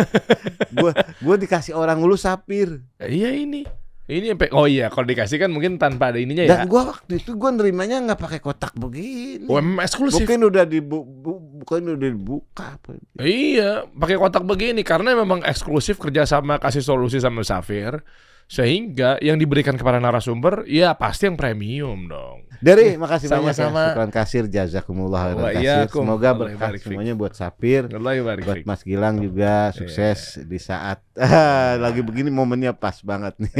gue 0.74 0.90
gue 1.18 1.36
dikasih 1.38 1.72
orang 1.72 2.00
lu 2.00 2.14
Sapir 2.14 2.80
Eh, 2.96 3.12
Iya 3.14 3.30
ini. 3.32 3.62
Ini 4.06 4.22
yang 4.24 4.38
pe- 4.38 4.48
oh 4.50 4.64
iya 4.64 4.86
kalau 4.86 5.02
dikasih 5.04 5.34
kan 5.36 5.50
mungkin 5.50 5.76
tanpa 5.76 6.08
ada 6.08 6.16
ininya 6.16 6.40
ya. 6.40 6.50
dan 6.56 6.60
gue 6.64 6.78
waktu 6.78 7.18
itu 7.18 7.34
gue 7.34 7.50
nerimanya 7.50 7.98
nggak 8.00 8.16
pakai 8.16 8.38
kotak 8.38 8.70
begini 8.72 9.44
Oh, 9.44 9.58
emang 9.58 9.82
eksklusif. 9.82 10.22
Mungkin 10.22 10.46
udah 10.46 10.62
dibu 10.64 11.02
bu- 11.02 11.42
bukan 11.58 11.92
udah 11.92 12.08
dibuka 12.08 12.78
apa. 12.78 12.94
Iya, 13.18 13.82
pakai 13.90 14.14
kotak 14.16 14.42
begini 14.42 14.80
karena 14.80 15.10
memang 15.12 15.42
eksklusif 15.42 15.98
kerjasama 15.98 16.56
kasih 16.56 16.80
solusi 16.80 17.18
sama 17.18 17.42
Safir, 17.42 17.98
sehingga 18.46 19.18
yang 19.18 19.36
diberikan 19.42 19.74
kepada 19.74 19.98
narasumber 19.98 20.62
ya 20.70 20.94
pasti 20.94 21.26
yang 21.26 21.34
premium 21.34 22.06
dong. 22.06 22.46
Dari 22.56 22.96
makasih 22.96 23.28
banyak 23.28 23.52
Sama-sama. 23.52 23.82
ya. 23.82 23.88
Syukran 23.92 24.10
kasir 24.14 24.44
jazakumullah 24.48 25.20
khairan 25.28 25.44
Wa 25.44 25.50
kasir. 25.52 25.86
Semoga 25.92 26.30
berkah 26.32 26.70
semuanya 26.80 27.12
buat 27.12 27.32
Sapir, 27.36 27.84
buat. 27.90 28.64
Mas 28.64 28.80
Gilang 28.80 29.20
juga 29.20 29.76
sukses 29.76 30.40
di 30.40 30.56
saat 30.56 31.04
lagi 31.84 32.00
begini 32.00 32.32
momennya 32.32 32.72
pas 32.72 32.96
banget 33.04 33.36
nih. 33.42 33.52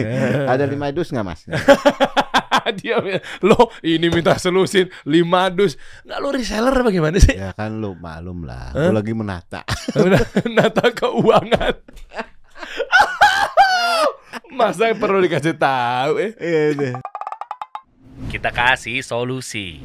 Ada 0.49 0.65
lima 0.65 0.89
dus 0.95 1.13
nggak 1.13 1.27
Mas? 1.27 1.45
Dia 2.83 2.99
lo 3.47 3.71
ini 3.87 4.11
minta 4.11 4.35
selusin 4.43 4.91
lima 5.07 5.47
dus, 5.55 5.79
nggak 6.03 6.19
lo 6.19 6.29
reseller 6.35 6.75
apa 6.75 6.91
gimana 6.91 7.15
sih? 7.23 7.39
ya 7.39 7.55
kan 7.55 7.79
lu 7.79 7.95
maklum 7.95 8.43
lah. 8.43 8.75
Gue 8.75 8.91
lagi 8.91 9.13
menata. 9.15 9.63
Nata 10.57 10.91
keuangan. 10.91 11.75
Masa 14.53 14.95
perlu 14.95 15.19
dikasih 15.23 15.59
tahu 15.59 16.23
eh? 16.23 16.33
Iya 16.39 16.63
deh. 16.79 16.95
Kita 18.31 18.55
kasih 18.55 19.03
solusi. 19.03 19.83